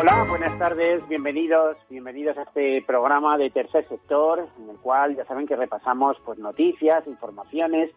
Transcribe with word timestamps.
Hola, 0.00 0.24
buenas 0.26 0.58
tardes, 0.58 1.06
bienvenidos, 1.08 1.76
bienvenidos 1.90 2.38
a 2.38 2.44
este 2.44 2.80
programa 2.86 3.36
de 3.36 3.50
Tercer 3.50 3.86
Sector, 3.86 4.48
en 4.58 4.70
el 4.70 4.78
cual 4.78 5.14
ya 5.14 5.26
saben 5.26 5.46
que 5.46 5.56
repasamos 5.56 6.16
pues 6.24 6.38
noticias, 6.38 7.06
informaciones, 7.06 7.90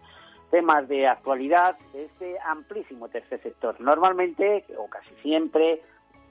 temas 0.52 0.85
de 0.89 1.08
actualidad 1.08 1.77
de 1.94 2.03
este 2.03 2.35
amplísimo 2.45 3.08
tercer 3.08 3.41
sector. 3.41 3.80
Normalmente, 3.80 4.66
o 4.77 4.89
casi 4.89 5.16
siempre, 5.21 5.81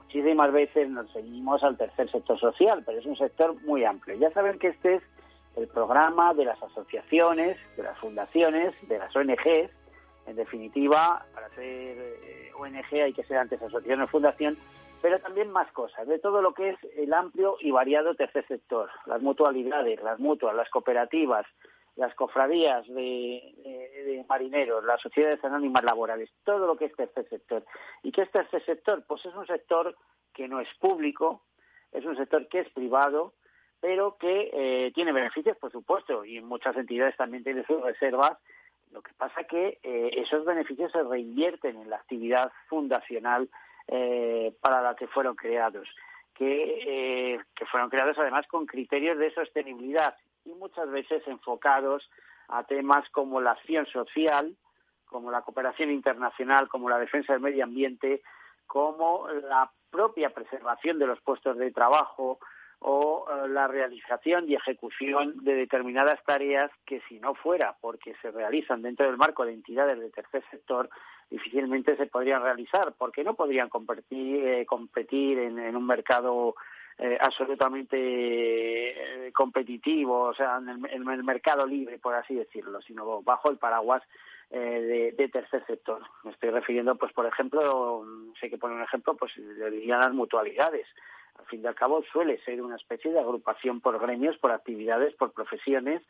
muchísimas 0.02 0.52
veces 0.52 0.90
nos 0.90 1.10
seguimos 1.10 1.64
al 1.64 1.78
tercer 1.78 2.10
sector 2.10 2.38
social, 2.38 2.82
pero 2.84 2.98
es 2.98 3.06
un 3.06 3.16
sector 3.16 3.54
muy 3.64 3.82
amplio. 3.86 4.16
Ya 4.16 4.30
saben 4.32 4.58
que 4.58 4.68
este 4.68 4.96
es 4.96 5.02
el 5.56 5.68
programa 5.68 6.34
de 6.34 6.44
las 6.44 6.62
asociaciones, 6.62 7.56
de 7.78 7.82
las 7.82 7.96
fundaciones, 7.96 8.74
de 8.88 8.98
las 8.98 9.16
ONGs. 9.16 9.70
En 10.26 10.36
definitiva, 10.36 11.24
para 11.32 11.48
ser 11.54 11.96
eh, 11.96 12.50
ONG 12.58 13.02
hay 13.02 13.14
que 13.14 13.24
ser 13.24 13.38
antes 13.38 13.62
asociación 13.62 14.02
o 14.02 14.06
fundación, 14.06 14.58
pero 15.02 15.18
también 15.18 15.50
más 15.50 15.70
cosas, 15.72 16.06
de 16.06 16.20
todo 16.20 16.40
lo 16.40 16.54
que 16.54 16.70
es 16.70 16.78
el 16.96 17.12
amplio 17.12 17.56
y 17.60 17.72
variado 17.72 18.14
tercer 18.14 18.46
sector, 18.46 18.88
las 19.06 19.20
mutualidades, 19.20 20.00
las 20.00 20.20
mutuas, 20.20 20.54
las 20.54 20.70
cooperativas, 20.70 21.44
las 21.96 22.14
cofradías 22.14 22.86
de, 22.86 24.24
marineros, 24.28 24.84
las 24.84 25.02
sociedades 25.02 25.44
anónimas 25.44 25.82
laborales, 25.82 26.30
todo 26.44 26.66
lo 26.68 26.76
que 26.76 26.86
es 26.86 26.94
tercer 26.94 27.28
sector. 27.28 27.64
¿Y 28.04 28.12
qué 28.12 28.22
es 28.22 28.30
tercer 28.30 28.64
sector? 28.64 29.04
Pues 29.06 29.26
es 29.26 29.34
un 29.34 29.46
sector 29.46 29.96
que 30.32 30.46
no 30.46 30.60
es 30.60 30.68
público, 30.78 31.42
es 31.90 32.04
un 32.04 32.16
sector 32.16 32.46
que 32.46 32.60
es 32.60 32.70
privado, 32.70 33.34
pero 33.80 34.16
que 34.16 34.50
eh, 34.52 34.92
tiene 34.94 35.10
beneficios, 35.10 35.56
por 35.58 35.72
supuesto, 35.72 36.24
y 36.24 36.40
muchas 36.40 36.76
entidades 36.76 37.16
también 37.16 37.42
tienen 37.42 37.66
sus 37.66 37.82
reservas. 37.82 38.38
Lo 38.92 39.02
que 39.02 39.12
pasa 39.14 39.44
que 39.44 39.80
eh, 39.82 40.10
esos 40.16 40.44
beneficios 40.44 40.92
se 40.92 41.02
reinvierten 41.02 41.76
en 41.76 41.90
la 41.90 41.96
actividad 41.96 42.52
fundacional 42.68 43.48
eh, 43.88 44.54
para 44.60 44.82
la 44.82 44.94
que 44.94 45.06
fueron 45.06 45.34
creados, 45.34 45.88
que, 46.34 47.38
que 47.54 47.66
fueron 47.66 47.90
creados 47.90 48.18
además 48.18 48.46
con 48.48 48.66
criterios 48.66 49.18
de 49.18 49.32
sostenibilidad 49.34 50.16
y 50.44 50.50
muchas 50.50 50.90
veces 50.90 51.22
enfocados 51.26 52.08
a 52.48 52.64
temas 52.64 53.08
como 53.10 53.40
la 53.40 53.52
acción 53.52 53.86
social, 53.86 54.56
como 55.06 55.30
la 55.30 55.42
cooperación 55.42 55.90
internacional, 55.90 56.68
como 56.68 56.88
la 56.88 56.98
defensa 56.98 57.32
del 57.32 57.42
medio 57.42 57.64
ambiente, 57.64 58.22
como 58.66 59.28
la 59.28 59.70
propia 59.90 60.30
preservación 60.30 60.98
de 60.98 61.06
los 61.06 61.20
puestos 61.20 61.58
de 61.58 61.70
trabajo 61.70 62.38
o 62.84 63.26
eh, 63.30 63.48
la 63.48 63.68
realización 63.68 64.48
y 64.48 64.54
ejecución 64.54 65.44
de 65.44 65.54
determinadas 65.54 66.22
tareas 66.24 66.70
que 66.84 67.00
si 67.08 67.20
no 67.20 67.34
fuera 67.34 67.76
porque 67.80 68.14
se 68.20 68.30
realizan 68.30 68.82
dentro 68.82 69.06
del 69.06 69.16
marco 69.16 69.44
de 69.44 69.52
entidades 69.52 69.98
del 69.98 70.12
tercer 70.12 70.42
sector 70.50 70.90
difícilmente 71.30 71.96
se 71.96 72.06
podrían 72.06 72.42
realizar 72.42 72.92
porque 72.98 73.24
no 73.24 73.34
podrían 73.34 73.68
competir, 73.68 74.46
eh, 74.46 74.66
competir 74.66 75.38
en, 75.38 75.76
un 75.76 75.86
mercado 75.86 76.54
eh, 76.98 77.16
absolutamente 77.20 77.96
eh, 79.26 79.32
competitivo, 79.32 80.24
o 80.24 80.34
sea, 80.34 80.58
en 80.58 80.86
el, 81.08 81.24
mercado 81.24 81.66
libre, 81.66 81.98
por 81.98 82.14
así 82.14 82.34
decirlo, 82.34 82.82
sino 82.82 83.22
bajo 83.22 83.50
el 83.50 83.56
paraguas 83.56 84.02
eh, 84.50 85.14
de, 85.16 85.28
tercer 85.28 85.64
sector. 85.66 86.02
Me 86.22 86.32
estoy 86.32 86.50
refiriendo, 86.50 86.94
pues, 86.96 87.12
por 87.12 87.24
ejemplo, 87.26 88.04
sé 88.38 88.50
que 88.50 88.58
poner 88.58 88.76
un 88.76 88.82
ejemplo, 88.82 89.16
pues, 89.16 89.32
dirían 89.36 90.00
las 90.00 90.12
mutualidades. 90.12 90.86
Al 91.42 91.48
fin 91.48 91.62
y 91.62 91.66
al 91.66 91.74
cabo, 91.74 92.02
suele 92.12 92.38
ser 92.44 92.62
una 92.62 92.76
especie 92.76 93.10
de 93.10 93.18
agrupación 93.18 93.80
por 93.80 93.98
gremios, 93.98 94.38
por 94.38 94.52
actividades, 94.52 95.14
por 95.14 95.32
profesiones, 95.32 96.00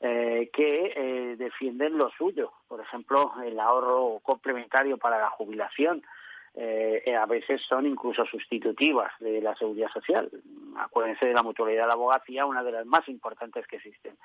que 0.00 1.36
defienden 1.38 1.96
lo 1.96 2.10
suyo. 2.10 2.52
Por 2.68 2.80
ejemplo, 2.80 3.32
el 3.44 3.60
ahorro 3.60 4.18
complementario 4.22 4.98
para 4.98 5.18
la 5.18 5.30
jubilación, 5.30 6.02
eh, 6.54 7.16
a 7.16 7.26
veces 7.26 7.62
son 7.62 7.86
incluso 7.86 8.24
sustitutivas 8.26 9.12
de 9.20 9.40
la 9.40 9.54
seguridad 9.56 9.88
social. 9.92 10.28
Acuérdense 10.76 11.26
de 11.26 11.34
la 11.34 11.42
mutualidad 11.42 11.82
de 11.82 11.88
la 11.88 11.94
abogacía, 11.94 12.46
una 12.46 12.62
de 12.62 12.72
las 12.72 12.86
más 12.86 13.08
importantes 13.08 13.66
que 13.66 13.76
existen. 13.76 14.16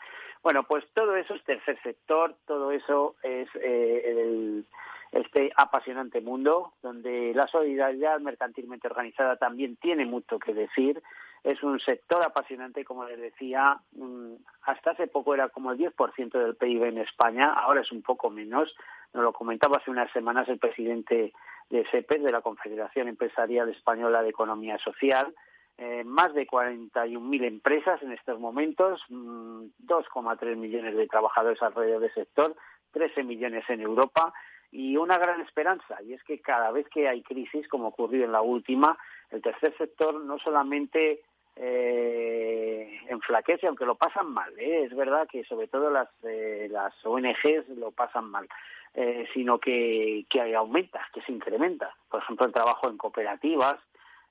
Bueno, 0.42 0.64
pues 0.64 0.86
todo 0.94 1.16
eso 1.16 1.36
es 1.36 1.44
tercer 1.44 1.82
sector, 1.84 2.36
todo 2.46 2.72
eso 2.72 3.16
es 3.24 3.48
eh, 3.56 4.64
este 5.12 5.52
apasionante 5.56 6.20
mundo 6.20 6.74
donde 6.82 7.34
la 7.34 7.48
solidaridad 7.48 8.20
mercantilmente 8.20 8.88
organizada 8.88 9.38
también 9.38 9.76
tiene 9.78 10.06
mucho 10.06 10.40
que 10.40 10.54
decir. 10.54 11.02
Es 11.46 11.62
un 11.62 11.80
sector 11.80 12.24
apasionante, 12.24 12.84
como 12.84 13.06
les 13.06 13.20
decía, 13.20 13.78
mm, 13.92 14.34
hasta 14.64 14.92
hace 14.92 15.06
poco 15.06 15.36
era 15.36 15.50
como 15.50 15.72
el 15.72 15.78
10% 15.78 16.40
del 16.40 16.56
PIB 16.56 16.86
en 16.86 16.98
España, 16.98 17.54
ahora 17.54 17.82
es 17.82 17.92
un 17.92 18.02
poco 18.02 18.32
menos. 18.32 18.76
Nos 19.14 19.24
lo 19.24 19.32
comentaba 19.32 19.78
hace 19.78 19.92
unas 19.92 20.12
semanas 20.12 20.50
el 20.50 20.58
presidente 20.58 21.34
de 21.70 21.86
CEPES, 21.92 22.24
de 22.24 22.32
la 22.32 22.42
Confederación 22.42 23.10
Empresarial 23.10 23.70
Española 23.70 24.24
de 24.24 24.30
Economía 24.30 24.80
Social, 24.80 25.36
eh, 25.78 26.04
más 26.04 26.34
de 26.34 26.48
41.000 26.48 27.44
empresas 27.44 28.02
en 28.02 28.12
estos 28.12 28.40
momentos, 28.40 29.04
2,3 29.10 30.56
mm, 30.56 30.60
millones 30.60 30.96
de 30.98 31.06
trabajadores 31.06 31.62
alrededor 31.62 32.02
del 32.02 32.14
sector, 32.16 32.56
13 32.92 33.24
millones 33.24 33.70
en 33.70 33.82
Europa 33.82 34.34
y 34.72 34.98
una 34.98 35.20
gran 35.20 35.42
esperanza, 35.42 36.02
y 36.02 36.14
es 36.14 36.24
que 36.24 36.42
cada 36.42 36.72
vez 36.72 36.88
que 36.90 37.08
hay 37.08 37.22
crisis, 37.22 37.68
como 37.68 37.90
ocurrió 37.90 38.26
en 38.26 38.32
la 38.32 38.42
última, 38.42 38.98
el 39.30 39.44
tercer 39.44 39.78
sector 39.78 40.20
no 40.22 40.40
solamente 40.40 41.22
eh, 41.56 43.02
enflaquece, 43.08 43.68
aunque 43.68 43.86
lo 43.86 43.96
pasan 43.96 44.32
mal, 44.32 44.52
¿eh? 44.60 44.84
es 44.84 44.96
verdad 44.96 45.28
que 45.28 45.44
sobre 45.46 45.68
todo 45.68 45.90
las, 45.90 46.10
eh, 46.24 46.68
las 46.70 46.94
ONGs 47.06 47.70
lo 47.78 47.92
pasan 47.92 48.30
mal, 48.30 48.48
eh, 48.94 49.28
sino 49.34 49.60
que, 49.60 50.26
que 50.30 50.56
aumenta, 50.56 51.08
que 51.14 51.22
se 51.22 51.32
incrementa. 51.32 51.96
Por 52.10 52.22
ejemplo, 52.22 52.46
el 52.46 52.54
trabajo 52.54 52.90
en 52.90 52.98
cooperativas 52.98 53.80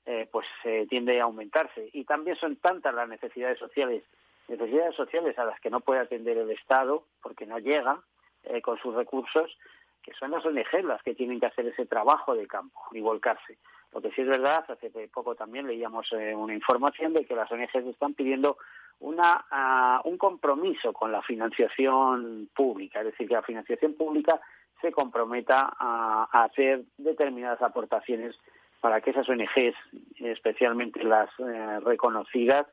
eh, 0.05 0.27
pues 0.31 0.45
tiende 0.89 1.19
a 1.19 1.23
aumentarse. 1.23 1.89
Y 1.93 2.03
también 2.03 2.35
son 2.35 2.57
tantas 2.57 2.93
las 2.93 3.09
necesidades 3.09 3.57
sociales, 3.57 4.03
necesidades 4.47 4.95
sociales 4.95 5.37
a 5.39 5.45
las 5.45 5.59
que 5.59 5.69
no 5.69 5.79
puede 5.79 6.01
atender 6.01 6.37
el 6.37 6.51
Estado 6.51 7.03
porque 7.21 7.45
no 7.45 7.57
llega 7.57 8.01
eh, 8.43 8.61
con 8.61 8.77
sus 8.77 8.93
recursos, 8.93 9.57
que 10.05 10.13
son 10.13 10.29
las 10.31 10.45
ONG 10.45 10.83
las 10.83 11.01
que 11.01 11.15
tienen 11.15 11.39
que 11.39 11.47
hacer 11.47 11.65
ese 11.65 11.87
trabajo 11.87 12.35
de 12.35 12.45
campo 12.45 12.79
y 12.91 13.01
volcarse. 13.01 13.57
Lo 13.91 14.01
que 14.01 14.11
sí 14.11 14.21
es 14.21 14.27
verdad, 14.27 14.63
hace 14.69 14.91
poco 15.07 15.35
también 15.35 15.65
leíamos 15.65 16.11
una 16.11 16.53
información 16.53 17.13
de 17.13 17.25
que 17.25 17.35
las 17.35 17.51
ONGs 17.51 17.87
están 17.87 18.13
pidiendo 18.13 18.57
una, 18.99 20.01
un 20.03 20.17
compromiso 20.17 20.93
con 20.93 21.11
la 21.11 21.21
financiación 21.23 22.49
pública, 22.53 22.99
es 22.99 23.05
decir, 23.07 23.27
que 23.27 23.33
la 23.33 23.41
financiación 23.41 23.93
pública 23.93 24.39
se 24.81 24.91
comprometa 24.91 25.73
a, 25.79 26.27
hacer 26.43 26.83
determinadas 26.97 27.61
aportaciones 27.61 28.35
para 28.81 29.01
que 29.01 29.09
esas 29.09 29.27
ONGs, 29.27 29.75
especialmente 30.19 31.03
las 31.03 31.29
eh, 31.39 31.79
reconocidas, 31.79 32.67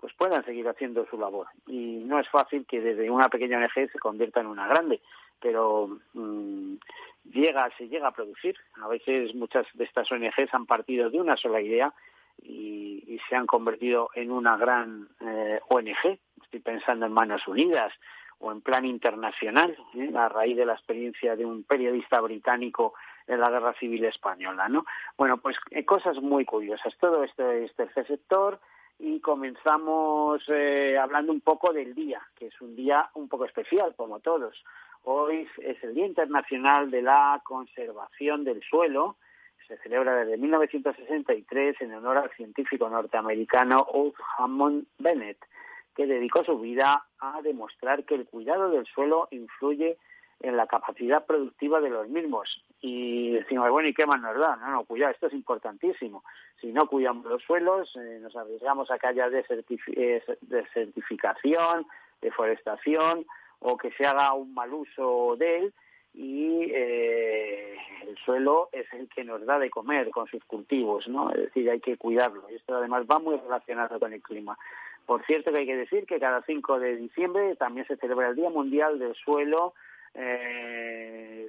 pues 0.00 0.14
puedan 0.14 0.44
seguir 0.44 0.66
haciendo 0.68 1.04
su 1.10 1.18
labor. 1.18 1.48
Y 1.66 2.04
no 2.06 2.20
es 2.20 2.28
fácil 2.30 2.64
que 2.66 2.80
desde 2.80 3.10
una 3.10 3.28
pequeña 3.28 3.58
ONG 3.58 3.90
se 3.90 3.98
convierta 3.98 4.40
en 4.40 4.46
una 4.46 4.66
grande, 4.66 5.00
pero 5.40 5.98
mm, 6.14 6.74
llega, 7.32 7.70
se 7.76 7.88
llega 7.88 8.08
a 8.08 8.12
producir. 8.12 8.56
A 8.82 8.88
veces 8.88 9.34
muchas 9.34 9.66
de 9.74 9.84
estas 9.84 10.10
ONGs 10.10 10.52
han 10.52 10.66
partido 10.66 11.10
de 11.10 11.20
una 11.20 11.36
sola 11.36 11.60
idea 11.60 11.92
y, 12.42 13.18
se 13.28 13.36
han 13.36 13.46
convertido 13.46 14.10
en 14.14 14.30
una 14.30 14.56
gran 14.56 15.08
eh, 15.20 15.60
ONG. 15.68 16.18
Estoy 16.42 16.60
pensando 16.60 17.04
en 17.04 17.12
Manos 17.12 17.46
Unidas 17.46 17.92
o 18.38 18.52
en 18.52 18.60
plan 18.60 18.84
internacional, 18.84 19.76
¿eh? 19.94 20.12
a 20.16 20.28
raíz 20.28 20.56
de 20.56 20.64
la 20.64 20.74
experiencia 20.74 21.36
de 21.36 21.44
un 21.44 21.64
periodista 21.64 22.20
británico 22.20 22.94
en 23.26 23.40
la 23.40 23.50
Guerra 23.50 23.74
Civil 23.74 24.04
Española, 24.04 24.68
¿no? 24.68 24.86
Bueno, 25.16 25.38
pues 25.38 25.56
eh, 25.70 25.84
cosas 25.84 26.18
muy 26.22 26.44
curiosas. 26.44 26.96
Todo 26.98 27.24
esto 27.24 27.50
es 27.50 27.74
tercer 27.74 28.06
sector 28.06 28.60
y 28.98 29.20
comenzamos 29.20 30.42
eh, 30.48 30.96
hablando 30.98 31.32
un 31.32 31.40
poco 31.40 31.72
del 31.72 31.94
día, 31.94 32.20
que 32.36 32.46
es 32.46 32.60
un 32.60 32.74
día 32.74 33.10
un 33.14 33.28
poco 33.28 33.44
especial, 33.44 33.94
como 33.96 34.20
todos. 34.20 34.64
Hoy 35.04 35.48
es 35.62 35.82
el 35.82 35.94
Día 35.94 36.06
Internacional 36.06 36.90
de 36.90 37.02
la 37.02 37.40
Conservación 37.44 38.44
del 38.44 38.62
Suelo. 38.62 39.16
Se 39.66 39.76
celebra 39.78 40.14
desde 40.16 40.36
1963 40.38 41.80
en 41.80 41.94
honor 41.94 42.18
al 42.18 42.30
científico 42.30 42.88
norteamericano 42.88 43.86
Old 43.92 44.14
Hammond 44.38 44.86
Bennett 44.98 45.38
que 45.98 46.06
dedicó 46.06 46.44
su 46.44 46.60
vida 46.60 47.04
a 47.18 47.42
demostrar 47.42 48.04
que 48.04 48.14
el 48.14 48.24
cuidado 48.24 48.70
del 48.70 48.86
suelo 48.86 49.26
influye 49.32 49.98
en 50.40 50.56
la 50.56 50.68
capacidad 50.68 51.26
productiva 51.26 51.80
de 51.80 51.90
los 51.90 52.08
mismos. 52.08 52.64
Y 52.80 53.32
decimos, 53.32 53.68
bueno, 53.70 53.88
¿y 53.88 53.94
qué 53.94 54.06
más 54.06 54.20
nos 54.20 54.38
da? 54.38 54.54
No, 54.56 54.70
no, 54.70 54.84
cuidado, 54.84 55.12
esto 55.12 55.26
es 55.26 55.32
importantísimo. 55.32 56.22
Si 56.60 56.68
no 56.68 56.86
cuidamos 56.86 57.26
los 57.26 57.42
suelos, 57.42 57.96
eh, 57.96 58.20
nos 58.20 58.36
arriesgamos 58.36 58.90
a 58.92 58.98
que 59.00 59.08
haya 59.08 59.26
eh, 59.26 60.22
desertificación, 60.42 61.84
deforestación 62.22 63.26
o 63.60 63.76
que 63.76 63.90
se 63.92 64.06
haga 64.06 64.32
un 64.34 64.54
mal 64.54 64.72
uso 64.72 65.36
de 65.38 65.58
él 65.58 65.74
y 66.14 66.64
eh, 66.72 67.76
el 68.06 68.16
suelo 68.24 68.68
es 68.72 68.92
el 68.92 69.08
que 69.08 69.24
nos 69.24 69.44
da 69.44 69.58
de 69.58 69.70
comer 69.70 70.10
con 70.10 70.26
sus 70.26 70.44
cultivos, 70.44 71.06
¿no? 71.06 71.30
Es 71.30 71.42
decir, 71.42 71.70
hay 71.70 71.80
que 71.80 71.96
cuidarlo. 71.96 72.44
Y 72.50 72.56
esto 72.56 72.76
además 72.76 73.04
va 73.10 73.18
muy 73.18 73.36
relacionado 73.36 74.00
con 74.00 74.12
el 74.12 74.22
clima. 74.22 74.58
Por 75.06 75.24
cierto 75.26 75.52
que 75.52 75.58
hay 75.58 75.66
que 75.66 75.76
decir 75.76 76.06
que 76.06 76.18
cada 76.18 76.42
5 76.42 76.80
de 76.80 76.96
diciembre 76.96 77.56
también 77.56 77.86
se 77.86 77.96
celebra 77.96 78.28
el 78.28 78.36
Día 78.36 78.50
Mundial 78.50 78.98
del 78.98 79.14
Suelo, 79.14 79.74
eh, 80.14 81.46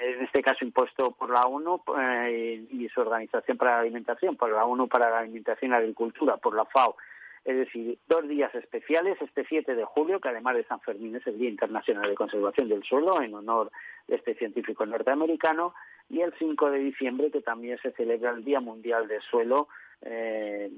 en 0.00 0.24
este 0.24 0.42
caso 0.42 0.64
impuesto 0.64 1.12
por 1.12 1.30
la 1.30 1.46
ONU 1.46 1.82
eh, 1.98 2.64
y 2.70 2.88
su 2.88 3.00
Organización 3.00 3.56
para 3.56 3.72
la 3.72 3.80
Alimentación, 3.80 4.36
por 4.36 4.50
la 4.50 4.64
ONU 4.64 4.88
para 4.88 5.10
la 5.10 5.18
Alimentación 5.20 5.70
y 5.70 5.72
la 5.72 5.78
Agricultura, 5.78 6.38
por 6.38 6.56
la 6.56 6.64
FAO. 6.64 6.96
Es 7.44 7.56
decir, 7.56 7.98
dos 8.06 8.28
días 8.28 8.54
especiales, 8.54 9.20
este 9.20 9.44
7 9.44 9.74
de 9.74 9.84
julio, 9.84 10.20
que 10.20 10.28
además 10.28 10.54
de 10.54 10.64
San 10.64 10.80
Fermín 10.80 11.16
es 11.16 11.26
el 11.26 11.38
Día 11.38 11.48
Internacional 11.48 12.08
de 12.08 12.14
Conservación 12.14 12.68
del 12.68 12.84
Suelo, 12.84 13.20
en 13.20 13.34
honor 13.34 13.72
de 14.06 14.16
este 14.16 14.34
científico 14.34 14.86
norteamericano, 14.86 15.74
y 16.08 16.20
el 16.20 16.32
5 16.38 16.70
de 16.70 16.78
diciembre, 16.78 17.30
que 17.32 17.40
también 17.40 17.78
se 17.82 17.90
celebra 17.92 18.30
el 18.30 18.44
Día 18.44 18.60
Mundial 18.60 19.08
del 19.08 19.22
Suelo, 19.22 19.68
eh, 20.02 20.70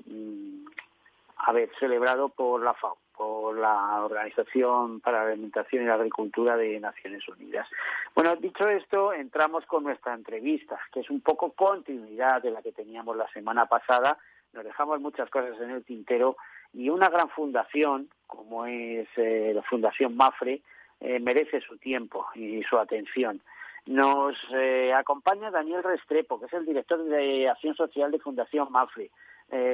a 1.36 1.52
ver, 1.52 1.70
celebrado 1.78 2.30
por 2.30 2.62
la 2.62 2.72
FAO, 2.72 2.96
por 3.14 3.58
la 3.58 4.02
Organización 4.02 5.00
para 5.00 5.24
la 5.24 5.32
Alimentación 5.32 5.82
y 5.82 5.86
la 5.86 5.94
Agricultura 5.94 6.56
de 6.56 6.80
Naciones 6.80 7.26
Unidas. 7.28 7.68
Bueno, 8.14 8.36
dicho 8.36 8.68
esto, 8.68 9.12
entramos 9.12 9.66
con 9.66 9.84
nuestra 9.84 10.14
entrevista, 10.14 10.78
que 10.92 11.00
es 11.00 11.10
un 11.10 11.20
poco 11.20 11.52
continuidad 11.52 12.42
de 12.42 12.50
la 12.50 12.62
que 12.62 12.72
teníamos 12.72 13.16
la 13.16 13.28
semana 13.28 13.66
pasada. 13.66 14.18
Nos 14.52 14.64
dejamos 14.64 15.00
muchas 15.00 15.28
cosas 15.30 15.60
en 15.60 15.70
el 15.70 15.84
tintero 15.84 16.36
y 16.74 16.90
una 16.90 17.08
gran 17.08 17.28
fundación, 17.30 18.08
como 18.26 18.66
es 18.66 19.08
eh, 19.16 19.52
la 19.54 19.62
Fundación 19.62 20.16
Mafre, 20.16 20.60
eh, 21.00 21.20
merece 21.20 21.60
su 21.60 21.76
tiempo 21.78 22.26
y 22.34 22.62
su 22.64 22.78
atención. 22.78 23.40
Nos 23.86 24.36
eh, 24.54 24.92
acompaña 24.92 25.50
Daniel 25.50 25.82
Restrepo, 25.82 26.40
que 26.40 26.46
es 26.46 26.52
el 26.52 26.64
director 26.64 27.02
de 27.04 27.48
Acción 27.48 27.74
Social 27.74 28.10
de 28.10 28.18
Fundación 28.18 28.68
Mafre. 28.70 29.10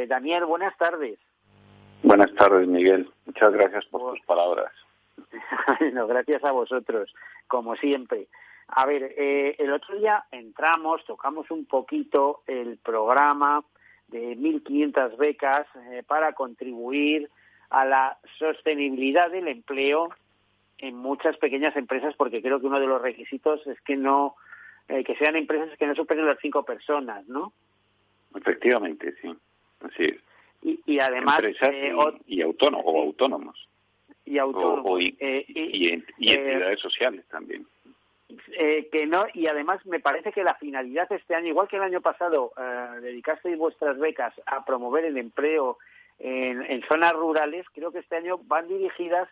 Daniel, 0.09 0.45
buenas 0.45 0.77
tardes. 0.77 1.19
Buenas 2.03 2.35
tardes, 2.35 2.67
Miguel. 2.67 3.09
Muchas 3.25 3.53
gracias 3.53 3.87
por 3.87 4.13
tus 4.13 4.21
palabras. 4.27 4.71
no, 5.93 6.07
gracias 6.07 6.45
a 6.45 6.51
vosotros, 6.51 7.15
como 7.47 7.77
siempre. 7.77 8.27
A 8.69 8.87
ver, 8.87 9.15
eh, 9.17 9.57
el 9.59 9.73
otro 9.73 9.97
día 9.97 10.25
entramos, 10.31 11.05
tocamos 11.05 11.51
un 11.51 11.65
poquito 11.65 12.43
el 12.47 12.79
programa 12.79 13.65
de 14.11 14.37
1.500 14.37 15.17
becas 15.17 15.67
eh, 15.91 16.03
para 16.07 16.33
contribuir 16.33 17.31
a 17.71 17.85
la 17.85 18.19
sostenibilidad 18.39 19.31
del 19.31 19.49
empleo 19.49 20.11
en 20.79 20.97
muchas 20.97 21.37
pequeñas 21.37 21.77
empresas, 21.77 22.15
porque 22.17 22.43
creo 22.43 22.61
que 22.61 22.67
uno 22.67 22.81
de 22.81 22.87
los 22.87 23.03
requisitos 23.03 23.67
es 23.67 23.81
que 23.83 23.97
no 23.97 24.35
eh, 24.89 25.05
que 25.05 25.15
sean 25.17 25.37
empresas 25.37 25.77
que 25.79 25.87
no 25.87 25.95
superen 25.95 26.27
las 26.27 26.39
cinco 26.41 26.65
personas, 26.65 27.27
¿no? 27.29 27.53
Efectivamente, 28.35 29.15
sí. 29.21 29.33
Así 29.81 30.05
es 30.05 30.31
y, 30.63 30.99
además 30.99 31.41
eh, 31.63 31.93
y, 32.27 32.43
autónomos 32.43 32.85
o 32.87 33.03
autónomos 33.03 33.69
y 34.25 34.39
autónomos 34.39 35.01
y, 35.01 35.17
entidades 35.19 36.81
sociales 36.81 37.25
también 37.31 37.60
que 38.93 39.07
no 39.07 39.27
y 39.33 39.47
además 39.47 39.85
me 39.87 40.01
parece 40.01 40.33
que 40.33 40.45
la 40.45 40.55
finalidad 40.55 41.11
este 41.11 41.35
año 41.35 41.49
igual 41.49 41.69
que 41.69 41.77
el 41.77 41.83
año 41.83 42.01
pasado 42.01 42.53
dedicasteis 43.01 43.57
vuestras 43.57 43.99
becas 43.99 44.35
a 44.45 44.65
promover 44.67 45.07
el 45.07 45.17
empleo 45.17 45.79
en, 46.19 46.83
zonas 46.87 47.15
rurales 47.15 47.65
creo 47.73 47.91
que 47.91 48.01
este 48.01 48.17
año 48.17 48.39
van 48.45 48.69
dirigidas 48.69 49.29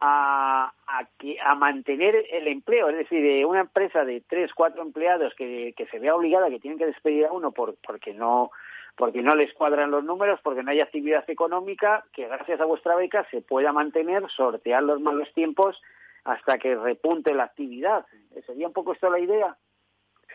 a, 0.00 0.72
a, 0.86 1.04
que, 1.18 1.40
a 1.40 1.56
mantener 1.56 2.24
el 2.30 2.46
empleo, 2.46 2.88
es 2.88 2.98
decir, 2.98 3.44
una 3.44 3.62
empresa 3.62 4.04
de 4.04 4.22
tres, 4.28 4.54
cuatro 4.54 4.82
empleados 4.82 5.34
que, 5.34 5.74
que 5.76 5.86
se 5.86 5.98
vea 5.98 6.14
obligada, 6.14 6.48
que 6.48 6.60
tienen 6.60 6.78
que 6.78 6.86
despedir 6.86 7.26
a 7.26 7.32
uno 7.32 7.50
por, 7.50 7.74
porque 7.84 8.14
no 8.14 8.52
porque 8.98 9.22
no 9.22 9.36
les 9.36 9.54
cuadran 9.54 9.92
los 9.92 10.02
números, 10.02 10.40
porque 10.42 10.64
no 10.64 10.72
hay 10.72 10.80
actividad 10.80 11.24
económica, 11.30 12.04
que 12.12 12.26
gracias 12.26 12.60
a 12.60 12.64
vuestra 12.64 12.96
beca 12.96 13.24
se 13.30 13.40
pueda 13.40 13.72
mantener, 13.72 14.24
sortear 14.28 14.82
los 14.82 15.00
malos 15.00 15.32
tiempos 15.34 15.80
hasta 16.24 16.58
que 16.58 16.74
repunte 16.74 17.34
la 17.34 17.44
actividad. 17.44 18.06
¿Sería 18.46 18.66
un 18.66 18.72
poco 18.72 18.92
esto 18.92 19.10
la 19.10 19.18
idea? 19.18 19.56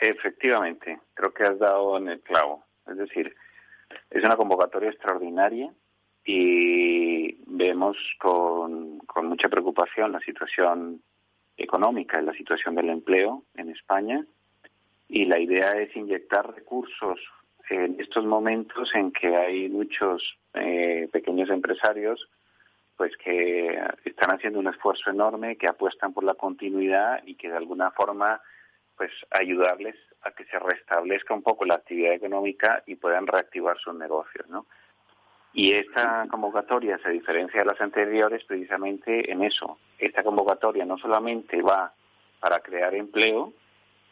Efectivamente, 0.01 0.99
creo 1.13 1.33
que 1.33 1.43
has 1.43 1.59
dado 1.59 1.97
en 1.97 2.09
el 2.09 2.21
clavo. 2.21 2.63
Es 2.87 2.97
decir, 2.97 3.35
es 4.09 4.23
una 4.23 4.37
convocatoria 4.37 4.89
extraordinaria 4.89 5.73
y 6.25 7.37
vemos 7.45 7.97
con, 8.19 8.99
con 8.99 9.27
mucha 9.27 9.49
preocupación 9.49 10.11
la 10.11 10.19
situación 10.21 11.01
económica 11.57 12.21
y 12.21 12.25
la 12.25 12.33
situación 12.33 12.75
del 12.75 12.89
empleo 12.89 13.43
en 13.55 13.69
España 13.69 14.25
y 15.07 15.25
la 15.25 15.39
idea 15.39 15.79
es 15.79 15.95
inyectar 15.95 16.55
recursos 16.55 17.19
en 17.69 17.99
estos 17.99 18.25
momentos 18.25 18.93
en 18.95 19.11
que 19.11 19.35
hay 19.35 19.69
muchos 19.69 20.37
eh, 20.53 21.07
pequeños 21.11 21.49
empresarios 21.49 22.27
pues 23.03 23.17
que 23.17 23.77
están 24.05 24.31
haciendo 24.31 24.59
un 24.59 24.67
esfuerzo 24.69 25.09
enorme, 25.09 25.57
que 25.57 25.67
apuestan 25.67 26.13
por 26.13 26.23
la 26.23 26.35
continuidad 26.35 27.21
y 27.25 27.35
que 27.35 27.49
de 27.49 27.57
alguna 27.57 27.91
forma 27.91 28.39
pues 28.95 29.11
ayudarles 29.29 29.97
a 30.21 30.31
que 30.31 30.45
se 30.45 30.57
restablezca 30.57 31.33
un 31.33 31.43
poco 31.43 31.65
la 31.65 31.73
actividad 31.73 32.13
económica 32.13 32.81
y 32.87 32.95
puedan 32.95 33.27
reactivar 33.27 33.77
sus 33.77 33.93
negocios, 33.95 34.47
¿no? 34.47 34.67
Y 35.51 35.73
esta 35.73 36.25
convocatoria 36.31 36.97
se 36.99 37.09
diferencia 37.09 37.59
de 37.59 37.65
las 37.65 37.81
anteriores 37.81 38.45
precisamente 38.45 39.29
en 39.29 39.43
eso. 39.43 39.79
Esta 39.99 40.23
convocatoria 40.23 40.85
no 40.85 40.97
solamente 40.97 41.61
va 41.61 41.93
para 42.39 42.61
crear 42.61 42.95
empleo, 42.95 43.51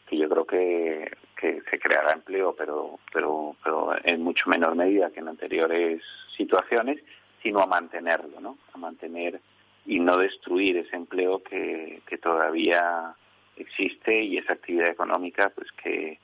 que 0.06 0.18
yo 0.18 0.28
creo 0.28 0.44
que 0.44 1.10
que 1.42 1.60
se 1.68 1.78
creará 1.80 2.12
empleo, 2.12 2.54
pero, 2.56 3.00
pero, 3.12 3.56
pero 3.64 3.94
en 4.04 4.22
mucho 4.22 4.48
menor 4.48 4.76
medida 4.76 5.10
que 5.10 5.18
en 5.18 5.28
anteriores 5.28 6.00
situaciones, 6.36 7.02
sino 7.42 7.60
a 7.60 7.66
mantenerlo, 7.66 8.40
¿no? 8.40 8.58
A 8.72 8.78
mantener 8.78 9.40
y 9.84 9.98
no 9.98 10.16
destruir 10.16 10.76
ese 10.76 10.96
empleo 10.96 11.42
que, 11.42 12.02
que 12.06 12.18
todavía 12.18 13.14
existe 13.56 14.22
y 14.22 14.38
esa 14.38 14.54
actividad 14.54 14.88
económica, 14.88 15.50
pues 15.50 15.70
que, 15.72 16.18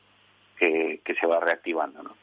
que, 0.56 1.14
se 1.20 1.26
va 1.26 1.40
reactivando, 1.40 2.02
¿no? 2.02 2.14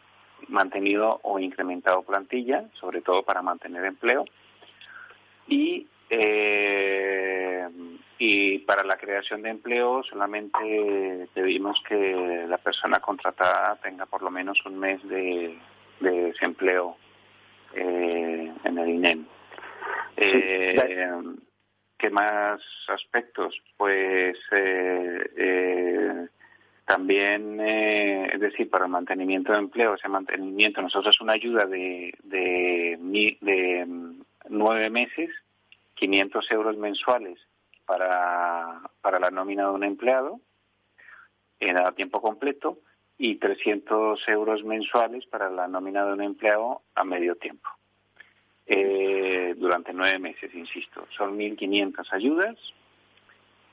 mantenido 0.48 1.20
o 1.24 1.40
incrementado 1.40 2.04
plantilla, 2.04 2.66
sobre 2.74 3.02
todo 3.02 3.24
para 3.24 3.42
mantener 3.42 3.86
empleo. 3.86 4.26
Y, 5.48 5.88
eh, 6.10 7.68
y 8.24 8.60
para 8.60 8.84
la 8.84 8.98
creación 8.98 9.42
de 9.42 9.50
empleo 9.50 10.04
solamente 10.04 11.28
pedimos 11.34 11.82
que 11.90 12.46
la 12.48 12.60
persona 12.60 13.00
contratada 13.00 13.78
tenga 13.78 14.06
por 14.06 14.22
lo 14.22 14.30
menos 14.30 14.64
un 14.64 14.78
mes 14.78 15.02
de, 15.10 15.58
desempleo 16.00 16.98
eh, 17.74 18.54
en 18.64 18.78
el 18.78 18.90
INEM. 18.90 19.26
Eh, 20.18 21.24
¿Qué 21.98 22.12
más 22.12 22.62
aspectos? 22.90 23.60
Pues 23.76 24.38
eh, 24.52 26.28
también, 26.86 27.60
eh, 27.60 28.30
es 28.34 28.40
decir, 28.40 28.70
para 28.70 28.86
el 28.86 28.92
mantenimiento 28.92 29.52
de 29.52 29.58
empleo, 29.58 29.96
ese 29.96 30.10
mantenimiento, 30.10 30.80
nosotros 30.80 31.20
una 31.22 31.34
ayuda 31.34 31.66
de, 31.66 32.14
de, 32.22 33.00
de 33.42 33.84
mm, 33.84 34.22
nueve 34.50 34.92
meses, 34.92 35.32
500 35.96 36.52
euros 36.52 36.78
mensuales 36.78 37.40
para, 39.02 39.20
la 39.20 39.32
nómina 39.32 39.66
de 39.66 39.72
un 39.72 39.84
empleado 39.84 40.40
en 41.60 41.78
a 41.78 41.92
tiempo 41.92 42.22
completo 42.22 42.80
y 43.18 43.36
300 43.36 44.28
euros 44.30 44.64
mensuales 44.64 45.26
para 45.28 45.50
la 45.50 45.68
nómina 45.68 46.06
de 46.06 46.14
un 46.14 46.22
empleado 46.22 46.82
a 46.96 47.04
medio 47.04 47.36
tiempo. 47.36 47.70
Eh, 48.66 49.54
durante 49.58 49.94
nueve 49.94 50.18
meses, 50.20 50.54
insisto. 50.56 51.06
Son 51.16 51.38
1.500 51.38 52.14
ayudas 52.14 52.58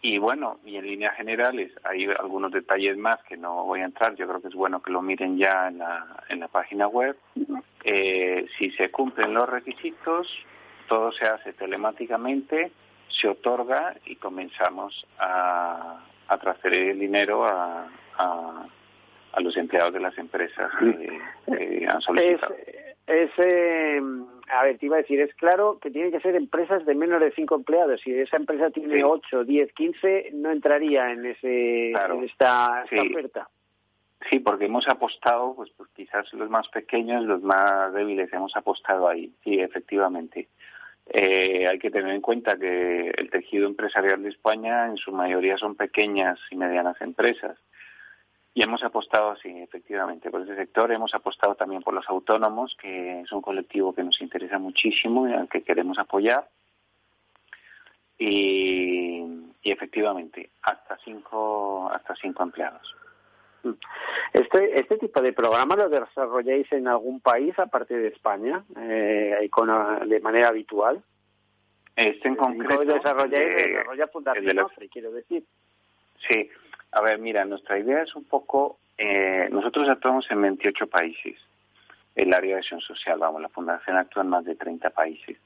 y 0.03 0.19
bueno, 0.19 0.59
y 0.65 0.77
en 0.77 0.87
líneas 0.87 1.17
generales 1.17 1.73
hay 1.85 2.07
algunos 2.07 2.53
detalles 2.53 2.97
más 2.97 3.23
que 3.25 3.37
no 3.37 3.65
voy 3.65 3.81
a 3.81 3.87
entrar. 3.87 4.15
Yo 4.17 4.27
creo 4.27 4.41
que 4.41 4.49
es 4.49 4.55
bueno 4.55 4.83
que 4.83 4.93
lo 4.93 5.01
miren 5.01 5.39
ya 5.39 5.69
en 5.69 5.79
la, 5.79 6.25
en 6.29 6.41
la 6.41 6.49
página 6.49 6.89
web. 6.89 7.17
Eh, 7.85 8.47
si 8.59 8.71
se 8.73 8.91
cumplen 8.91 9.35
los 9.35 9.49
requisitos, 9.49 10.29
todo 10.89 11.13
se 11.13 11.25
hace 11.25 11.53
telemáticamente, 11.53 12.73
se 13.09 13.29
otorga 13.29 13.97
y 14.07 14.17
comenzamos 14.17 15.07
a, 15.19 16.05
a 16.29 16.39
transferir 16.39 16.91
el 16.91 16.99
dinero 16.99 17.45
a, 17.45 17.89
a, 18.19 18.67
los 19.41 19.57
empleados 19.57 19.95
de 19.95 20.01
las 20.01 20.17
empresas 20.19 20.71
que, 21.47 21.87
han 21.87 22.01
solicitado. 22.01 22.55
Es, 23.07 23.31
eh, 23.39 24.01
a 24.51 24.65
ver, 24.65 24.79
te 24.79 24.87
iba 24.87 24.97
a 24.97 25.01
decir, 25.01 25.21
es 25.21 25.35
claro 25.35 25.79
que 25.81 25.91
tienen 25.91 26.13
que 26.13 26.21
ser 26.21 26.37
empresas 26.37 26.85
de 26.85 26.95
menos 26.95 27.21
de 27.21 27.33
cinco 27.33 27.55
empleados. 27.55 28.01
Si 28.03 28.13
esa 28.13 28.37
empresa 28.37 28.71
tiene 28.71 29.03
ocho, 29.03 29.45
diez, 29.45 29.73
quince, 29.73 30.31
no 30.35 30.51
entraría 30.51 31.11
en, 31.11 31.25
ese, 31.25 31.93
en 31.93 32.25
esta, 32.25 32.85
oferta. 32.85 33.49
Sí, 34.29 34.41
porque 34.41 34.67
hemos 34.67 34.89
apostado, 34.89 35.55
pues, 35.55 35.71
pues, 35.77 35.89
quizás 35.95 36.33
los 36.35 36.51
más 36.51 36.69
pequeños, 36.69 37.25
los 37.25 37.43
más 37.43 37.95
débiles, 37.95 38.33
hemos 38.33 38.55
apostado 38.57 39.09
ahí. 39.09 39.33
Sí, 39.45 39.59
efectivamente. 39.61 40.49
Eh, 41.11 41.67
hay 41.67 41.79
que 41.79 41.91
tener 41.91 42.13
en 42.13 42.21
cuenta 42.21 42.59
que 42.59 43.11
el 43.11 43.31
tejido 43.31 43.67
empresarial 43.67 44.23
de 44.23 44.29
España 44.29 44.87
en 44.87 44.97
su 44.99 45.11
mayoría 45.13 45.57
son 45.57 45.75
pequeñas 45.75 46.39
y 46.51 46.57
medianas 46.57 47.01
empresas. 47.01 47.59
Y 48.55 48.63
hemos 48.63 48.83
apostado, 48.83 49.37
sí, 49.37 49.49
efectivamente, 49.49 50.31
por 50.31 50.43
ese 50.43 50.57
sector. 50.57 50.91
Hemos 50.91 51.15
apostado 51.15 51.55
también 51.55 51.83
por 51.83 51.95
los 51.95 52.09
autónomos, 52.09 52.77
que 52.81 53.21
es 53.21 53.33
un 53.33 53.41
colectivo 53.41 53.95
que 53.95 54.03
nos 54.03 54.21
interesa 54.21 54.59
muchísimo 54.59 55.29
y 55.29 55.33
al 55.33 55.49
que 55.49 55.63
queremos 55.63 55.99
apoyar. 55.99 56.49
Y, 58.19 59.25
efectivamente, 59.63 60.51
hasta 60.63 60.99
cinco, 61.05 61.89
hasta 61.91 62.17
cinco 62.17 62.43
empleados. 62.43 62.97
Este, 64.33 64.79
este 64.79 64.99
tipo 64.99 65.21
de 65.21 65.33
programa 65.33 65.77
lo 65.77 65.89
desarrolláis 65.89 66.71
en 66.73 66.89
algún 66.89 67.21
país 67.21 67.59
aparte 67.59 67.97
de 67.97 68.09
España, 68.09 68.63
eh, 68.77 69.49
con, 69.51 69.69
de 70.09 70.21
manera 70.21 70.49
habitual. 70.49 71.03
Este 71.97 72.29
en 72.29 72.37
concreto. 72.37 72.85
Lo 72.85 72.95
desarrolláis, 72.95 73.57
desarrolla 73.57 74.07
Fundación 74.09 74.69
quiero 74.91 75.11
decir. 75.13 75.45
Sí, 76.27 76.49
a 76.93 77.01
ver, 77.01 77.19
mira, 77.19 77.45
nuestra 77.45 77.79
idea 77.79 78.03
es 78.03 78.15
un 78.15 78.25
poco, 78.25 78.79
eh, 78.97 79.49
nosotros 79.51 79.89
actuamos 79.89 80.31
en 80.31 80.43
28 80.43 80.87
países, 80.87 81.37
el 82.15 82.33
área 82.33 82.55
de 82.55 82.61
acción 82.61 82.81
social, 82.81 83.19
vamos, 83.19 83.41
la 83.41 83.49
Fundación 83.49 83.97
actúa 83.97 84.23
en 84.23 84.29
más 84.31 84.45
de 84.45 84.57
30 84.57 84.91
países. 84.91 85.39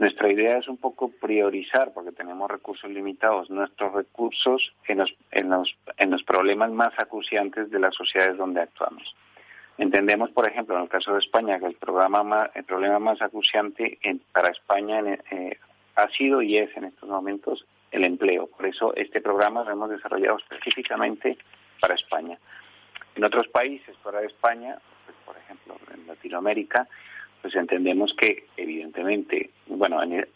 Nuestra 0.00 0.32
idea 0.32 0.56
es 0.56 0.66
un 0.66 0.78
poco 0.78 1.10
priorizar, 1.10 1.92
porque 1.92 2.10
tenemos 2.10 2.50
recursos 2.50 2.90
limitados, 2.90 3.50
nuestros 3.50 3.92
recursos 3.92 4.72
en 4.88 4.96
los, 4.96 5.14
en 5.30 5.50
los, 5.50 5.76
en 5.98 6.10
los 6.10 6.22
problemas 6.22 6.70
más 6.70 6.98
acuciantes 6.98 7.70
de 7.70 7.78
las 7.78 7.94
sociedades 7.94 8.38
donde 8.38 8.62
actuamos. 8.62 9.14
Entendemos, 9.76 10.30
por 10.30 10.48
ejemplo, 10.48 10.74
en 10.74 10.84
el 10.84 10.88
caso 10.88 11.12
de 11.12 11.18
España, 11.18 11.58
que 11.60 11.66
el, 11.66 11.74
programa 11.74 12.50
el 12.54 12.64
problema 12.64 12.98
más 12.98 13.20
acuciante 13.20 13.98
para 14.32 14.48
España 14.48 15.02
eh, 15.30 15.58
ha 15.96 16.08
sido 16.08 16.40
y 16.40 16.56
es 16.56 16.74
en 16.78 16.84
estos 16.84 17.06
momentos 17.06 17.66
el 17.90 18.04
empleo. 18.04 18.46
Por 18.46 18.64
eso 18.64 18.94
este 18.96 19.20
programa 19.20 19.64
lo 19.64 19.72
hemos 19.72 19.90
desarrollado 19.90 20.38
específicamente 20.38 21.36
para 21.78 21.94
España. 21.94 22.38
En 23.16 23.24
otros 23.24 23.48
países 23.48 23.94
fuera 23.98 24.20
de 24.20 24.28
España, 24.28 24.78
pues, 25.04 25.16
por 25.26 25.36
ejemplo 25.36 25.76
en 25.92 26.06
Latinoamérica, 26.06 26.88
pues 27.42 27.54
entendemos 27.54 28.14
que 28.14 28.44
evidentemente, 28.56 29.50
bueno, 29.66 30.02
eh, 30.02 30.26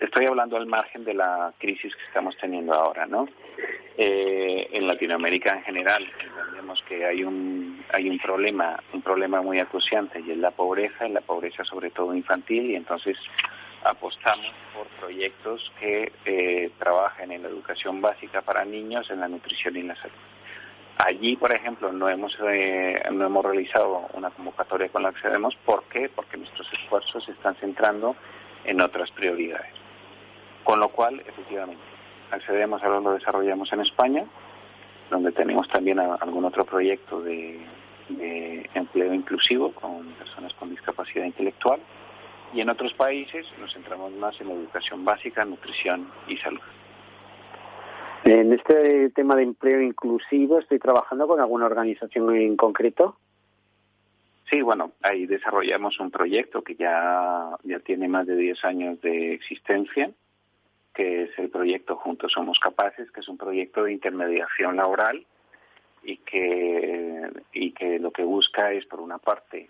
estoy 0.00 0.26
hablando 0.26 0.56
al 0.56 0.66
margen 0.66 1.04
de 1.04 1.14
la 1.14 1.52
crisis 1.58 1.94
que 1.94 2.04
estamos 2.06 2.36
teniendo 2.38 2.74
ahora, 2.74 3.06
¿no? 3.06 3.28
Eh, 3.98 4.68
en 4.72 4.86
Latinoamérica 4.86 5.54
en 5.54 5.62
general 5.64 6.10
entendemos 6.18 6.82
que 6.88 7.04
hay 7.04 7.24
un 7.24 7.84
hay 7.92 8.08
un 8.08 8.18
problema 8.18 8.82
un 8.94 9.02
problema 9.02 9.42
muy 9.42 9.58
acuciante 9.58 10.20
y 10.20 10.30
es 10.30 10.38
la 10.38 10.50
pobreza, 10.50 11.06
y 11.06 11.12
la 11.12 11.20
pobreza 11.20 11.62
sobre 11.64 11.90
todo 11.90 12.14
infantil 12.14 12.70
y 12.70 12.76
entonces 12.76 13.18
apostamos 13.84 14.50
por 14.74 14.86
proyectos 14.98 15.70
que 15.78 16.10
eh, 16.24 16.70
trabajen 16.78 17.32
en 17.32 17.42
la 17.42 17.48
educación 17.48 18.00
básica 18.00 18.40
para 18.40 18.64
niños, 18.64 19.10
en 19.10 19.20
la 19.20 19.28
nutrición 19.28 19.76
y 19.76 19.82
la 19.82 19.96
salud. 19.96 20.31
Allí, 21.04 21.34
por 21.34 21.50
ejemplo, 21.50 21.92
no 21.92 22.08
hemos, 22.08 22.32
eh, 22.46 23.02
no 23.10 23.26
hemos 23.26 23.44
realizado 23.44 24.06
una 24.14 24.30
convocatoria 24.30 24.88
con 24.88 25.02
la 25.02 25.08
accedemos. 25.08 25.56
¿Por 25.64 25.82
qué? 25.84 26.08
Porque 26.08 26.36
nuestros 26.36 26.72
esfuerzos 26.72 27.24
se 27.24 27.32
están 27.32 27.56
centrando 27.56 28.14
en 28.64 28.80
otras 28.80 29.10
prioridades. 29.10 29.72
Con 30.62 30.78
lo 30.78 30.90
cual, 30.90 31.20
efectivamente, 31.26 31.82
accedemos, 32.30 32.84
ahora 32.84 33.00
lo 33.00 33.14
desarrollamos 33.14 33.72
en 33.72 33.80
España, 33.80 34.24
donde 35.10 35.32
tenemos 35.32 35.68
también 35.68 35.98
algún 35.98 36.44
otro 36.44 36.64
proyecto 36.64 37.20
de 37.20 37.60
empleo 38.72 39.12
inclusivo 39.12 39.72
con 39.72 40.04
personas 40.12 40.54
con 40.54 40.70
discapacidad 40.70 41.24
intelectual 41.24 41.80
y 42.54 42.60
en 42.60 42.68
otros 42.68 42.92
países 42.94 43.46
nos 43.58 43.72
centramos 43.72 44.12
más 44.12 44.40
en 44.40 44.50
educación 44.50 45.04
básica, 45.04 45.44
nutrición 45.44 46.12
y 46.28 46.36
salud. 46.36 46.60
En 48.24 48.52
este 48.52 49.10
tema 49.10 49.34
de 49.34 49.42
empleo 49.42 49.80
inclusivo, 49.80 50.60
¿estoy 50.60 50.78
trabajando 50.78 51.26
con 51.26 51.40
alguna 51.40 51.66
organización 51.66 52.34
en 52.36 52.56
concreto? 52.56 53.16
Sí, 54.48 54.62
bueno, 54.62 54.92
ahí 55.02 55.26
desarrollamos 55.26 55.98
un 55.98 56.10
proyecto 56.10 56.62
que 56.62 56.76
ya, 56.76 57.56
ya 57.64 57.80
tiene 57.80 58.06
más 58.06 58.26
de 58.26 58.36
10 58.36 58.64
años 58.64 59.00
de 59.00 59.32
existencia, 59.32 60.10
que 60.94 61.24
es 61.24 61.38
el 61.38 61.48
proyecto 61.48 61.96
Juntos 61.96 62.32
Somos 62.32 62.60
Capaces, 62.60 63.10
que 63.10 63.20
es 63.20 63.28
un 63.28 63.38
proyecto 63.38 63.84
de 63.84 63.92
intermediación 63.92 64.76
laboral 64.76 65.24
y 66.04 66.18
que, 66.18 67.28
y 67.52 67.72
que 67.72 67.98
lo 67.98 68.12
que 68.12 68.22
busca 68.22 68.72
es, 68.72 68.86
por 68.86 69.00
una 69.00 69.18
parte, 69.18 69.68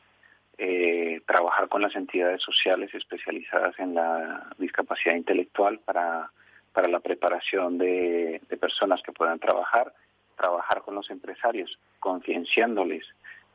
eh, 0.58 1.22
trabajar 1.26 1.68
con 1.68 1.80
las 1.80 1.94
entidades 1.96 2.42
sociales 2.42 2.92
especializadas 2.92 3.78
en 3.78 3.94
la 3.94 4.50
discapacidad 4.58 5.14
intelectual 5.14 5.78
para, 5.78 6.30
para 6.72 6.88
la 6.88 7.00
preparación 7.00 7.78
de, 7.78 8.40
personas 8.60 9.02
que 9.02 9.12
puedan 9.12 9.38
trabajar, 9.38 9.92
trabajar 10.36 10.82
con 10.82 10.94
los 10.94 11.10
empresarios, 11.10 11.78
concienciándoles 12.00 13.04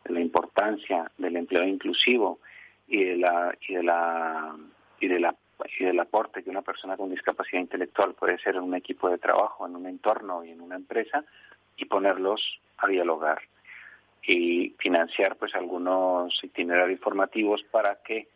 de 0.04 0.14
la 0.14 0.20
importancia 0.20 1.12
del 1.18 1.38
empleo 1.38 1.64
inclusivo 1.64 2.40
y 2.88 3.04
de 3.04 3.18
la 3.18 3.56
y 3.68 3.74
de 3.74 3.84
la 3.84 4.56
y 5.00 5.08
de 5.08 5.20
la 5.20 5.36
y 5.80 5.84
del 5.84 6.00
aporte 6.00 6.44
que 6.44 6.50
una 6.50 6.62
persona 6.62 6.98
con 6.98 7.10
discapacidad 7.10 7.62
intelectual 7.62 8.14
puede 8.14 8.38
ser 8.40 8.56
en 8.56 8.64
un 8.64 8.76
equipo 8.76 9.10
de 9.10 9.18
trabajo, 9.18 9.66
en 9.66 9.76
un 9.76 9.88
entorno 9.88 10.44
y 10.44 10.52
en 10.52 10.62
una 10.62 10.76
empresa 10.76 11.24
y 11.76 11.86
ponerlos 11.86 12.60
a 12.78 12.88
dialogar 12.88 13.40
y 14.22 14.76
financiar 14.78 15.36
pues 15.38 15.56
algunos 15.56 16.38
itinerarios 16.44 17.00
formativos 17.00 17.64
para 17.72 17.96
que 18.04 18.28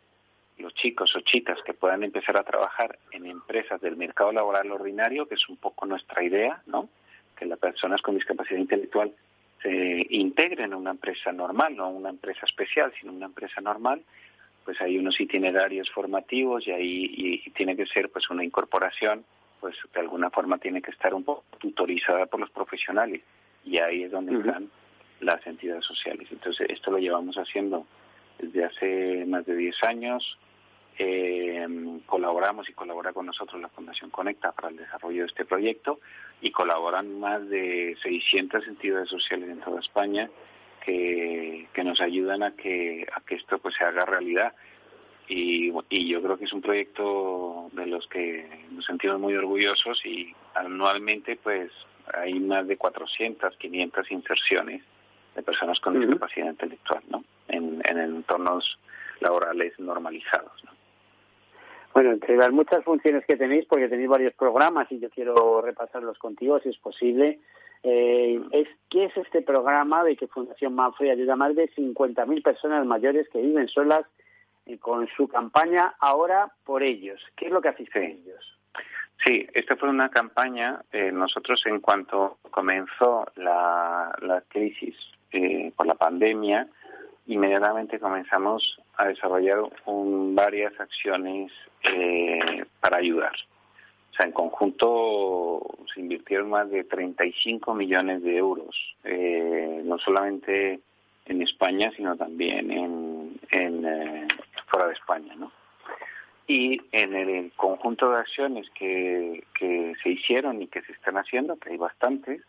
los 0.58 0.74
chicos 0.74 1.14
o 1.16 1.20
chicas 1.20 1.58
que 1.64 1.74
puedan 1.74 2.02
empezar 2.02 2.36
a 2.36 2.44
trabajar 2.44 2.98
en 3.10 3.26
empresas 3.26 3.80
del 3.80 3.96
mercado 3.96 4.32
laboral 4.32 4.70
ordinario, 4.70 5.26
que 5.26 5.34
es 5.34 5.48
un 5.48 5.56
poco 5.56 5.86
nuestra 5.86 6.22
idea, 6.22 6.62
¿no? 6.66 6.88
Que 7.36 7.46
las 7.46 7.58
personas 7.58 8.02
con 8.02 8.14
discapacidad 8.14 8.60
intelectual 8.60 9.12
se 9.62 10.06
integren 10.10 10.72
en 10.72 10.74
una 10.74 10.90
empresa 10.90 11.32
normal, 11.32 11.76
no 11.76 11.90
una 11.90 12.10
empresa 12.10 12.46
especial, 12.46 12.92
sino 13.00 13.12
una 13.12 13.26
empresa 13.26 13.60
normal, 13.60 14.02
pues 14.64 14.80
hay 14.80 14.98
unos 14.98 15.20
itinerarios 15.20 15.90
formativos 15.90 16.66
y 16.66 16.72
ahí 16.72 17.42
y, 17.44 17.50
tiene 17.50 17.76
que 17.76 17.86
ser 17.86 18.10
pues 18.10 18.28
una 18.30 18.44
incorporación, 18.44 19.24
pues 19.60 19.76
de 19.92 20.00
alguna 20.00 20.30
forma 20.30 20.58
tiene 20.58 20.82
que 20.82 20.90
estar 20.90 21.14
un 21.14 21.24
poco 21.24 21.44
tutorizada 21.58 22.26
por 22.26 22.40
los 22.40 22.50
profesionales 22.50 23.22
y 23.64 23.78
ahí 23.78 24.04
es 24.04 24.10
donde 24.10 24.36
están 24.36 24.68
las 25.20 25.46
entidades 25.46 25.84
sociales. 25.84 26.28
Entonces 26.30 26.68
esto 26.70 26.90
lo 26.90 26.98
llevamos 26.98 27.36
haciendo 27.36 27.86
desde 28.38 28.64
hace 28.64 29.24
más 29.26 29.44
de 29.46 29.56
10 29.56 29.82
años, 29.84 30.38
eh, 30.98 31.66
colaboramos 32.06 32.68
y 32.68 32.72
colabora 32.74 33.12
con 33.12 33.26
nosotros 33.26 33.60
la 33.60 33.68
Fundación 33.68 34.10
Conecta 34.10 34.52
para 34.52 34.68
el 34.68 34.76
desarrollo 34.76 35.22
de 35.22 35.26
este 35.26 35.44
proyecto 35.44 36.00
y 36.40 36.50
colaboran 36.50 37.18
más 37.18 37.48
de 37.48 37.96
600 38.02 38.66
entidades 38.66 39.08
sociales 39.08 39.48
en 39.48 39.60
toda 39.60 39.80
España 39.80 40.28
que, 40.84 41.68
que 41.72 41.84
nos 41.84 42.00
ayudan 42.00 42.42
a 42.42 42.52
que, 42.52 43.06
a 43.12 43.20
que 43.20 43.36
esto 43.36 43.58
pues 43.58 43.74
se 43.74 43.84
haga 43.84 44.04
realidad. 44.04 44.52
Y, 45.28 45.72
y 45.88 46.08
yo 46.08 46.20
creo 46.20 46.36
que 46.36 46.44
es 46.44 46.52
un 46.52 46.60
proyecto 46.60 47.70
de 47.72 47.86
los 47.86 48.06
que 48.08 48.66
nos 48.70 48.84
sentimos 48.84 49.18
muy 49.18 49.34
orgullosos 49.34 50.04
y 50.04 50.34
anualmente 50.54 51.36
pues 51.36 51.70
hay 52.12 52.34
más 52.34 52.66
de 52.66 52.76
400, 52.76 53.56
500 53.56 54.10
inserciones 54.10 54.82
de 55.34 55.42
personas 55.42 55.80
con 55.80 55.98
discapacidad 55.98 56.48
intelectual 56.48 57.02
¿no? 57.08 57.24
en, 57.48 57.71
en 57.84 57.98
entornos 57.98 58.78
laborales 59.20 59.78
normalizados. 59.78 60.64
¿no? 60.64 60.72
Bueno, 61.94 62.12
entre 62.12 62.36
las 62.36 62.52
muchas 62.52 62.82
funciones 62.84 63.24
que 63.26 63.36
tenéis, 63.36 63.66
porque 63.66 63.88
tenéis 63.88 64.08
varios 64.08 64.34
programas 64.34 64.90
y 64.90 64.98
yo 64.98 65.10
quiero 65.10 65.60
repasarlos 65.60 66.18
contigo, 66.18 66.58
si 66.60 66.70
es 66.70 66.78
posible, 66.78 67.38
eh, 67.82 68.40
es 68.52 68.68
¿qué 68.88 69.04
es 69.04 69.16
este 69.16 69.42
programa 69.42 70.04
de 70.04 70.16
que 70.16 70.26
Fundación 70.26 70.74
Manfred 70.74 71.10
ayuda 71.10 71.34
a 71.34 71.36
más 71.36 71.54
de 71.54 71.68
50.000 71.70 72.42
personas 72.42 72.86
mayores 72.86 73.28
que 73.28 73.42
viven 73.42 73.68
solas 73.68 74.06
eh, 74.66 74.78
con 74.78 75.08
su 75.08 75.28
campaña 75.28 75.94
Ahora 75.98 76.52
por 76.64 76.82
ellos? 76.82 77.20
¿Qué 77.36 77.46
es 77.46 77.52
lo 77.52 77.60
que 77.60 77.68
hacéis 77.68 77.90
con 77.90 78.02
ellos? 78.02 78.58
Sí, 79.24 79.46
esta 79.52 79.76
fue 79.76 79.88
una 79.88 80.08
campaña. 80.08 80.80
Eh, 80.92 81.12
nosotros, 81.12 81.62
en 81.66 81.80
cuanto 81.80 82.38
comenzó 82.50 83.26
la, 83.36 84.16
la 84.22 84.40
crisis 84.48 84.96
eh, 85.30 85.72
por 85.76 85.86
la 85.86 85.94
pandemia, 85.94 86.68
inmediatamente 87.26 87.98
comenzamos 87.98 88.80
a 88.96 89.06
desarrollar 89.06 89.58
un, 89.86 90.34
varias 90.34 90.78
acciones 90.78 91.52
eh, 91.84 92.64
para 92.80 92.98
ayudar. 92.98 93.34
O 94.10 94.14
sea, 94.14 94.26
en 94.26 94.32
conjunto 94.32 95.62
se 95.92 96.00
invirtieron 96.00 96.50
más 96.50 96.70
de 96.70 96.84
35 96.84 97.74
millones 97.74 98.22
de 98.22 98.36
euros, 98.36 98.76
eh, 99.04 99.80
no 99.84 99.98
solamente 99.98 100.80
en 101.26 101.42
España, 101.42 101.90
sino 101.96 102.16
también 102.16 102.70
en, 102.70 103.38
eh, 103.50 104.28
fuera 104.66 104.88
de 104.88 104.92
España, 104.94 105.34
¿no? 105.36 105.50
Y 106.46 106.80
en 106.90 107.14
el 107.14 107.52
conjunto 107.52 108.10
de 108.10 108.18
acciones 108.18 108.68
que, 108.70 109.44
que 109.58 109.94
se 110.02 110.10
hicieron 110.10 110.60
y 110.60 110.66
que 110.66 110.82
se 110.82 110.92
están 110.92 111.16
haciendo, 111.16 111.56
que 111.56 111.70
hay 111.70 111.76
bastantes, 111.76 112.42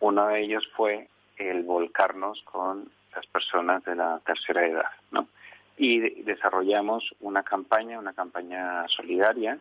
uno 0.00 0.26
de 0.26 0.40
ellos 0.40 0.68
fue 0.76 1.08
el 1.38 1.62
volcarnos 1.62 2.42
con 2.42 2.90
las 3.14 3.26
personas 3.26 3.84
de 3.84 3.96
la 3.96 4.20
tercera 4.24 4.66
edad, 4.66 4.90
¿no? 5.10 5.28
Y 5.76 6.22
desarrollamos 6.22 7.14
una 7.20 7.42
campaña, 7.42 7.98
una 7.98 8.12
campaña 8.12 8.86
solidaria 8.88 9.58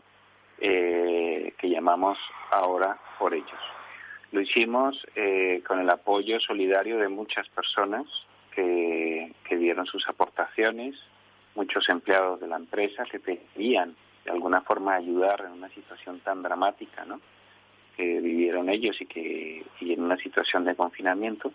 eh, 0.59 1.53
que 1.57 1.69
llamamos 1.69 2.17
Ahora 2.51 2.97
por 3.17 3.33
ellos. 3.33 3.59
Lo 4.31 4.41
hicimos 4.41 5.05
eh, 5.15 5.63
con 5.67 5.79
el 5.79 5.89
apoyo 5.89 6.39
solidario 6.39 6.97
de 6.97 7.09
muchas 7.09 7.47
personas 7.49 8.05
que, 8.53 9.33
que 9.47 9.57
dieron 9.57 9.85
sus 9.85 10.07
aportaciones, 10.07 10.95
muchos 11.55 11.87
empleados 11.89 12.39
de 12.39 12.47
la 12.47 12.57
empresa 12.57 13.03
que 13.05 13.19
pedían 13.19 13.95
de 14.25 14.31
alguna 14.31 14.61
forma 14.61 14.95
ayudar 14.95 15.41
en 15.45 15.53
una 15.53 15.69
situación 15.69 16.19
tan 16.19 16.43
dramática, 16.43 17.05
¿no? 17.05 17.19
que 17.95 18.19
vivieron 18.19 18.69
ellos 18.69 18.99
y 19.01 19.05
que 19.05 19.65
y 19.79 19.93
en 19.93 20.03
una 20.03 20.17
situación 20.17 20.63
de 20.65 20.75
confinamiento 20.75 21.51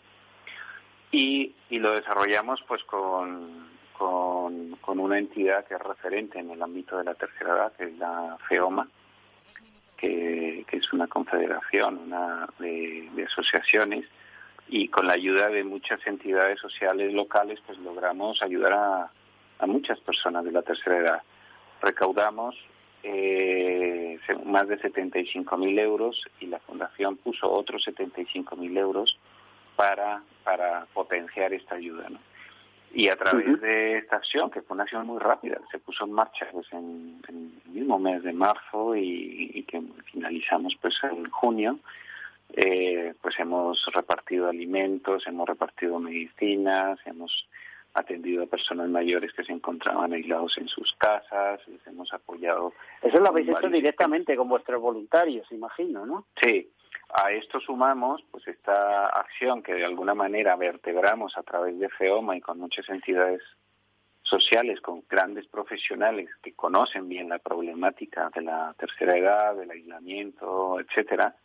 y, 1.11 1.55
y 1.71 1.79
lo 1.79 1.93
desarrollamos 1.93 2.63
pues 2.67 2.83
con, 2.85 3.69
con, 3.93 4.77
una 4.99 5.19
entidad 5.19 5.65
que 5.67 5.75
es 5.75 5.81
referente 5.81 6.39
en 6.39 6.51
el 6.51 6.63
ámbito 6.63 6.99
de 6.99 7.05
la 7.05 7.15
tercera 7.15 7.55
edad, 7.55 7.73
que 7.77 7.85
es 7.85 7.99
la 7.99 8.37
FEOMA, 8.49 8.89
que, 9.97 10.65
que 10.69 10.77
es 10.79 10.93
una 10.93 11.07
confederación 11.07 11.99
una 11.99 12.49
de, 12.59 13.09
de, 13.15 13.25
asociaciones, 13.25 14.07
y 14.69 14.89
con 14.89 15.07
la 15.07 15.13
ayuda 15.13 15.49
de 15.49 15.63
muchas 15.63 16.05
entidades 16.07 16.59
sociales 16.59 17.13
locales, 17.13 17.61
pues 17.67 17.79
logramos 17.79 18.43
ayudar 18.43 18.73
a, 18.73 19.11
a 19.59 19.67
muchas 19.67 20.01
personas 20.01 20.45
de 20.45 20.53
la 20.53 20.63
tercera 20.63 20.99
edad. 20.99 21.23
Recaudamos 21.81 22.57
eh, 23.03 24.19
más 24.45 24.67
de 24.69 24.79
75 24.79 25.57
mil 25.57 25.79
euros 25.79 26.21
y 26.41 26.47
la 26.47 26.59
fundación 26.61 27.17
puso 27.17 27.51
otros 27.51 27.85
75 27.85 28.57
mil 28.57 28.77
euros 28.77 29.17
para, 29.77 30.23
para 30.43 30.87
potenciar 30.93 31.53
esta 31.53 31.77
ayuda. 31.77 32.09
¿no? 32.09 32.19
Y 32.93 33.09
a 33.09 33.17
través 33.17 33.61
de 33.61 33.99
esta 33.99 34.17
acción, 34.17 34.51
que 34.51 34.63
fue 34.63 34.75
una 34.75 34.85
acción 34.85 35.07
muy 35.07 35.19
rápida, 35.19 35.61
se 35.71 35.79
puso 35.79 36.05
en 36.05 36.13
marcha 36.13 36.47
pues, 36.51 36.67
en, 36.73 37.21
en 37.29 37.53
el 37.67 37.71
mismo 37.73 37.99
mes 37.99 38.23
de 38.23 38.33
marzo 38.33 38.97
y, 38.97 39.51
y 39.55 39.63
que 39.65 39.83
finalizamos 40.11 40.77
pues 40.81 40.95
en 41.05 41.29
junio, 41.31 41.79
eh, 42.55 43.13
pues 43.21 43.39
hemos 43.39 43.85
repartido 43.93 44.49
alimentos, 44.49 45.27
hemos 45.27 45.49
repartido 45.49 45.99
medicinas, 45.99 46.99
hemos 47.05 47.47
atendido 47.93 48.45
a 48.45 48.47
personas 48.47 48.89
mayores 48.89 49.33
que 49.33 49.43
se 49.43 49.53
encontraban 49.53 50.13
aislados 50.13 50.57
en 50.59 50.69
sus 50.69 50.95
casas, 50.95 51.67
les 51.67 51.85
hemos 51.87 52.13
apoyado. 52.13 52.73
Eso 53.03 53.19
lo 53.19 53.29
habéis 53.29 53.49
hecho 53.49 53.69
directamente 53.69 54.37
con 54.37 54.49
vuestros 54.49 54.81
voluntarios, 54.81 55.51
imagino, 55.51 56.05
¿no? 56.05 56.27
Sí, 56.41 56.69
a 57.15 57.31
esto 57.33 57.61
sumamos 57.61 58.23
pues 58.31 58.47
esta 58.49 59.09
acción 59.09 59.63
que 59.63 59.75
de 59.75 59.85
alguna 59.85 60.15
manera 60.15 60.57
vertebramos 60.57 61.37
a 61.37 61.43
través 61.43 61.79
de 61.79 61.89
FEOMA 61.89 62.37
y 62.37 62.41
con 62.41 62.59
muchas 62.59 62.89
entidades 62.89 63.43
sociales, 64.23 64.81
con 64.81 65.05
grandes 65.09 65.47
profesionales 65.47 66.29
que 66.43 66.55
conocen 66.55 67.09
bien 67.09 67.29
la 67.29 67.39
problemática 67.39 68.31
de 68.35 68.43
la 68.43 68.75
tercera 68.79 69.17
edad, 69.17 69.55
del 69.55 69.71
aislamiento, 69.71 70.81
etcétera, 70.81 71.37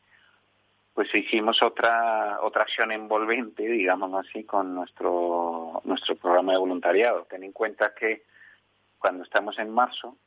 pues 0.93 1.13
hicimos 1.13 1.61
otra 1.61 2.39
otra 2.41 2.63
acción 2.63 2.91
envolvente, 2.91 3.63
digamos 3.63 4.13
así, 4.25 4.43
con 4.43 4.73
nuestro 4.75 5.81
nuestro 5.83 6.15
programa 6.15 6.53
de 6.53 6.59
voluntariado. 6.59 7.25
Ten 7.29 7.43
en 7.43 7.51
cuenta 7.53 7.93
que 7.93 8.23
cuando 8.99 9.23
estamos 9.23 9.57
en 9.59 9.69
marzo, 9.69 10.17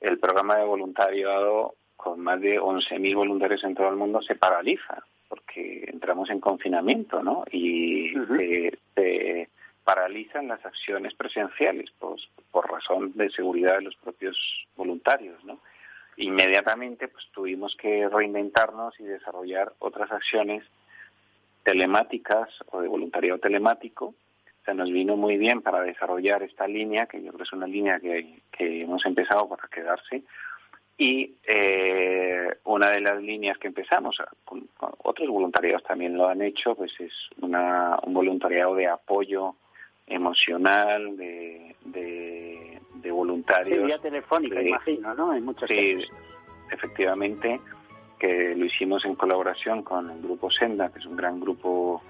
el 0.00 0.18
programa 0.18 0.56
de 0.56 0.64
voluntariado 0.64 1.74
con 2.02 2.18
más 2.18 2.40
de 2.40 2.60
11.000 2.60 3.14
voluntarios 3.14 3.62
en 3.62 3.76
todo 3.76 3.88
el 3.88 3.94
mundo 3.94 4.20
se 4.22 4.34
paraliza 4.34 5.04
porque 5.28 5.84
entramos 5.86 6.28
en 6.30 6.40
confinamiento, 6.40 7.22
¿no? 7.22 7.44
Y 7.50 8.18
uh 8.18 8.26
-huh. 8.26 8.36
se, 8.36 8.78
se, 8.94 9.48
paralizan 9.84 10.48
las 10.48 10.64
acciones 10.66 11.14
presenciales 11.14 11.90
pues, 11.98 12.28
por 12.50 12.70
razón 12.70 13.12
de 13.14 13.30
seguridad 13.30 13.76
de 13.76 13.82
los 13.82 13.96
propios 13.96 14.36
voluntarios, 14.76 15.42
¿no? 15.44 15.60
Inmediatamente 16.16 17.08
pues 17.08 17.24
tuvimos 17.32 17.76
que 17.76 18.08
reinventarnos 18.08 18.98
y 18.98 19.04
desarrollar 19.04 19.72
otras 19.78 20.10
acciones 20.10 20.64
telemáticas 21.62 22.48
o 22.72 22.80
de 22.80 22.88
voluntariado 22.88 23.38
telemático. 23.38 24.06
O 24.06 24.64
sea, 24.64 24.74
nos 24.74 24.90
vino 24.90 25.16
muy 25.16 25.38
bien 25.38 25.62
para 25.62 25.80
desarrollar 25.82 26.42
esta 26.42 26.66
línea, 26.66 27.06
que 27.06 27.18
yo 27.22 27.28
creo 27.28 27.38
que 27.38 27.44
es 27.44 27.52
una 27.52 27.66
línea 27.66 28.00
que, 28.00 28.42
que 28.50 28.82
hemos 28.82 29.06
empezado 29.06 29.48
para 29.48 29.68
quedarse, 29.68 30.22
y 31.02 31.34
eh, 31.48 32.48
una 32.64 32.90
de 32.90 33.00
las 33.00 33.20
líneas 33.20 33.58
que 33.58 33.66
empezamos, 33.66 34.22
con, 34.44 34.68
con, 34.76 34.92
otros 35.02 35.28
voluntariados 35.28 35.82
también 35.82 36.16
lo 36.16 36.28
han 36.28 36.42
hecho, 36.42 36.76
pues 36.76 36.92
es 37.00 37.12
una, 37.40 37.98
un 38.04 38.14
voluntariado 38.14 38.76
de 38.76 38.86
apoyo 38.86 39.56
emocional, 40.06 41.16
de, 41.16 41.74
de, 41.86 42.80
de 42.94 43.10
voluntarios. 43.10 43.84
Vía 43.84 43.98
telefónica, 43.98 44.60
de, 44.60 44.68
imagino, 44.68 45.12
¿no? 45.14 45.34
En 45.34 45.44
muchos 45.44 45.68
sí, 45.68 45.96
casos. 45.96 46.12
efectivamente, 46.70 47.60
que 48.20 48.54
lo 48.54 48.64
hicimos 48.64 49.04
en 49.04 49.16
colaboración 49.16 49.82
con 49.82 50.08
el 50.08 50.22
grupo 50.22 50.52
Senda, 50.52 50.92
que 50.92 51.00
es 51.00 51.06
un 51.06 51.16
gran 51.16 51.40
grupo 51.40 52.00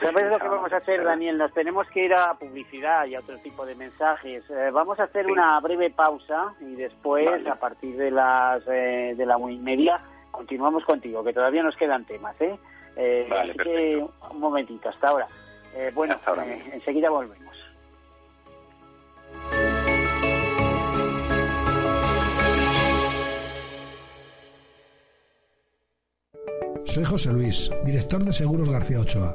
¿Sabes 0.00 0.30
lo 0.30 0.38
que 0.38 0.48
vamos 0.48 0.72
a 0.72 0.76
hacer, 0.76 1.04
Daniel? 1.04 1.38
Nos 1.38 1.52
tenemos 1.52 1.86
que 1.88 2.04
ir 2.04 2.14
a 2.14 2.34
publicidad 2.34 3.06
y 3.06 3.14
a 3.14 3.20
otro 3.20 3.38
tipo 3.38 3.64
de 3.64 3.74
mensajes. 3.74 4.42
Eh, 4.50 4.70
vamos 4.72 4.98
a 4.98 5.04
hacer 5.04 5.26
una 5.26 5.58
breve 5.60 5.90
pausa 5.90 6.54
y 6.60 6.74
después, 6.74 7.46
a 7.46 7.54
partir 7.56 7.96
de 7.96 8.10
las 8.10 8.62
eh, 8.66 9.14
de 9.16 9.26
la 9.26 9.36
una 9.36 9.52
y 9.52 9.58
media, 9.58 10.00
continuamos 10.30 10.84
contigo, 10.84 11.22
que 11.22 11.32
todavía 11.32 11.62
nos 11.62 11.76
quedan 11.76 12.04
temas, 12.04 12.38
¿eh? 12.40 12.58
eh 12.96 13.28
así 13.30 13.52
que 13.52 14.04
un 14.30 14.40
momentito, 14.40 14.88
hasta 14.88 15.08
ahora. 15.08 15.28
bueno, 15.94 16.14
hasta 16.14 16.30
ahora 16.30 16.44
enseguida 16.72 17.10
volvemos. 17.10 17.56
Soy 26.84 27.04
José 27.04 27.32
Luis, 27.32 27.70
director 27.86 28.22
de 28.22 28.32
Seguros 28.32 28.68
García 28.68 29.00
Ochoa 29.00 29.34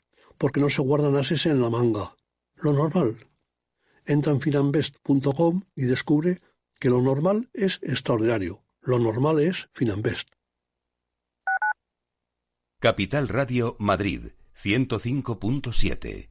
Porque 0.41 0.59
no 0.59 0.71
se 0.71 0.81
guardan 0.81 1.15
ases 1.17 1.45
en 1.45 1.61
la 1.61 1.69
manga 1.69 2.15
lo 2.63 2.73
normal. 2.73 3.19
Entra 4.05 4.31
en 4.31 4.41
finambest.com 4.41 5.61
y 5.75 5.83
descubre 5.83 6.41
que 6.79 6.89
lo 6.89 6.99
normal 6.99 7.49
es 7.53 7.79
extraordinario. 7.83 8.63
Lo 8.81 8.97
normal 8.97 9.39
es 9.39 9.69
Finambest. 9.71 10.29
Capital 12.79 13.27
Radio 13.27 13.75
Madrid 13.77 14.31
105.7 14.63 16.30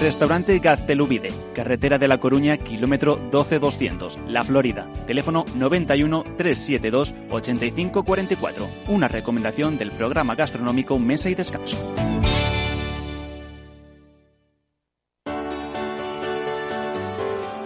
Restaurante 0.00 0.58
Gaztelubide, 0.58 1.30
carretera 1.54 1.96
de 1.96 2.06
La 2.06 2.18
Coruña, 2.18 2.58
kilómetro 2.58 3.16
12200, 3.30 4.18
La 4.28 4.44
Florida. 4.44 4.86
Teléfono 5.06 5.46
91 5.54 6.22
372 6.36 7.14
8544. 7.30 8.68
Una 8.88 9.08
recomendación 9.08 9.78
del 9.78 9.90
programa 9.92 10.34
gastronómico 10.34 10.98
Mesa 10.98 11.30
y 11.30 11.34
Descanso. 11.34 11.78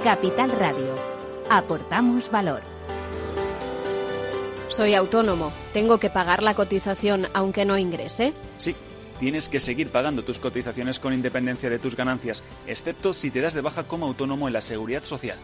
Capital 0.05 0.53
Radio. 0.53 0.95
Aportamos 1.51 2.31
valor. 2.31 2.63
Soy 4.69 4.95
autónomo. 4.95 5.53
¿Tengo 5.73 5.99
que 5.99 6.11
pagar 6.11 6.45
la 6.45 6.55
cotización 6.55 7.27
aunque 7.35 7.65
no 7.65 7.77
ingrese? 7.77 8.33
Sí, 8.57 8.77
tienes 9.21 9.51
que 9.51 9.61
seguir 9.61 9.91
pagando 9.91 10.25
tus 10.25 10.39
cotizaciones 10.39 10.99
con 10.99 11.13
independencia 11.13 11.69
de 11.71 11.79
tus 11.79 11.95
ganancias, 11.95 12.43
excepto 12.67 13.13
si 13.13 13.31
te 13.31 13.43
das 13.43 13.55
de 13.55 13.61
baja 13.61 13.85
como 13.85 14.07
autónomo 14.07 14.49
en 14.49 14.55
la 14.55 14.63
seguridad 14.63 15.05
social. 15.05 15.39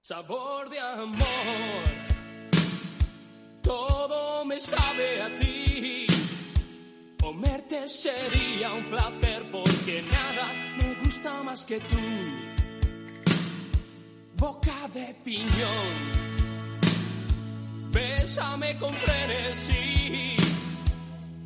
Sabor 0.00 0.68
de 0.70 0.78
amor, 0.78 1.18
todo 3.62 4.44
me 4.44 4.60
sabe 4.60 5.22
a 5.22 5.36
ti. 5.36 5.45
Comerte 7.26 7.88
sería 7.88 8.72
un 8.72 8.84
placer 8.84 9.50
porque 9.50 10.00
nada 10.12 10.46
me 10.78 10.94
gusta 11.02 11.42
más 11.42 11.66
que 11.66 11.80
tú. 11.80 11.98
Boca 14.36 14.88
de 14.94 15.12
piñón, 15.24 15.96
bésame 17.90 18.78
con 18.78 18.94
frenesí. 18.94 20.36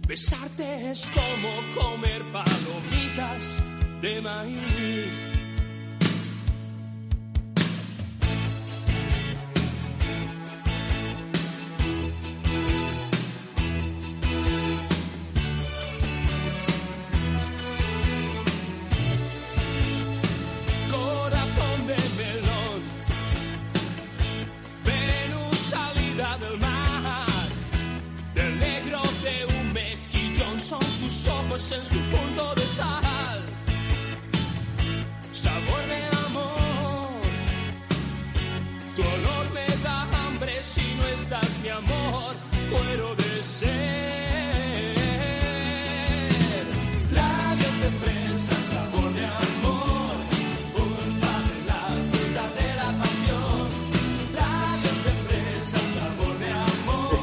Besarte 0.07 0.91
es 0.91 1.09
como 1.15 1.83
comer 1.83 2.31
palomitas 2.31 3.63
de 4.03 4.21
maíz. 4.21 5.30
En 31.69 31.85
su 31.85 31.99
punto 32.11 32.55
de 32.55 32.67
sal, 32.69 33.10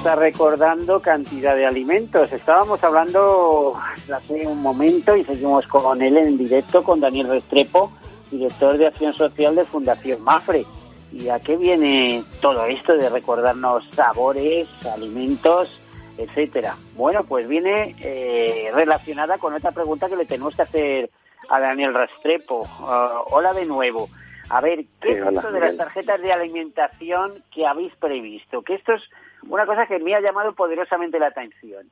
está 0.08 0.22
recordando 0.22 1.02
cantidad 1.02 1.54
de 1.54 1.66
alimentos. 1.66 2.32
Estábamos 2.32 2.82
hablando 2.82 3.74
hace 4.16 4.48
un 4.48 4.62
momento 4.62 5.18
y 5.18 5.26
seguimos 5.26 5.68
con 5.68 6.02
él 6.02 6.16
en 6.16 6.38
directo 6.38 6.82
con 6.82 7.02
Daniel 7.02 7.28
Restrepo, 7.28 7.92
director 8.32 8.78
de 8.78 8.88
Acción 8.88 9.14
Social 9.16 9.54
de 9.56 9.66
Fundación 9.66 10.24
Mafre. 10.24 10.66
¿Y 11.12 11.28
a 11.28 11.42
qué 11.42 11.58
viene 11.58 12.24
todo 12.40 12.68
esto 12.68 12.96
de 12.96 13.10
recordarnos 13.10 13.84
sabores, 13.92 14.70
alimentos, 14.96 15.78
etcétera? 16.18 16.78
Bueno, 16.96 17.26
pues 17.26 17.46
viene 17.50 17.94
eh, 18.00 18.72
relacionada 18.74 19.38
con 19.38 19.56
otra 19.56 19.72
pregunta 19.74 20.08
que 20.08 20.16
le 20.16 20.24
tenemos 20.24 20.56
que 20.56 20.62
hacer 20.62 21.10
a 21.50 21.60
Daniel 21.60 21.94
Restrepo. 21.94 22.66
Ah, 22.80 23.24
hola 23.26 23.52
de 23.52 23.66
nuevo. 23.66 24.08
A 24.48 24.62
ver, 24.62 24.86
¿qué 25.02 25.16
Sí, 25.16 25.20
es 25.20 25.22
hola, 25.22 25.42
esto 25.42 25.52
de 25.52 25.60
las 25.60 25.76
tarjetas 25.76 26.22
de 26.22 26.32
alimentación 26.32 27.44
que 27.54 27.68
habéis 27.68 27.94
previsto? 27.98 28.62
Que 28.62 28.76
esto 28.76 28.94
es 28.94 29.02
una 29.50 29.66
cosa 29.66 29.86
que 29.86 30.00
me 30.00 30.16
ha 30.16 30.22
llamado 30.22 30.54
poderosamente 30.54 31.20
la 31.20 31.28
atención. 31.28 31.88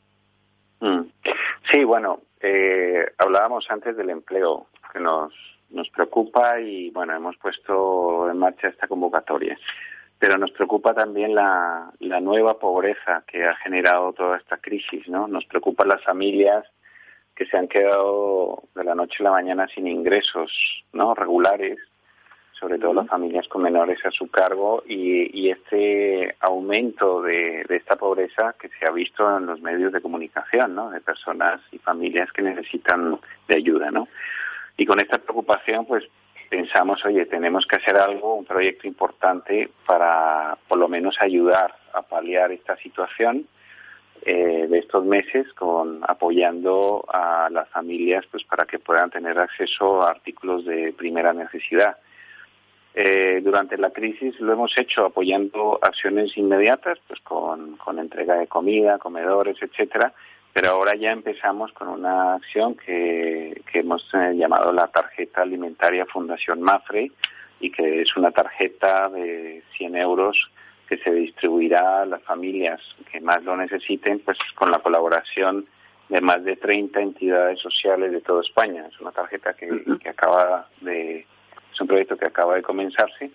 Mm. 0.79 1.01
Sí, 1.71 1.83
bueno, 1.83 2.21
eh, 2.41 3.05
hablábamos 3.17 3.65
antes 3.69 3.97
del 3.97 4.09
empleo 4.09 4.67
que 4.91 4.99
nos, 4.99 5.33
nos 5.69 5.89
preocupa 5.89 6.59
y 6.59 6.89
bueno, 6.91 7.15
hemos 7.15 7.37
puesto 7.37 8.29
en 8.29 8.37
marcha 8.37 8.67
esta 8.67 8.87
convocatoria. 8.87 9.57
Pero 10.17 10.37
nos 10.37 10.51
preocupa 10.51 10.93
también 10.93 11.35
la, 11.35 11.91
la 11.99 12.21
nueva 12.21 12.57
pobreza 12.57 13.23
que 13.27 13.43
ha 13.43 13.55
generado 13.57 14.13
toda 14.13 14.37
esta 14.37 14.57
crisis, 14.57 15.07
¿no? 15.09 15.27
Nos 15.27 15.45
preocupan 15.45 15.89
las 15.89 16.03
familias 16.03 16.65
que 17.35 17.45
se 17.45 17.57
han 17.57 17.67
quedado 17.67 18.63
de 18.73 18.83
la 18.85 18.95
noche 18.95 19.17
a 19.19 19.23
la 19.23 19.31
mañana 19.31 19.67
sin 19.67 19.87
ingresos, 19.87 20.51
¿no? 20.93 21.13
Regulares, 21.13 21.79
sobre 22.59 22.79
todo 22.79 22.93
las 22.93 23.07
familias 23.07 23.47
con 23.47 23.63
menores 23.63 24.03
a 24.05 24.11
su 24.11 24.27
cargo 24.29 24.83
y, 24.87 25.39
y 25.39 25.49
este 25.51 26.35
aumento 26.39 27.21
de, 27.21 27.65
de 27.67 27.75
esta 27.75 27.95
pobreza 27.95 28.55
que 28.59 28.69
se 28.69 28.85
ha 28.85 28.91
visto 28.91 29.37
en 29.37 29.45
los 29.45 29.61
medios 29.61 29.91
de 29.91 30.01
comunicación, 30.01 30.73
¿no? 30.73 30.89
De 30.89 31.01
personas 31.01 31.61
y 31.71 31.77
familias 31.79 32.31
que 32.31 32.41
necesitan 32.41 33.19
de 33.47 33.55
ayuda, 33.55 33.91
¿no? 33.91 34.07
Y 34.77 34.85
con 34.85 34.99
esta 34.99 35.17
preocupación, 35.17 35.85
pues 35.85 36.05
pensamos, 36.49 37.03
oye, 37.05 37.25
tenemos 37.25 37.65
que 37.65 37.77
hacer 37.77 37.97
algo, 37.97 38.35
un 38.35 38.45
proyecto 38.45 38.87
importante 38.87 39.69
para 39.85 40.57
por 40.67 40.77
lo 40.77 40.87
menos 40.87 41.17
ayudar 41.19 41.75
a 41.93 42.01
paliar 42.01 42.51
esta 42.51 42.77
situación 42.77 43.47
eh, 44.21 44.67
de 44.69 44.79
estos 44.79 45.03
meses 45.05 45.51
con 45.53 46.01
apoyando 46.07 47.05
a 47.11 47.49
las 47.51 47.69
familias 47.69 48.25
pues 48.31 48.43
para 48.43 48.65
que 48.65 48.79
puedan 48.79 49.09
tener 49.09 49.37
acceso 49.37 50.01
a 50.01 50.11
artículos 50.11 50.65
de 50.65 50.93
primera 50.93 51.33
necesidad. 51.33 51.97
Eh, 52.97 53.41
durante 53.43 53.77
la 53.77 53.89
crisis 53.89 54.39
lo 54.39 54.53
hemos 54.53 54.77
hecho 54.77 55.05
apoyando 55.05 55.77
acciones 55.81 56.37
inmediatas, 56.37 56.97
pues 57.05 57.19
con, 57.19 57.75
con 57.75 57.99
entrega 57.99 58.35
de 58.35 58.47
comida, 58.47 58.97
comedores, 58.99 59.57
etcétera, 59.61 60.13
pero 60.53 60.69
ahora 60.69 60.95
ya 60.95 61.11
empezamos 61.11 61.73
con 61.73 61.89
una 61.89 62.35
acción 62.35 62.75
que, 62.75 63.61
que 63.69 63.79
hemos 63.79 64.09
eh, 64.13 64.35
llamado 64.37 64.71
la 64.71 64.87
tarjeta 64.87 65.41
alimentaria 65.41 66.05
Fundación 66.05 66.61
Mafre 66.61 67.11
y 67.59 67.69
que 67.69 68.01
es 68.01 68.15
una 68.15 68.31
tarjeta 68.31 69.09
de 69.09 69.61
100 69.75 69.97
euros 69.97 70.49
que 70.87 70.97
se 70.99 71.11
distribuirá 71.11 72.03
a 72.03 72.05
las 72.05 72.23
familias 72.23 72.79
que 73.11 73.19
más 73.19 73.43
lo 73.43 73.57
necesiten, 73.57 74.19
pues 74.19 74.37
con 74.55 74.71
la 74.71 74.79
colaboración 74.79 75.65
de 76.07 76.21
más 76.21 76.45
de 76.45 76.55
30 76.55 77.01
entidades 77.01 77.59
sociales 77.59 78.13
de 78.13 78.21
toda 78.21 78.41
España. 78.41 78.85
Es 78.87 78.97
una 79.01 79.11
tarjeta 79.11 79.53
que, 79.53 79.67
que 80.01 80.09
acaba 80.09 80.69
de, 80.79 81.25
es 81.75 81.81
un 81.81 81.87
proyecto 81.87 82.17
que 82.17 82.25
acaba 82.25 82.55
de 82.55 82.61
comenzarse 82.61 83.31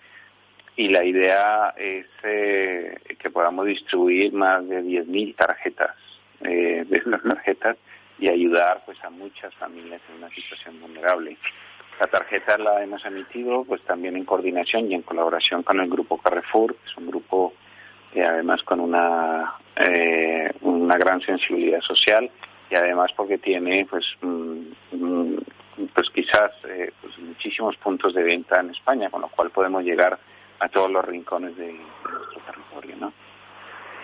y 0.75 0.87
la 0.87 1.03
idea 1.03 1.73
es 1.77 2.07
eh, 2.23 2.97
que 3.19 3.29
podamos 3.29 3.67
distribuir 3.67 4.33
más 4.33 4.67
de 4.67 4.81
10.000 4.81 5.35
tarjetas 5.35 5.95
eh, 6.41 6.83
de 6.87 6.97
estas 7.05 7.21
tarjetas 7.21 7.77
y 8.17 8.29
ayudar 8.29 8.81
pues 8.85 9.01
a 9.03 9.09
muchas 9.09 9.53
familias 9.55 10.01
en 10.09 10.17
una 10.17 10.29
situación 10.29 10.81
vulnerable. 10.81 11.37
La 11.99 12.07
tarjeta 12.07 12.57
la 12.57 12.83
hemos 12.83 13.05
emitido 13.05 13.63
pues 13.63 13.81
también 13.83 14.17
en 14.17 14.25
coordinación 14.25 14.91
y 14.91 14.95
en 14.95 15.03
colaboración 15.03 15.61
con 15.61 15.79
el 15.79 15.89
grupo 15.89 16.17
Carrefour, 16.17 16.75
que 16.75 16.89
es 16.89 16.97
un 16.97 17.07
grupo 17.07 17.53
eh, 18.15 18.23
además 18.23 18.63
con 18.63 18.79
una 18.79 19.55
una 20.61 20.97
gran 20.97 21.21
sensibilidad 21.21 21.81
social 21.81 22.29
y 22.69 22.75
además 22.75 23.11
porque 23.15 23.37
tiene 23.37 23.87
pues 23.89 24.05
pues 25.93 26.09
quizás 26.09 26.51
eh, 26.67 26.91
pues 27.01 27.17
muchísimos 27.19 27.75
puntos 27.77 28.13
de 28.13 28.23
venta 28.23 28.59
en 28.59 28.69
España, 28.71 29.09
con 29.09 29.21
lo 29.21 29.29
cual 29.29 29.49
podemos 29.51 29.83
llegar 29.83 30.17
a 30.59 30.69
todos 30.69 30.91
los 30.91 31.03
rincones 31.05 31.55
de, 31.57 31.67
de 31.67 31.73
nuestro 31.73 32.41
territorio, 32.45 32.95
¿no? 32.99 33.13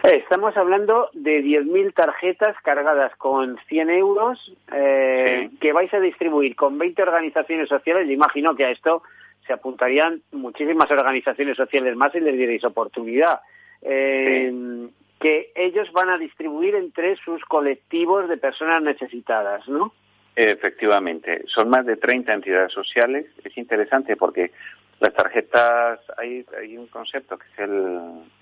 Eh, 0.03 0.17
Estamos 0.17 0.55
hablando 0.55 1.09
de 1.13 1.43
10.000 1.43 1.93
tarjetas 1.93 2.55
cargadas 2.63 3.15
con 3.17 3.57
100 3.67 3.89
euros 3.89 4.55
eh, 4.71 5.49
que 5.59 5.73
vais 5.73 5.93
a 5.93 5.99
distribuir 5.99 6.55
con 6.55 6.77
20 6.77 7.01
organizaciones 7.01 7.67
sociales. 7.67 8.07
Yo 8.07 8.13
imagino 8.13 8.55
que 8.55 8.65
a 8.65 8.71
esto 8.71 9.03
se 9.45 9.53
apuntarían 9.53 10.21
muchísimas 10.31 10.89
organizaciones 10.91 11.57
sociales 11.57 11.95
más 11.95 12.13
y 12.15 12.19
les 12.19 12.37
diréis 12.37 12.63
oportunidad. 12.63 13.41
Eh, 13.81 14.87
Que 15.19 15.51
ellos 15.55 15.91
van 15.93 16.09
a 16.09 16.17
distribuir 16.19 16.75
entre 16.75 17.15
sus 17.15 17.43
colectivos 17.45 18.29
de 18.29 18.37
personas 18.37 18.83
necesitadas, 18.83 19.67
¿no? 19.67 19.91
Efectivamente, 20.39 21.45
son 21.47 21.67
más 21.67 21.83
de 21.87 21.97
30 21.97 22.31
entidades 22.31 22.71
sociales. 22.71 23.25
Es 23.43 23.57
interesante 23.57 24.15
porque 24.15 24.51
las 24.99 25.11
tarjetas, 25.11 25.99
hay, 26.15 26.45
hay 26.61 26.77
un 26.77 26.85
concepto 26.85 27.39
que 27.39 27.45
es 27.53 27.59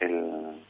el, 0.02 0.62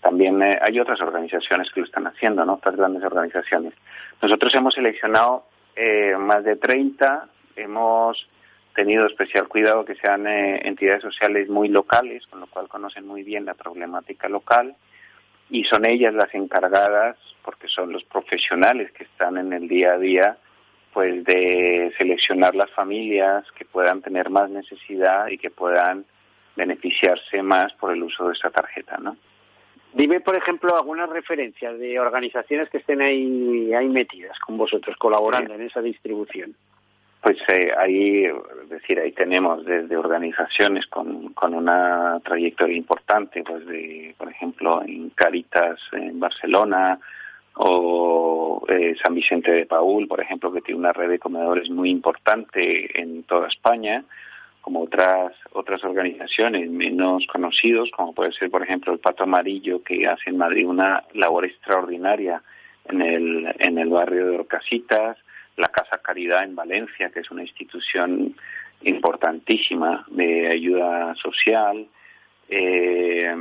también 0.00 0.40
eh, 0.40 0.60
hay 0.62 0.78
otras 0.78 1.00
organizaciones 1.00 1.72
que 1.72 1.80
lo 1.80 1.86
están 1.86 2.06
haciendo, 2.06 2.44
¿no? 2.44 2.54
Otras 2.54 2.76
grandes 2.76 3.02
organizaciones. 3.02 3.74
Nosotros 4.22 4.54
hemos 4.54 4.74
seleccionado 4.74 5.46
eh, 5.74 6.14
más 6.16 6.44
de 6.44 6.54
30, 6.54 7.28
hemos 7.56 8.28
tenido 8.72 9.06
especial 9.06 9.48
cuidado 9.48 9.84
que 9.84 9.96
sean 9.96 10.28
eh, 10.28 10.60
entidades 10.68 11.02
sociales 11.02 11.48
muy 11.48 11.68
locales, 11.68 12.24
con 12.28 12.38
lo 12.38 12.46
cual 12.46 12.68
conocen 12.68 13.08
muy 13.08 13.24
bien 13.24 13.44
la 13.44 13.54
problemática 13.54 14.28
local 14.28 14.76
y 15.50 15.64
son 15.64 15.84
ellas 15.84 16.14
las 16.14 16.32
encargadas, 16.32 17.16
porque 17.42 17.66
son 17.66 17.90
los 17.90 18.04
profesionales 18.04 18.92
que 18.92 19.02
están 19.02 19.36
en 19.36 19.52
el 19.52 19.66
día 19.66 19.94
a 19.94 19.98
día, 19.98 20.36
pues 20.92 21.24
de 21.24 21.92
seleccionar 21.96 22.54
las 22.54 22.70
familias 22.70 23.44
que 23.52 23.64
puedan 23.64 24.02
tener 24.02 24.30
más 24.30 24.50
necesidad 24.50 25.28
y 25.28 25.38
que 25.38 25.50
puedan 25.50 26.04
beneficiarse 26.56 27.42
más 27.42 27.72
por 27.74 27.92
el 27.92 28.02
uso 28.02 28.26
de 28.26 28.32
esta 28.32 28.50
tarjeta, 28.50 28.98
¿no? 28.98 29.16
Dime, 29.92 30.20
por 30.20 30.36
ejemplo, 30.36 30.76
algunas 30.76 31.10
referencias 31.10 31.78
de 31.78 31.98
organizaciones 31.98 32.68
que 32.70 32.78
estén 32.78 33.00
ahí, 33.00 33.72
ahí 33.74 33.88
metidas 33.88 34.38
con 34.38 34.56
vosotros, 34.56 34.96
colaborando 34.96 35.54
en 35.54 35.62
esa 35.62 35.80
distribución. 35.80 36.54
Pues 37.20 37.38
Pues 37.46 37.58
eh, 37.58 37.72
ahí, 37.76 38.24
es 38.24 38.68
decir, 38.68 39.00
ahí 39.00 39.12
tenemos 39.12 39.64
desde 39.64 39.96
organizaciones 39.96 40.86
con, 40.86 41.32
con 41.34 41.54
una 41.54 42.20
trayectoria 42.24 42.76
importante, 42.76 43.42
pues 43.42 43.66
de, 43.66 44.14
por 44.16 44.30
ejemplo, 44.30 44.82
en 44.82 45.10
Caritas 45.10 45.80
en 45.92 46.20
Barcelona 46.20 46.98
o 47.62 48.64
eh, 48.68 48.94
San 49.02 49.14
Vicente 49.14 49.52
de 49.52 49.66
Paul, 49.66 50.08
por 50.08 50.20
ejemplo, 50.20 50.50
que 50.50 50.62
tiene 50.62 50.80
una 50.80 50.94
red 50.94 51.10
de 51.10 51.18
comedores 51.18 51.68
muy 51.68 51.90
importante 51.90 52.98
en 52.98 53.22
toda 53.24 53.48
España, 53.48 54.02
como 54.62 54.82
otras 54.82 55.32
otras 55.52 55.84
organizaciones 55.84 56.70
menos 56.70 57.26
conocidos, 57.26 57.90
como 57.90 58.14
puede 58.14 58.32
ser, 58.32 58.50
por 58.50 58.62
ejemplo, 58.62 58.94
el 58.94 58.98
Pato 58.98 59.24
Amarillo, 59.24 59.82
que 59.82 60.06
hace 60.06 60.30
en 60.30 60.38
Madrid 60.38 60.66
una 60.66 61.04
labor 61.12 61.44
extraordinaria 61.44 62.42
en 62.86 63.02
el, 63.02 63.54
en 63.58 63.78
el 63.78 63.90
barrio 63.90 64.26
de 64.26 64.36
Orcasitas, 64.36 65.18
la 65.56 65.68
Casa 65.68 65.98
Caridad 65.98 66.44
en 66.44 66.56
Valencia, 66.56 67.10
que 67.10 67.20
es 67.20 67.30
una 67.30 67.42
institución 67.42 68.34
importantísima 68.82 70.06
de 70.08 70.48
ayuda 70.48 71.14
social, 71.16 71.86
eh, 72.48 73.34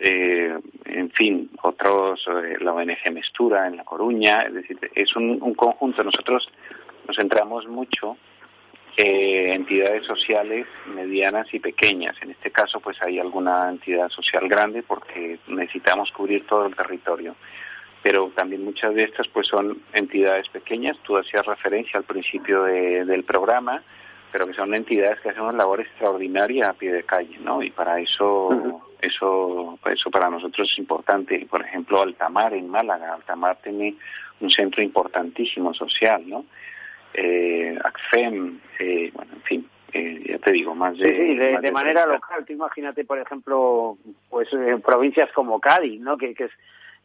eh, 0.00 0.58
en 0.86 1.10
fin, 1.10 1.50
otros, 1.62 2.26
eh, 2.28 2.56
la 2.60 2.72
ONG 2.72 3.12
Mestura 3.12 3.66
en 3.66 3.76
La 3.76 3.84
Coruña, 3.84 4.42
es 4.42 4.54
decir, 4.54 4.78
es 4.94 5.14
un, 5.14 5.38
un 5.42 5.54
conjunto. 5.54 6.02
Nosotros 6.02 6.48
nos 7.06 7.16
centramos 7.16 7.66
mucho 7.68 8.16
eh, 8.96 9.52
entidades 9.54 10.04
sociales 10.06 10.66
medianas 10.94 11.52
y 11.54 11.60
pequeñas. 11.60 12.16
En 12.22 12.30
este 12.30 12.50
caso, 12.50 12.80
pues 12.80 13.00
hay 13.02 13.18
alguna 13.18 13.68
entidad 13.70 14.08
social 14.08 14.48
grande 14.48 14.82
porque 14.82 15.38
necesitamos 15.48 16.10
cubrir 16.12 16.46
todo 16.46 16.66
el 16.66 16.74
territorio 16.76 17.34
pero 18.02 18.30
también 18.34 18.64
muchas 18.64 18.94
de 18.94 19.04
estas 19.04 19.28
pues 19.28 19.46
son 19.46 19.82
entidades 19.92 20.48
pequeñas. 20.48 20.96
Tú 21.02 21.18
hacías 21.18 21.44
referencia 21.44 21.98
al 21.98 22.04
principio 22.04 22.62
de- 22.62 23.04
del 23.04 23.24
programa, 23.24 23.82
pero 24.32 24.46
que 24.46 24.54
son 24.54 24.74
entidades 24.74 25.20
que 25.20 25.28
hacen 25.28 25.42
una 25.42 25.52
labor 25.52 25.82
extraordinaria 25.82 26.70
a 26.70 26.72
pie 26.72 26.92
de 26.92 27.02
calle, 27.02 27.36
¿no? 27.44 27.62
Y 27.62 27.70
para 27.70 28.00
eso, 28.00 28.80
eso, 29.02 29.78
eso 29.90 30.10
para 30.10 30.30
nosotros 30.30 30.68
es 30.70 30.78
importante. 30.78 31.46
Por 31.48 31.62
ejemplo, 31.62 32.02
Altamar 32.02 32.54
en 32.54 32.68
Málaga. 32.68 33.14
Altamar 33.14 33.58
tiene 33.62 33.96
un 34.40 34.50
centro 34.50 34.82
importantísimo 34.82 35.74
social, 35.74 36.22
¿no? 36.28 36.44
Eh, 37.12 37.76
ACFEM, 37.82 38.60
eh, 38.78 39.10
bueno, 39.12 39.32
en 39.34 39.42
fin, 39.42 39.68
eh, 39.92 40.22
ya 40.28 40.38
te 40.38 40.52
digo, 40.52 40.74
más 40.74 40.96
Sí, 40.96 41.02
de... 41.02 41.16
sí, 41.16 41.34
de, 41.36 41.52
más 41.54 41.62
de 41.62 41.72
manera 41.72 42.04
30. 42.04 42.14
local. 42.14 42.44
Tú 42.46 42.52
imagínate, 42.52 43.04
por 43.04 43.18
ejemplo, 43.18 43.98
pues 44.28 44.52
en 44.52 44.80
provincias 44.80 45.30
como 45.32 45.60
Cádiz, 45.60 46.00
¿no? 46.00 46.16
Que, 46.16 46.34
que 46.34 46.44
es 46.44 46.52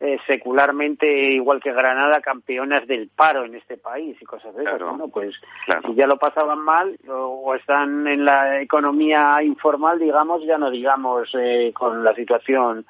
eh, 0.02 0.18
secularmente, 0.28 1.08
igual 1.32 1.62
que 1.62 1.72
Granada, 1.72 2.20
campeonas 2.22 2.86
del 2.88 3.08
paro 3.10 3.46
en 3.46 3.56
este 3.56 3.78
país 3.78 4.18
y 4.22 4.26
cosas 4.26 4.54
de 4.56 4.64
esas. 4.64 4.76
Claro. 4.78 4.90
Bueno, 4.92 5.08
pues 5.08 5.36
Claro. 5.66 5.88
si 5.88 5.96
ya 5.96 6.06
lo 6.08 6.18
pasaban 6.18 6.60
mal 6.60 6.98
o, 7.08 7.14
o 7.46 7.56
están 7.56 8.06
en 8.08 8.26
la 8.26 8.62
economía 8.62 9.42
informal, 9.42 9.98
digamos, 10.00 10.44
ya 10.46 10.58
no 10.58 10.70
digamos 10.70 11.30
eh, 11.40 11.72
con 11.74 12.04
la 12.04 12.14
situación 12.14 12.86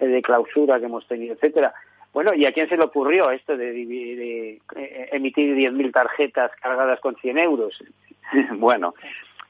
eh, 0.00 0.06
de 0.06 0.22
clausura 0.22 0.78
que 0.78 0.86
hemos 0.86 1.06
tenido, 1.06 1.34
etcétera. 1.34 1.74
Bueno, 2.12 2.32
¿y 2.32 2.46
a 2.46 2.52
quién 2.52 2.66
se 2.70 2.78
le 2.78 2.84
ocurrió 2.84 3.30
esto 3.30 3.56
de, 3.58 3.74
divi- 3.74 4.16
de, 4.16 4.60
eh, 4.76 5.08
emitir 5.12 5.54
10.000 5.54 5.92
tarjetas 5.92 6.50
cargadas 6.62 6.98
con 7.00 7.14
100 7.16 7.36
euros? 7.38 7.78
bueno, 8.52 8.94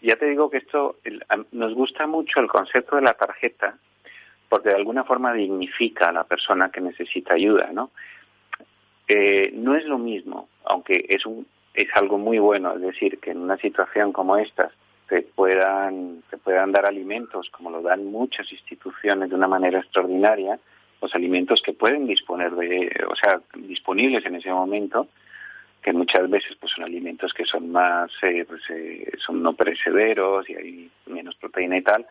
ya 0.03 0.17
te 0.17 0.27
digo 0.27 0.51
que 0.51 0.59
esto 0.59 0.97
el- 1.05 1.25
a- 1.29 1.45
nos 1.53 1.75
gusta 1.75 2.09
mucho 2.09 2.41
el 2.41 2.49
concepto 2.49 2.97
de 2.97 3.03
la 3.03 3.15
tarjeta 3.15 3.77
porque 4.49 4.71
de 4.71 4.77
alguna 4.77 5.05
forma 5.05 5.33
dignifica 5.33 6.09
a 6.09 6.13
la 6.13 6.25
persona 6.25 6.71
que 6.71 6.81
necesita 6.81 7.35
ayuda, 7.35 7.71
¿no? 7.73 7.91
Eh, 9.09 9.51
no 9.55 9.77
es 9.77 9.85
lo 9.85 9.99
mismo, 9.99 10.49
aunque 10.65 11.07
es 11.09 11.27
un 11.27 11.47
es 11.75 11.89
algo 11.95 12.17
muy 12.17 12.39
bueno, 12.39 12.75
es 12.75 12.81
decir, 12.81 13.19
que 13.19 13.33
en 13.33 13.39
una 13.39 13.59
situación 13.59 14.11
como 14.13 14.39
esta 14.39 14.71
te 15.09 15.23
puedan 15.23 16.23
te 16.31 16.39
puedan 16.39 16.73
dar 16.73 16.87
alimentos 16.87 17.51
como 17.51 17.71
lo 17.71 17.83
dan 17.83 18.07
muchas 18.07 18.51
instituciones 18.51 19.29
de 19.29 19.37
una 19.37 19.47
manera 19.47 19.79
extraordinaria, 19.79 20.59
los 21.03 21.15
alimentos 21.15 21.63
que 21.63 21.75
pueden 21.75 22.07
disponer 22.07 22.53
de, 22.53 22.91
o 23.09 23.15
sea, 23.15 23.41
disponibles 23.55 24.25
en 24.25 24.37
ese 24.37 24.51
momento, 24.51 25.09
que 25.83 25.93
muchas 25.93 26.29
veces 26.29 26.57
pues 26.59 26.73
son 26.73 26.85
alimentos 26.85 27.33
que 27.35 27.45
son 27.45 27.71
más 27.71 28.11
eh, 28.23 28.45
pues, 28.49 28.63
eh, 28.71 29.13
son 29.19 29.43
no 29.43 29.53
perecederos 29.53 30.49
y 30.49 30.55
hay 30.57 30.91
menos 31.07 31.37
proteína 31.37 31.77
y 31.77 31.83
tal 31.83 32.07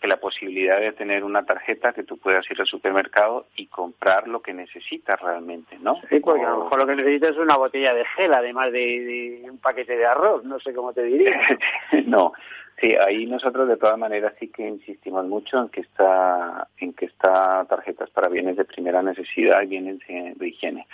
que 0.00 0.08
la 0.08 0.16
posibilidad 0.16 0.80
de 0.80 0.92
tener 0.92 1.24
una 1.24 1.44
tarjeta 1.44 1.92
que 1.92 2.04
tú 2.04 2.16
puedas 2.18 2.50
ir 2.50 2.58
al 2.58 2.66
supermercado 2.66 3.46
y 3.56 3.66
comprar 3.66 4.26
lo 4.26 4.40
que 4.40 4.54
necesitas 4.54 5.20
realmente, 5.20 5.76
¿no? 5.80 6.00
Sí, 6.08 6.20
porque 6.20 6.44
a 6.44 6.50
lo 6.50 6.64
mejor 6.64 6.78
lo 6.78 6.86
que 6.86 6.96
necesitas 6.96 7.30
es 7.30 7.36
una 7.36 7.56
botella 7.56 7.92
de 7.92 8.04
gel, 8.16 8.32
además 8.32 8.72
de, 8.72 9.42
de 9.42 9.50
un 9.50 9.58
paquete 9.58 9.96
de 9.96 10.06
arroz, 10.06 10.44
no 10.44 10.58
sé 10.58 10.72
cómo 10.72 10.94
te 10.94 11.02
diría. 11.02 11.38
no, 12.06 12.32
sí, 12.80 12.94
ahí 12.94 13.26
nosotros 13.26 13.68
de 13.68 13.76
todas 13.76 13.98
maneras 13.98 14.32
sí 14.40 14.48
que 14.48 14.66
insistimos 14.66 15.26
mucho 15.26 15.60
en 15.60 15.68
que 15.68 15.82
está 15.82 16.66
en 16.78 16.94
que 16.94 17.04
esta 17.04 17.66
tarjeta 17.66 18.04
es 18.04 18.10
para 18.10 18.28
bienes 18.28 18.56
de 18.56 18.64
primera 18.64 19.02
necesidad 19.02 19.60
y 19.62 19.66
bienes 19.66 19.98
de 20.08 20.48
higiene. 20.48 20.86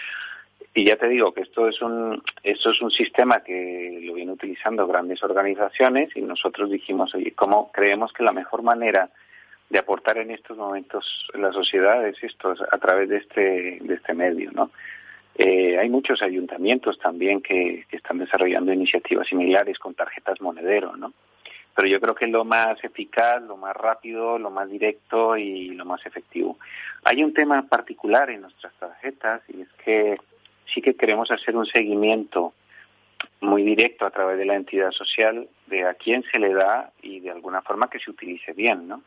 Y 0.77 0.85
ya 0.85 0.99
te 0.99 1.09
digo 1.09 1.33
que 1.33 1.41
esto 1.41 1.69
es 1.69 1.81
un 1.81 2.23
esto 2.43 2.71
es 2.71 2.83
un 2.83 2.91
sistema 2.91 3.41
que 3.41 3.99
lo 4.03 4.13
vienen 4.13 4.35
utilizando 4.35 4.87
grandes 4.87 5.23
organizaciones 5.23 6.15
y 6.15 6.21
nosotros 6.21 6.71
dijimos, 6.71 7.15
oye, 7.15 7.33
¿cómo 7.33 7.73
creemos 7.73 8.13
que 8.13 8.23
la 8.23 8.33
mejor 8.33 8.63
manera 8.63 9.09
de 9.71 9.79
aportar 9.79 10.19
en 10.19 10.33
estos 10.33 10.59
momentos 10.59 11.29
en 11.33 11.41
la 11.41 11.51
sociedad 11.51 12.07
es 12.07 12.23
esto, 12.23 12.53
es 12.53 12.61
a 12.61 12.77
través 12.77 13.09
de 13.09 13.17
este 13.17 13.79
de 13.81 13.95
este 13.95 14.13
medio, 14.13 14.53
¿no? 14.53 14.71
Eh, 15.35 15.79
hay 15.79 15.89
muchos 15.89 16.21
ayuntamientos 16.21 16.99
también 16.99 17.41
que, 17.41 17.87
que 17.89 17.97
están 17.97 18.19
desarrollando 18.19 18.71
iniciativas 18.71 19.27
similares 19.27 19.79
con 19.79 19.95
tarjetas 19.95 20.43
monedero, 20.43 20.95
¿no? 20.95 21.15
Pero 21.75 21.89
yo 21.89 21.99
creo 22.03 22.15
que 22.15 22.27
es 22.27 22.31
lo 22.31 22.45
más 22.45 22.85
eficaz, 22.85 23.43
lo 23.43 23.57
más 23.57 23.75
rápido, 23.75 24.39
lo 24.39 24.51
más 24.51 24.69
directo 24.69 25.39
y 25.39 25.71
lo 25.71 25.87
más 25.87 26.05
efectivo. 26.05 26.59
Hay 27.05 27.25
un 27.25 27.33
tema 27.33 27.63
particular 27.63 28.29
en 28.29 28.43
nuestras 28.43 28.75
tarjetas 28.75 29.41
y 29.49 29.63
es 29.63 29.69
que 29.83 30.19
sí 30.73 30.81
que 30.83 30.95
queremos 30.95 31.31
hacer 31.31 31.57
un 31.57 31.67
seguimiento 31.67 32.53
muy 33.41 33.63
directo 33.63 34.05
a 34.07 34.11
través 34.11 34.39
de 34.39 34.45
la 34.45 34.55
entidad 34.57 34.91
social 34.93 35.49
de 35.67 35.85
a 35.85 35.95
quién 35.95 36.23
se 36.31 36.39
le 36.39 36.53
da 36.53 36.91
y 37.03 37.21
de 37.21 37.31
alguna 37.31 37.63
forma 37.63 37.89
que 37.89 37.99
se 37.99 38.11
utilice 38.11 38.53
bien, 38.53 38.89
¿no? 38.89 39.03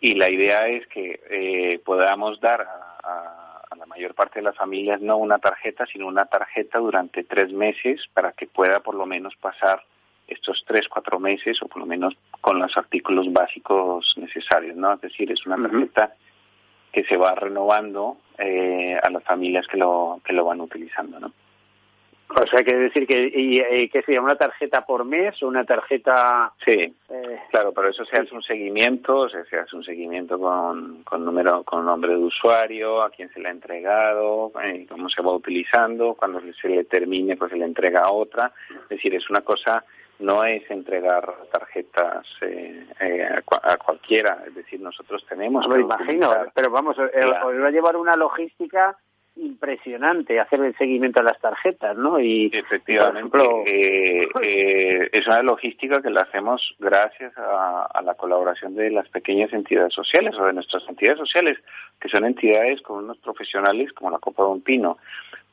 Y 0.00 0.14
la 0.14 0.30
idea 0.30 0.68
es 0.68 0.86
que 0.88 1.20
eh, 1.30 1.80
podamos 1.84 2.40
dar 2.40 2.60
a, 2.62 2.98
a- 3.02 3.44
a 3.70 3.76
la 3.76 3.84
mayor 3.86 4.14
parte 4.14 4.38
de 4.38 4.44
las 4.44 4.56
familias 4.56 5.00
no 5.02 5.18
una 5.18 5.38
tarjeta, 5.38 5.84
sino 5.86 6.06
una 6.06 6.24
tarjeta 6.24 6.78
durante 6.78 7.22
tres 7.24 7.52
meses 7.52 8.00
para 8.14 8.32
que 8.32 8.46
pueda 8.46 8.80
por 8.80 8.94
lo 8.94 9.04
menos 9.06 9.36
pasar 9.36 9.82
estos 10.26 10.64
tres, 10.66 10.88
cuatro 10.88 11.18
meses 11.20 11.60
o 11.62 11.68
por 11.68 11.78
lo 11.78 11.86
menos 11.86 12.14
con 12.40 12.58
los 12.58 12.76
artículos 12.76 13.30
básicos 13.32 14.14
necesarios, 14.16 14.76
¿no? 14.76 14.94
Es 14.94 15.00
decir, 15.02 15.30
es 15.32 15.44
una 15.46 15.56
tarjeta 15.56 16.14
que 16.92 17.04
se 17.04 17.16
va 17.16 17.34
renovando 17.34 18.16
eh, 18.38 18.98
a 19.02 19.10
las 19.10 19.22
familias 19.24 19.66
que 19.66 19.76
lo, 19.76 20.20
que 20.24 20.32
lo 20.32 20.44
van 20.44 20.60
utilizando, 20.60 21.20
¿no? 21.20 21.32
O 22.30 22.46
sea, 22.46 22.62
que 22.62 22.76
decir 22.76 23.06
que, 23.06 23.32
y, 23.34 23.58
eh, 23.58 23.88
que 23.88 24.02
sería 24.02 24.20
una 24.20 24.36
tarjeta 24.36 24.84
por 24.84 25.04
mes 25.06 25.42
o 25.42 25.48
una 25.48 25.64
tarjeta... 25.64 26.52
Sí, 26.62 26.94
eh, 27.08 27.40
Claro, 27.50 27.72
pero 27.72 27.88
eso 27.88 28.04
se 28.04 28.18
hace 28.18 28.34
un 28.34 28.42
seguimiento, 28.42 29.20
o 29.20 29.28
sea, 29.30 29.44
se 29.46 29.56
hace 29.56 29.74
un 29.74 29.82
seguimiento 29.82 30.38
con, 30.38 31.02
con 31.04 31.24
número, 31.24 31.64
con 31.64 31.86
nombre 31.86 32.12
de 32.12 32.18
usuario, 32.18 33.02
a 33.02 33.08
quién 33.10 33.30
se 33.30 33.40
le 33.40 33.48
ha 33.48 33.52
entregado, 33.52 34.52
eh, 34.62 34.86
cómo 34.90 35.08
se 35.08 35.22
va 35.22 35.32
utilizando, 35.32 36.14
cuando 36.14 36.42
se 36.60 36.68
le 36.68 36.84
termine, 36.84 37.36
pues 37.36 37.50
se 37.50 37.56
le 37.56 37.64
entrega 37.64 38.02
a 38.02 38.10
otra. 38.10 38.52
Es 38.82 38.88
decir, 38.90 39.14
es 39.14 39.30
una 39.30 39.40
cosa, 39.40 39.82
no 40.20 40.44
es 40.44 40.68
entregar 40.70 41.32
tarjetas 41.52 42.26
eh, 42.42 42.86
eh, 43.00 43.24
a, 43.24 43.42
cua- 43.42 43.60
a 43.62 43.76
cualquiera, 43.76 44.42
es 44.46 44.54
decir, 44.54 44.80
nosotros 44.80 45.24
tenemos 45.28 45.66
lo 45.66 45.78
imagino, 45.78 46.34
pero 46.54 46.70
vamos, 46.70 46.96
eh, 46.98 47.24
os 47.24 47.62
va 47.62 47.66
a 47.68 47.70
llevar 47.70 47.96
una 47.96 48.16
logística 48.16 48.96
impresionante 49.36 50.40
hacer 50.40 50.60
el 50.60 50.76
seguimiento 50.76 51.20
de 51.20 51.24
las 51.26 51.40
tarjetas, 51.40 51.96
¿no? 51.96 52.18
Y, 52.18 52.50
Efectivamente, 52.52 53.30
por 53.30 53.40
ejemplo, 53.40 53.62
eh, 53.66 54.28
eh, 54.42 55.08
es 55.12 55.26
una 55.28 55.42
logística 55.44 56.02
que 56.02 56.10
la 56.10 56.22
hacemos 56.22 56.74
gracias 56.80 57.36
a, 57.38 57.84
a 57.84 58.02
la 58.02 58.14
colaboración 58.14 58.74
de 58.74 58.90
las 58.90 59.08
pequeñas 59.08 59.52
entidades 59.52 59.94
sociales 59.94 60.34
o 60.38 60.44
de 60.44 60.52
nuestras 60.54 60.82
entidades 60.88 61.18
sociales, 61.18 61.56
que 62.00 62.08
son 62.08 62.24
entidades 62.24 62.82
con 62.82 63.04
unos 63.04 63.18
profesionales 63.18 63.92
como 63.92 64.10
la 64.10 64.18
Copa 64.18 64.42
de 64.42 64.48
un 64.50 64.60
Pino. 64.62 64.98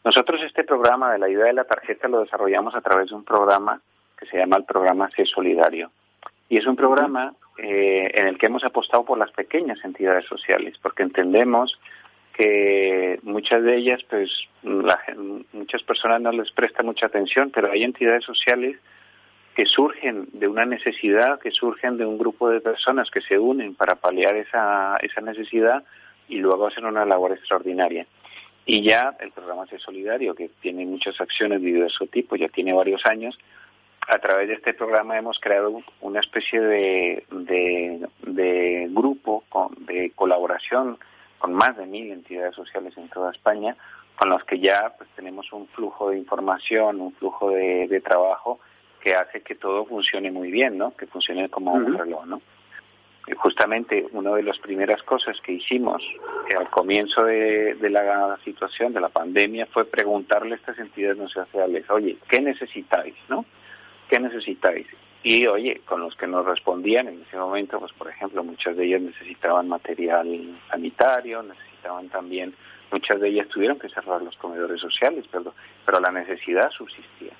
Nosotros 0.04 0.42
este 0.44 0.64
programa 0.64 1.12
de 1.14 1.20
la 1.20 1.30
idea 1.30 1.46
de 1.46 1.54
la 1.54 1.64
tarjeta 1.66 2.08
lo 2.08 2.22
desarrollamos 2.22 2.74
a 2.76 2.82
través 2.82 3.10
de 3.10 3.16
un 3.16 3.24
programa 3.24 3.80
que 4.26 4.32
se 4.32 4.38
llama 4.38 4.58
el 4.58 4.66
programa 4.66 5.10
C 5.16 5.26
Solidario. 5.26 5.92
Y 6.50 6.58
es 6.58 6.66
un 6.66 6.76
programa 6.76 7.34
eh, 7.58 8.12
en 8.14 8.28
el 8.28 8.38
que 8.38 8.48
hemos 8.48 8.64
apostado 8.64 9.06
por 9.06 9.18
las 9.18 9.32
pequeñas 9.32 9.80
entidades 9.84 10.26
sociales, 10.26 10.76
porque 10.82 11.04
entendemos 11.04 11.80
que 12.34 13.20
muchas 13.24 13.64
de 13.64 13.78
ellas, 13.78 14.04
pues 14.10 14.30
la 14.64 15.00
muchas 15.54 15.84
personas 15.84 16.22
no 16.22 16.32
les 16.32 16.52
prestan 16.52 16.86
mucha 16.86 17.06
atención, 17.06 17.50
pero 17.50 17.72
hay 17.72 17.84
entidades 17.84 18.26
sociales 18.26 18.78
que 19.56 19.66
surgen 19.66 20.28
de 20.34 20.50
una 20.50 20.66
necesidad, 20.66 21.40
que 21.40 21.52
surgen 21.52 21.98
de 21.98 22.06
un 22.06 22.18
grupo 22.18 22.50
de 22.50 22.60
personas 22.60 23.10
que 23.10 23.22
se 23.22 23.40
unen 23.40 23.74
para 23.74 23.96
paliar 23.96 24.36
esa, 24.36 24.98
esa 24.98 25.22
necesidad 25.22 25.84
y 26.28 26.40
luego 26.40 26.68
hacen 26.68 26.86
una 26.86 27.06
labor 27.06 27.32
extraordinaria. 27.32 28.06
Y 28.66 28.82
ya 28.82 29.16
el 29.22 29.32
programa 29.32 29.66
C 29.68 29.80
Solidario, 29.80 30.36
que 30.36 30.50
tiene 30.60 30.86
muchas 30.86 31.22
acciones 31.22 31.62
de 31.62 31.68
diverso 31.68 32.06
tipo, 32.08 32.36
ya 32.36 32.50
tiene 32.50 32.74
varios 32.74 33.06
años, 33.06 33.40
a 34.08 34.20
través 34.20 34.48
de 34.48 34.56
este 34.56 34.74
programa 34.74 35.18
hemos 35.18 35.40
creado 35.40 35.82
una 36.02 36.20
especie 36.20 36.62
de, 36.62 37.26
de, 37.32 38.08
de 38.22 38.88
grupo 38.92 39.44
con, 39.50 39.74
de 39.86 40.12
colaboración 40.16 40.98
con 41.40 41.54
más 41.54 41.78
de 41.78 41.86
mil 41.86 42.12
entidades 42.12 42.56
sociales 42.56 42.98
en 42.98 43.10
toda 43.10 43.32
España, 43.32 43.76
con 44.16 44.30
los 44.30 44.44
que 44.46 44.60
ya 44.60 44.94
pues, 44.98 45.10
tenemos 45.16 45.52
un 45.52 45.68
flujo 45.68 46.10
de 46.10 46.18
información, 46.18 47.02
un 47.02 47.14
flujo 47.14 47.52
de, 47.52 47.88
de 47.88 48.02
trabajo 48.02 48.60
que 49.02 49.16
hace 49.16 49.42
que 49.42 49.56
todo 49.56 49.86
funcione 49.86 50.32
muy 50.32 50.50
bien, 50.50 50.78
¿no? 50.78 50.96
Que 50.96 51.06
funcione 51.06 51.50
como 51.50 51.74
un 51.74 51.96
reloj, 51.96 52.26
¿no? 52.26 52.42
Y 53.28 53.34
justamente 53.34 54.06
una 54.12 54.32
de 54.32 54.44
las 54.44 54.58
primeras 54.60 55.02
cosas 55.04 55.40
que 55.42 55.54
hicimos 55.54 56.02
al 56.58 56.70
comienzo 56.70 57.24
de, 57.24 57.76
de 57.76 57.90
la 57.90 58.38
situación 58.44 58.94
de 58.94 59.02
la 59.02 59.10
pandemia 59.10 59.66
fue 59.68 59.86
preguntarle 59.86 60.54
a 60.54 60.58
estas 60.58 60.78
entidades 60.80 61.18
no 61.18 61.28
sociales, 61.28 61.90
oye, 61.90 62.18
¿qué 62.30 62.40
necesitáis, 62.40 63.16
no? 63.30 63.46
¿Qué 64.10 64.20
necesitáis? 64.20 64.88
Y 65.24 65.48
oye, 65.48 65.82
con 65.86 66.02
los 66.02 66.16
que 66.16 66.28
nos 66.28 66.46
respondían 66.46 67.08
en 67.08 67.24
ese 67.24 67.38
momento, 67.38 67.80
pues 67.80 67.92
por 67.94 68.08
ejemplo, 68.08 68.44
muchas 68.44 68.78
de 68.78 68.86
ellas 68.86 69.02
necesitaban 69.02 69.68
material 69.68 70.28
sanitario, 70.70 71.42
necesitaban 71.42 72.10
también, 72.10 72.54
muchas 72.92 73.20
de 73.20 73.30
ellas 73.30 73.48
tuvieron 73.48 73.80
que 73.80 73.90
cerrar 73.90 74.22
los 74.22 74.36
comedores 74.38 74.80
sociales, 74.80 75.26
pero, 75.32 75.54
pero 75.84 76.00
la 76.00 76.12
necesidad 76.12 76.70
subsistía. 76.70 77.34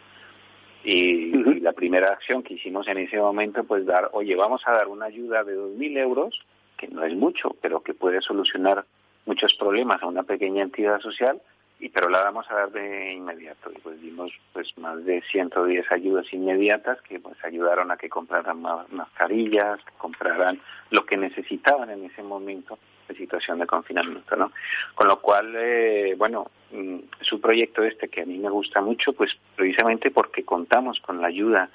Y, 0.84 1.36
y 1.36 1.60
la 1.60 1.74
primera 1.74 2.12
acción 2.12 2.42
que 2.42 2.56
hicimos 2.56 2.88
en 2.88 2.98
ese 2.98 3.18
momento, 3.18 3.64
pues 3.64 3.86
dar, 3.86 4.10
oye, 4.14 4.36
vamos 4.36 4.62
a 4.66 4.72
dar 4.72 4.88
una 4.88 5.06
ayuda 5.06 5.44
de 5.44 5.56
2.000 5.56 5.98
euros, 6.00 6.40
que 6.78 6.88
no 6.88 7.04
es 7.04 7.16
mucho, 7.16 7.56
pero 7.62 7.82
que 7.82 7.94
puede 7.94 8.22
solucionar 8.22 8.86
muchos 9.26 9.54
problemas 9.56 10.02
a 10.02 10.08
una 10.08 10.24
pequeña 10.24 10.64
entidad 10.64 11.00
social, 11.02 11.42
y 11.80 11.90
pero 11.90 12.10
la 12.10 12.24
vamos 12.24 12.50
a 12.50 12.56
dar 12.56 12.72
de 12.72 13.14
inmediato. 13.14 13.72
Y 13.72 13.80
pues 13.80 14.02
dimos 14.02 14.32
pues 14.54 14.76
más 14.78 15.04
de 15.06 15.22
110 15.32 15.92
ayudas 15.92 16.32
inmediatas 16.34 17.02
que 17.02 17.20
pues 17.20 17.38
ayudaron 17.44 17.92
a 17.92 17.98
que 17.98 18.10
compraran 18.10 18.62
más 18.62 18.90
mascarillas, 18.92 19.80
que 19.84 19.94
compraran 19.98 20.60
lo 20.92 21.06
que 21.06 21.18
necesitaban 21.18 21.90
en 21.90 22.06
ese 22.06 22.24
momento 22.24 22.78
de 23.08 23.16
situación 23.16 23.60
de 23.60 23.68
confinamiento, 23.68 24.36
¿no? 24.36 24.52
Con 24.96 25.08
lo 25.08 25.20
cual, 25.20 25.54
eh, 25.56 26.16
bueno, 26.18 26.48
mm, 26.72 26.98
es 27.22 27.32
un 27.32 27.42
proyecto 27.42 27.84
este 27.84 28.08
que 28.08 28.22
a 28.22 28.26
mí 28.26 28.38
me 28.38 28.50
gusta 28.50 28.82
mucho, 28.82 29.14
pues 29.14 29.32
precisamente 29.56 30.12
porque 30.12 30.44
contamos 30.44 31.00
con 31.02 31.22
la 31.22 31.28
ayuda 31.28 31.70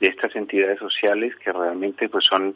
de 0.00 0.08
estas 0.08 0.34
entidades 0.36 0.78
sociales 0.78 1.34
que 1.36 1.52
realmente 1.52 2.08
pues 2.08 2.24
son 2.24 2.54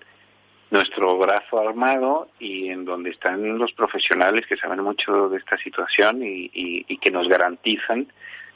nuestro 0.72 1.18
brazo 1.18 1.60
armado 1.60 2.28
y 2.40 2.70
en 2.70 2.86
donde 2.86 3.10
están 3.10 3.58
los 3.58 3.72
profesionales 3.74 4.46
que 4.46 4.56
saben 4.56 4.82
mucho 4.82 5.28
de 5.28 5.36
esta 5.36 5.58
situación 5.58 6.22
y, 6.22 6.50
y, 6.54 6.96
que 6.96 7.10
nos 7.10 7.28
garantizan 7.28 8.06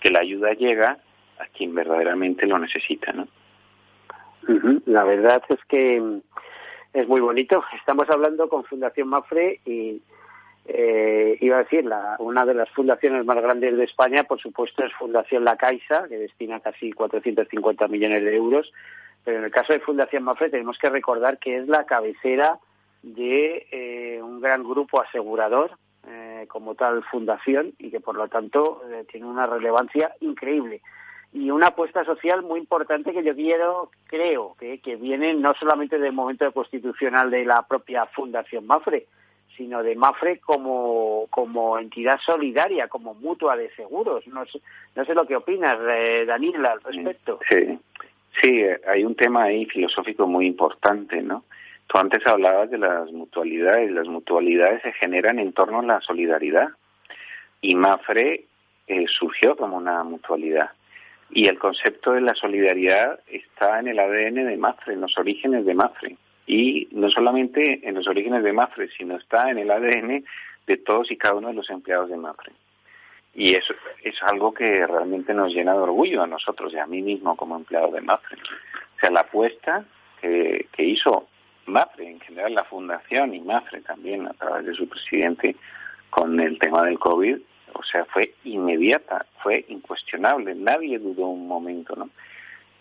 que 0.01 0.11
la 0.11 0.21
ayuda 0.21 0.55
llega 0.55 0.99
a 1.39 1.47
quien 1.49 1.75
verdaderamente 1.75 2.47
lo 2.47 2.59
necesita, 2.59 3.13
¿no? 3.13 3.29
La 4.87 5.05
verdad 5.05 5.43
es 5.49 5.59
que 5.69 6.01
mm, 6.01 6.21
es 6.95 7.07
muy 7.07 7.21
bonito. 7.21 7.63
Estamos 7.79 8.09
hablando 8.09 8.49
con 8.49 8.65
Fundación 8.65 9.09
Mafre 9.09 9.61
y 9.67 10.01
eh, 10.69 11.37
iba 11.41 11.57
a 11.57 11.65
decir, 11.65 11.85
la, 11.85 12.17
una 12.19 12.47
de 12.47 12.55
las 12.55 12.71
fundaciones 12.71 13.27
más 13.27 13.43
grandes 13.43 13.77
de 13.77 13.85
España, 13.85 14.25
por 14.25 14.41
supuesto, 14.41 14.85
es 14.85 14.93
Fundación 14.95 15.45
La 15.45 15.57
Caixa, 15.57 16.09
que 16.09 16.17
destina 16.17 16.61
casi 16.61 16.93
450 16.93 17.89
millones 17.89 18.25
de 18.25 18.37
euros. 18.37 18.73
Pero 19.27 19.39
en 19.39 19.45
el 19.45 19.51
caso 19.51 19.73
de 19.73 19.81
Fundación 19.81 20.23
Mafre 20.23 20.51
tenemos 20.51 20.79
que 20.79 20.89
recordar 20.89 21.39
que 21.39 21.57
es 21.57 21.67
la 21.67 21.85
cabecera 21.85 22.61
de 23.03 23.67
eh, 23.73 24.23
un 24.23 24.41
gran 24.41 24.63
grupo 24.63 25.01
asegurador 25.01 25.73
eh, 26.07 26.47
como 26.47 26.77
tal 26.77 27.03
fundación 27.03 27.73
y 27.81 27.91
que 27.91 27.99
por 27.99 28.15
lo 28.15 28.29
tanto 28.29 28.83
eh, 28.89 29.05
tiene 29.11 29.27
una 29.27 29.47
relevancia 29.47 30.15
increíble 30.21 30.81
y 31.33 31.51
una 31.51 31.69
apuesta 31.69 32.05
social 32.05 32.45
muy 32.45 32.61
importante 32.61 33.13
que 33.13 33.25
yo 33.25 33.35
quiero, 33.35 33.91
creo, 34.07 34.55
que, 34.61 34.79
que 34.79 34.95
viene 34.95 35.35
no 35.35 35.55
solamente 35.55 35.99
del 35.99 36.13
momento 36.13 36.51
constitucional 36.53 37.29
de 37.29 37.45
la 37.45 37.63
propia 37.63 38.07
Fundación 38.07 38.65
Mafre, 38.65 39.07
sino 39.57 39.83
de 39.83 39.97
Mafre 39.97 40.39
como, 40.39 41.27
como 41.31 41.79
entidad 41.79 42.21
solidaria, 42.25 42.87
como 42.87 43.15
mutua 43.15 43.57
de 43.57 43.75
seguros. 43.75 44.25
No 44.29 44.47
sé, 44.47 44.61
no 44.95 45.05
sé 45.05 45.15
lo 45.15 45.27
que 45.27 45.35
opinas, 45.35 45.79
eh, 45.91 46.25
Daniela, 46.27 46.73
al 46.73 46.83
respecto. 46.83 47.41
Sí, 47.49 47.77
sí, 48.43 48.63
hay 48.87 49.05
un 49.05 49.15
tema 49.15 49.45
ahí 49.45 49.67
filosófico 49.67 50.27
muy 50.27 50.47
importante, 50.47 51.23
¿no? 51.23 51.45
Tú 51.87 51.99
antes 51.99 52.27
hablabas 52.27 52.71
de 52.71 52.79
las 52.79 53.13
mutualidades, 53.13 53.91
las 53.93 54.09
mutualidades 54.09 54.83
se 54.83 54.93
generan 54.93 55.39
en 55.39 55.53
torno 55.53 55.81
a 55.81 55.85
la 55.85 56.01
solidaridad 56.01 56.71
y 57.61 57.75
Mafre 57.75 58.45
eh, 58.87 59.05
surgió 59.09 59.57
como 59.57 59.77
una 59.77 60.03
mutualidad. 60.03 60.71
Y 61.31 61.49
el 61.49 61.59
concepto 61.59 62.13
de 62.13 62.21
la 62.21 62.35
solidaridad 62.35 63.21
está 63.27 63.81
en 63.81 63.89
el 63.89 63.99
ADN 63.99 64.47
de 64.47 64.57
Mafre, 64.57 64.95
en 64.95 65.01
los 65.01 65.17
orígenes 65.19 65.65
de 65.65 65.75
Mafre. 65.75 66.17
Y 66.47 66.89
no 66.93 67.11
solamente 67.11 67.81
en 67.83 67.95
los 67.95 68.07
orígenes 68.07 68.45
de 68.45 68.53
Mafre, 68.53 68.89
sino 68.97 69.17
está 69.17 69.51
en 69.51 69.59
el 69.59 69.71
ADN 69.71 70.25
de 70.67 70.77
todos 70.79 71.11
y 71.11 71.17
cada 71.17 71.35
uno 71.35 71.49
de 71.49 71.55
los 71.55 71.71
empleados 71.71 72.11
de 72.11 72.17
Mafre. 72.17 72.53
Y 73.37 73.55
eso 73.55 73.75
es 74.03 74.21
algo 74.23 74.55
que 74.55 74.87
realmente 74.87 75.35
nos 75.35 75.53
llena 75.53 75.75
de 75.75 75.81
orgullo 75.81 76.23
a 76.23 76.27
nosotros 76.27 76.73
y 76.73 76.79
a 76.79 76.87
mí 76.87 77.03
mismo 77.03 77.37
como 77.37 77.55
empleado 77.55 77.93
de 77.93 78.01
Mafre. 78.01 78.39
O 78.39 78.99
sea, 78.99 79.11
la 79.11 79.21
apuesta 79.21 79.85
que, 80.23 80.67
hizo 80.79 81.29
Mafre, 81.67 82.09
en 82.09 82.21
general 82.21 82.55
la 82.55 82.65
fundación 82.65 83.35
y 83.35 83.41
Mafre 83.41 83.83
también 83.83 84.27
a 84.27 84.33
través 84.33 84.65
de 84.65 84.75
su 84.75 84.89
presidente 84.89 85.55
con 86.09 86.41
el 86.41 86.59
tema 86.59 86.83
del 86.85 86.99
COVID, 86.99 87.37
o 87.75 87.83
sea, 87.83 88.07
fue 88.07 88.33
inmediata, 88.45 89.27
fue 89.43 89.67
incuestionable, 89.69 90.55
nadie 90.55 90.99
dudó 90.99 91.27
un 91.27 91.47
momento, 91.47 91.95
¿no? 91.95 92.09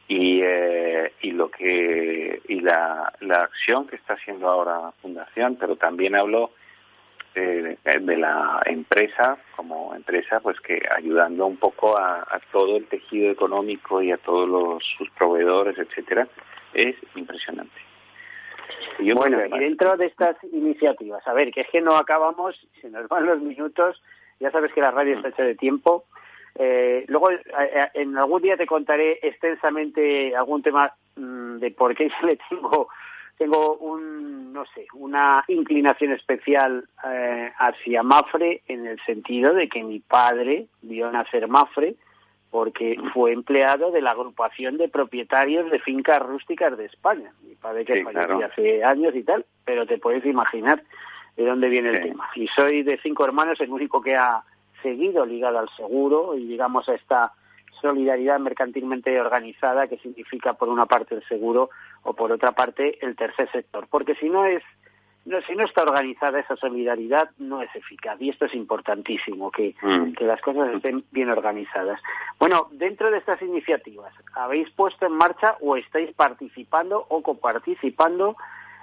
Y, 0.08 0.40
eh, 0.42 1.12
y 1.22 1.32
lo 1.32 1.50
que 1.50 2.42
y 2.48 2.62
la, 2.62 3.12
la 3.20 3.42
acción 3.42 3.88
que 3.88 3.98
está 3.98 4.14
haciendo 4.14 4.48
ahora 4.48 4.80
la 4.80 4.92
fundación, 5.02 5.58
pero 5.60 5.76
también 5.76 6.16
hablo 6.16 6.52
eh, 7.36 7.78
de 7.84 8.18
la 8.18 8.62
empresa 8.66 9.38
como 9.56 9.94
empresa, 9.94 10.40
pues 10.40 10.60
que 10.62 10.82
ayudando 10.96 11.46
un 11.46 11.58
poco 11.58 11.98
a, 11.98 12.22
a 12.22 12.40
todo 12.52 12.78
el 12.78 12.86
tejido 12.88 13.32
económico 13.32 14.02
y 14.02 14.12
a 14.12 14.18
todos 14.18 14.48
los, 14.48 14.84
sus 14.98 15.10
proveedores, 15.12 15.78
etcétera, 15.78 16.28
es 16.74 16.96
impresionante. 17.16 17.86
Y 19.00 19.12
bueno, 19.12 19.40
y 19.46 19.60
dentro 19.60 19.98
de 19.98 20.06
estas 20.06 20.38
iniciativas, 20.52 21.26
a 21.28 21.34
ver, 21.34 21.52
que 21.52 21.62
es 21.62 21.68
que 21.70 21.82
no 21.82 21.98
acabamos, 21.98 22.56
se 22.82 22.90
nos 22.90 23.08
van 23.08 23.26
los 23.26 23.42
minutos, 23.42 24.02
ya 24.40 24.52
sabes 24.52 24.72
que 24.74 24.82
la 24.82 24.92
radio 24.92 25.16
está 25.16 25.30
hecha 25.30 25.44
de 25.44 25.56
tiempo. 25.56 26.06
Eh, 26.58 27.04
luego, 27.08 27.32
eh, 27.32 27.42
en 27.96 28.18
algún 28.18 28.42
día 28.42 28.56
te 28.56 28.66
contaré 28.66 29.20
extensamente 29.22 30.34
algún 30.36 30.62
tema 30.62 30.94
mmm, 31.16 31.58
de 31.58 31.72
por 31.72 31.96
qué 31.96 32.10
yo 32.10 32.28
le 32.28 32.38
tengo, 32.50 32.88
tengo 33.38 33.76
un, 33.78 34.54
no 34.54 34.66
sé, 34.74 34.88
una 34.94 35.44
inclinación 35.48 36.14
especial 36.14 36.86
eh, 37.08 37.52
hacia 37.58 38.04
Mafre 38.04 38.62
en 38.68 38.88
el 38.88 39.00
sentido 39.06 39.54
de 39.54 39.68
que 39.68 39.84
mi 39.84 40.00
padre 40.00 40.68
vio 40.82 41.12
nacer 41.12 41.48
Mafre 41.48 41.96
porque 42.50 42.98
fue 43.14 43.34
empleado 43.34 43.92
de 43.92 44.02
la 44.02 44.12
agrupación 44.12 44.78
de 44.78 44.88
propietarios 44.88 45.70
de 45.70 45.80
fincas 45.80 46.22
rústicas 46.22 46.78
de 46.78 46.86
España. 46.86 47.34
Mi 47.44 47.56
padre 47.56 47.84
que 47.84 47.96
Sí, 47.96 48.04
falleció 48.04 48.38
claro. 48.38 48.46
hace 48.46 48.84
años 48.84 49.14
y 49.14 49.24
tal, 49.24 49.46
pero 49.66 49.86
te 49.86 49.98
puedes 49.98 50.26
imaginar 50.26 50.82
de 51.36 51.46
dónde 51.46 51.68
viene 51.68 51.90
el 51.90 52.02
tema. 52.02 52.30
Y 52.36 52.48
soy 52.48 52.84
de 52.84 52.98
cinco 53.04 53.26
hermanos 53.26 53.60
el 53.60 53.70
único 53.70 54.02
que 54.02 54.16
ha 54.16 54.42
seguido 54.82 55.26
ligado 55.26 55.60
al 55.60 55.68
seguro 55.70 56.38
y 56.38 56.48
digamos 56.48 56.88
a 56.88 56.94
esta 56.94 57.34
solidaridad 57.82 58.40
mercantilmente 58.40 59.20
organizada 59.20 59.88
que 59.88 59.98
significa 59.98 60.54
por 60.54 60.70
una 60.70 60.86
parte 60.86 61.16
el 61.16 61.24
seguro 61.28 61.70
o 62.04 62.14
por 62.14 62.32
otra 62.32 62.52
parte 62.54 62.98
el 63.06 63.16
tercer 63.16 63.52
sector. 63.52 63.88
Porque 63.90 64.16
si 64.16 64.30
no 64.30 64.46
es 64.46 64.64
no, 65.26 65.42
si 65.42 65.56
no 65.56 65.66
está 65.66 65.82
organizada 65.82 66.40
esa 66.40 66.56
solidaridad 66.56 67.32
no 67.40 67.62
es 67.62 67.76
eficaz 67.76 68.22
y 68.22 68.30
esto 68.30 68.46
es 68.46 68.54
importantísimo 68.54 69.50
que, 69.50 69.74
Mm. 69.82 70.14
que 70.14 70.24
las 70.24 70.40
cosas 70.42 70.76
estén 70.76 71.04
bien 71.12 71.30
organizadas. 71.30 72.00
Bueno, 72.40 72.68
dentro 72.72 73.10
de 73.10 73.18
estas 73.18 73.42
iniciativas, 73.42 74.14
¿habéis 74.36 74.70
puesto 74.70 75.08
en 75.08 75.14
marcha 75.14 75.56
o 75.62 75.78
estáis 75.78 76.14
participando 76.14 77.06
o 77.10 77.24
coparticipando 77.24 78.36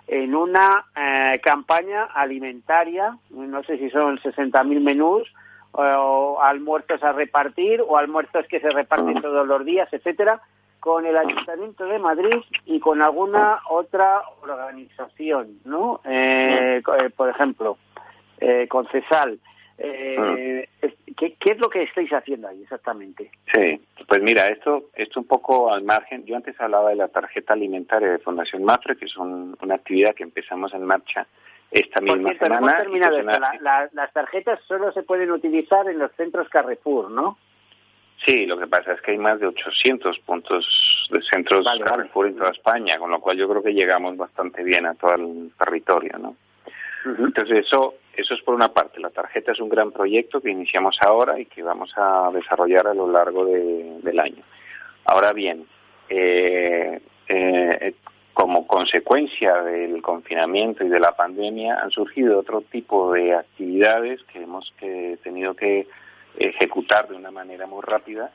en 0.09 0.35
una 0.35 0.85
eh, 0.97 1.41
campaña 1.45 2.07
alimentaria? 2.07 3.17
No 3.31 3.63
sé 3.63 3.79
si 3.79 3.89
son 3.91 4.19
60.000 4.19 4.81
menús 4.81 5.33
o 5.73 6.39
almuerzos 6.43 7.03
a 7.03 7.13
repartir 7.13 7.81
o 7.87 7.97
almuerzos 7.97 8.47
que 8.47 8.61
se 8.61 8.71
reparten 8.71 9.21
todos 9.23 9.47
los 9.47 9.65
días, 9.65 9.89
etcétera, 9.93 10.41
con 10.81 11.07
el 11.07 11.17
Ayuntamiento 11.17 11.85
de 11.85 11.99
Madrid 11.99 12.43
y 12.67 12.81
con 12.81 13.01
alguna 13.03 13.61
otra 13.71 14.23
organización, 14.43 15.59
¿no? 15.65 16.01
Eh, 16.05 16.83
co- 16.85 16.95
eh, 16.97 17.11
por 17.11 17.29
ejemplo, 17.29 17.79
eh, 18.41 18.67
con 18.69 18.87
CESAL. 18.89 19.39
Eh, 19.79 20.69
es- 20.81 20.95
¿qué, 21.17 21.35
¿Qué 21.35 21.53
es 21.53 21.59
lo 21.59 21.71
que 21.71 21.83
estáis 21.85 22.13
haciendo 22.13 22.49
ahí 22.49 22.63
exactamente? 22.63 23.31
Sí, 23.55 23.81
pues 24.07 24.23
mira, 24.23 24.49
esto, 24.51 24.85
esto 24.95 25.21
un 25.21 25.27
poco 25.27 25.73
al 25.73 25.83
margen. 25.83 26.25
Yo 26.27 26.37
antes 26.37 26.61
hablaba 26.61 26.91
de 26.91 26.97
la 26.97 27.09
tarjeta 27.09 27.55
alimentaria 27.55 28.11
de 28.11 28.19
Fundación 28.19 28.65
Mafre, 28.65 28.97
que 28.97 29.07
es 29.07 29.17
un- 29.17 29.57
una 29.63 29.75
actividad 29.77 30.15
que 30.15 30.23
empezamos 30.25 30.75
en 30.75 30.85
marcha 30.85 31.27
esta 31.73 32.01
Por 32.01 32.17
misma 32.17 32.31
cierto, 32.31 32.45
semana. 32.47 32.67
hemos 32.67 32.83
terminado 32.83 33.17
y 33.17 33.21
esto. 33.21 33.31
pues 33.31 33.41
La- 33.41 33.49
una- 33.51 33.61
la- 33.63 33.91
las 33.93 34.13
tarjetas 34.13 34.61
solo 34.69 34.93
se 34.93 35.03
pueden 35.03 35.31
utilizar 35.33 35.89
en 35.89 35.99
los 35.99 36.13
centros 36.13 36.49
Carrefour, 36.49 37.11
¿no? 37.11 37.39
Sí, 38.25 38.47
lo 38.47 38.57
que 38.59 38.67
pasa 38.69 38.93
es 38.93 39.01
que 39.01 39.13
hay 39.13 39.19
más 39.19 39.41
de 39.41 39.47
800 39.49 40.19
puntos 40.21 41.09
de 41.11 41.21
centros 41.23 41.65
Vale, 41.65 41.83
vale. 41.83 41.91
Carrefour 41.97 42.27
en 42.29 42.37
toda 42.37 42.51
España, 42.51 42.99
con 42.99 43.11
lo 43.11 43.21
cual 43.21 43.37
yo 43.37 43.49
creo 43.49 43.63
que 43.63 43.75
llegamos 43.75 44.17
bastante 44.17 44.63
bien 44.63 44.87
a 44.87 44.95
todo 44.95 45.15
el 45.17 45.51
territorio, 45.59 46.19
¿no? 46.19 46.37
Entonces 47.05 47.67
eso, 47.67 47.95
eso 48.15 48.35
es 48.35 48.43
por 48.43 48.55
una 48.55 48.69
parte. 48.73 49.01
La 49.01 49.11
tarjeta 49.11 49.51
es 49.51 49.59
un 49.59 49.69
gran 49.69 49.91
proyecto 49.91 50.41
que 50.41 50.51
iniciamos 50.51 50.97
ahora 51.05 51.41
y 51.41 51.47
que 51.47 51.61
vamos 51.65 51.93
a 51.97 52.31
desarrollar 52.33 52.87
a 52.87 52.95
lo 52.95 53.11
largo 53.11 53.45
de- 53.45 53.99
del 54.03 54.21
año. 54.21 54.45
Ahora 55.07 55.33
bien, 55.33 55.67
eh, 56.09 57.01
eh, 57.27 57.95
como 58.35 58.67
consecuencia 58.67 59.63
del 59.63 60.01
confinamiento 60.03 60.85
y 60.85 60.89
de 60.89 61.01
la 61.01 61.13
pandemia 61.13 61.79
han 61.83 61.91
surgido 61.91 62.39
otro 62.39 62.63
tipo 62.63 63.13
de 63.13 63.35
actividades 63.35 64.23
que 64.25 64.43
hemos 64.43 64.73
que 64.79 65.19
tenido 65.23 65.55
que 65.55 65.87
ejecutar 66.39 67.09
de 67.09 67.17
una 67.17 67.31
manera 67.31 67.67
muy 67.67 67.83
rápida 67.83 68.31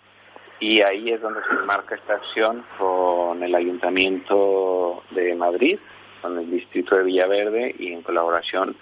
y 0.59 0.81
ahí 0.81 1.11
es 1.11 1.21
donde 1.21 1.41
se 1.43 1.53
enmarca 1.53 1.95
esta 1.95 2.15
acción 2.15 2.63
con 2.77 3.43
el 3.43 3.53
Ayuntamiento 3.53 5.03
de 5.11 5.35
Madrid, 5.35 5.79
con 6.21 6.37
el 6.37 6.49
Distrito 6.49 6.95
de 6.95 7.03
Villaverde 7.03 7.75
y 7.77 7.93
en 7.93 8.01
colaboración 8.01 8.75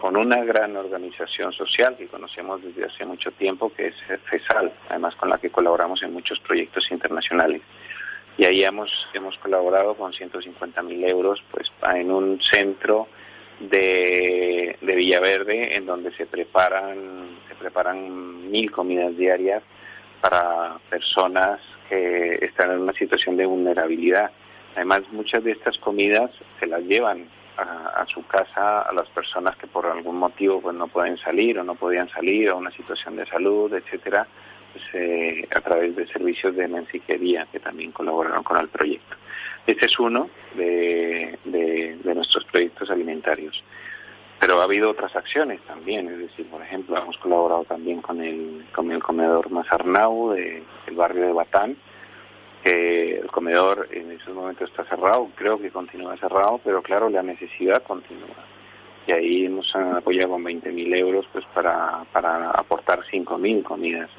con 0.00 0.16
una 0.16 0.44
gran 0.44 0.76
organización 0.76 1.52
social 1.52 1.96
que 1.96 2.06
conocemos 2.06 2.62
desde 2.62 2.84
hace 2.84 3.04
mucho 3.04 3.32
tiempo, 3.32 3.72
que 3.72 3.88
es 3.88 3.94
FESAL, 4.24 4.72
además 4.88 5.16
con 5.16 5.30
la 5.30 5.38
que 5.38 5.50
colaboramos 5.50 6.02
en 6.02 6.12
muchos 6.12 6.38
proyectos 6.40 6.90
internacionales. 6.90 7.62
Y 8.38 8.44
ahí 8.44 8.64
hemos, 8.64 8.90
hemos 9.12 9.36
colaborado 9.38 9.94
con 9.94 10.12
150.000 10.12 11.08
euros 11.08 11.42
pues, 11.50 11.70
en 11.94 12.10
un 12.10 12.40
centro 12.40 13.08
de, 13.60 14.76
de 14.80 14.94
Villaverde 14.94 15.76
en 15.76 15.86
donde 15.86 16.12
se 16.12 16.26
preparan, 16.26 17.38
se 17.48 17.54
preparan 17.54 18.50
mil 18.50 18.70
comidas 18.70 19.16
diarias 19.16 19.62
para 20.20 20.78
personas 20.88 21.60
que 21.88 22.38
están 22.42 22.70
en 22.70 22.80
una 22.80 22.92
situación 22.94 23.36
de 23.36 23.46
vulnerabilidad. 23.46 24.30
Además, 24.74 25.02
muchas 25.12 25.44
de 25.44 25.52
estas 25.52 25.76
comidas 25.78 26.30
se 26.58 26.66
las 26.66 26.82
llevan 26.82 27.26
a, 27.56 28.00
a 28.00 28.06
su 28.06 28.26
casa 28.26 28.82
a 28.82 28.92
las 28.92 29.08
personas 29.08 29.56
que 29.56 29.66
por 29.66 29.86
algún 29.86 30.16
motivo 30.16 30.60
pues 30.60 30.74
no 30.74 30.88
pueden 30.88 31.18
salir 31.18 31.58
o 31.58 31.64
no 31.64 31.74
podían 31.74 32.08
salir 32.08 32.50
o 32.50 32.56
una 32.56 32.70
situación 32.70 33.16
de 33.16 33.26
salud, 33.26 33.72
etcétera, 33.74 34.26
pues, 34.72 34.84
eh, 34.94 35.46
a 35.54 35.60
través 35.60 35.94
de 35.96 36.06
servicios 36.08 36.54
de 36.56 36.68
mensajería 36.68 37.46
que 37.50 37.60
también 37.60 37.92
colaboraron 37.92 38.42
con 38.44 38.58
el 38.58 38.68
proyecto. 38.68 39.16
Este 39.66 39.86
es 39.86 39.98
uno 39.98 40.28
de, 40.56 41.38
de- 41.44 42.14
nuestros 42.14 42.44
proyectos 42.46 42.90
alimentarios. 42.90 43.62
Pero 44.40 44.60
ha 44.60 44.64
habido 44.64 44.90
otras 44.90 45.14
acciones 45.14 45.60
también, 45.62 46.08
es 46.08 46.18
decir, 46.18 46.46
por 46.46 46.62
ejemplo, 46.62 46.96
hemos 46.96 47.16
colaborado 47.18 47.64
también 47.64 48.00
con 48.00 48.20
el, 48.22 48.64
con 48.74 48.90
el 48.90 49.02
comedor 49.02 49.50
Mazarnau 49.50 50.30
de- 50.32 50.62
del 50.86 50.96
barrio 50.96 51.26
de 51.26 51.32
Batán, 51.32 51.76
que 52.62 53.18
el 53.18 53.26
comedor 53.30 53.88
en 53.90 54.10
esos 54.12 54.34
momentos 54.34 54.68
está 54.70 54.84
cerrado, 54.84 55.28
creo 55.34 55.58
que 55.60 55.70
continúa 55.70 56.16
cerrado, 56.16 56.60
pero 56.64 56.82
claro, 56.82 57.08
la 57.10 57.22
necesidad 57.22 57.82
continúa. 57.82 58.28
Y 59.06 59.12
ahí 59.12 59.46
hemos 59.46 59.74
apoyado 59.74 60.30
con 60.30 60.44
20.000 60.44 60.96
euros 60.96 61.26
pues 61.32 61.44
para, 61.54 62.04
para 62.12 62.50
aportar 62.50 63.00
5.000 63.10 63.62
comidas. 63.62 64.10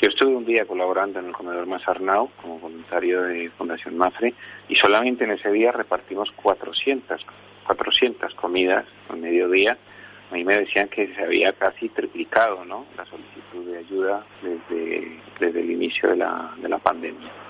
Yo 0.00 0.08
estuve 0.08 0.36
un 0.36 0.46
día 0.46 0.64
colaborando 0.64 1.18
en 1.18 1.26
el 1.26 1.32
comedor 1.32 1.66
Mazarnau 1.66 2.30
como 2.40 2.60
voluntario 2.60 3.22
de 3.22 3.50
Fundación 3.50 3.98
Mafre 3.98 4.32
y 4.68 4.76
solamente 4.76 5.24
en 5.24 5.32
ese 5.32 5.50
día 5.50 5.72
repartimos 5.72 6.30
400, 6.36 7.26
400 7.66 8.32
comidas 8.34 8.86
al 9.08 9.16
mediodía. 9.16 9.76
A 10.30 10.34
mí 10.34 10.44
me 10.44 10.56
decían 10.56 10.88
que 10.88 11.12
se 11.14 11.22
había 11.22 11.52
casi 11.52 11.88
triplicado 11.88 12.64
¿no? 12.64 12.86
la 12.96 13.04
solicitud 13.06 13.66
de 13.66 13.78
ayuda 13.78 14.24
desde, 14.40 15.18
desde 15.40 15.60
el 15.60 15.70
inicio 15.72 16.10
de 16.10 16.16
la, 16.16 16.54
de 16.58 16.68
la 16.68 16.78
pandemia. 16.78 17.47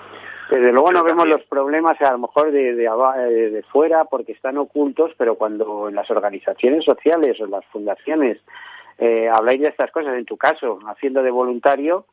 Desde 0.49 0.71
luego 0.71 0.91
no 0.91 1.03
vemos 1.03 1.27
los 1.27 1.43
problemas 1.43 2.01
a 2.01 2.11
lo 2.11 2.19
mejor 2.19 2.51
de, 2.51 2.73
de, 2.73 2.85
eh, 2.85 3.49
de 3.51 3.63
fuera 3.63 4.05
porque 4.05 4.31
están 4.31 4.57
ocultos, 4.57 5.11
pero 5.17 5.35
cuando 5.35 5.89
en 5.89 5.95
las 5.95 6.09
organizaciones 6.09 6.85
sociales 6.85 7.39
o 7.39 7.45
en 7.45 7.51
las 7.51 7.65
fundaciones 7.65 8.39
eh, 8.97 9.29
habláis 9.31 9.61
de 9.61 9.67
estas 9.67 9.91
cosas, 9.91 10.17
en 10.17 10.25
tu 10.25 10.37
caso, 10.37 10.79
haciendo 10.87 11.23
de 11.23 11.31
voluntario, 11.31 12.05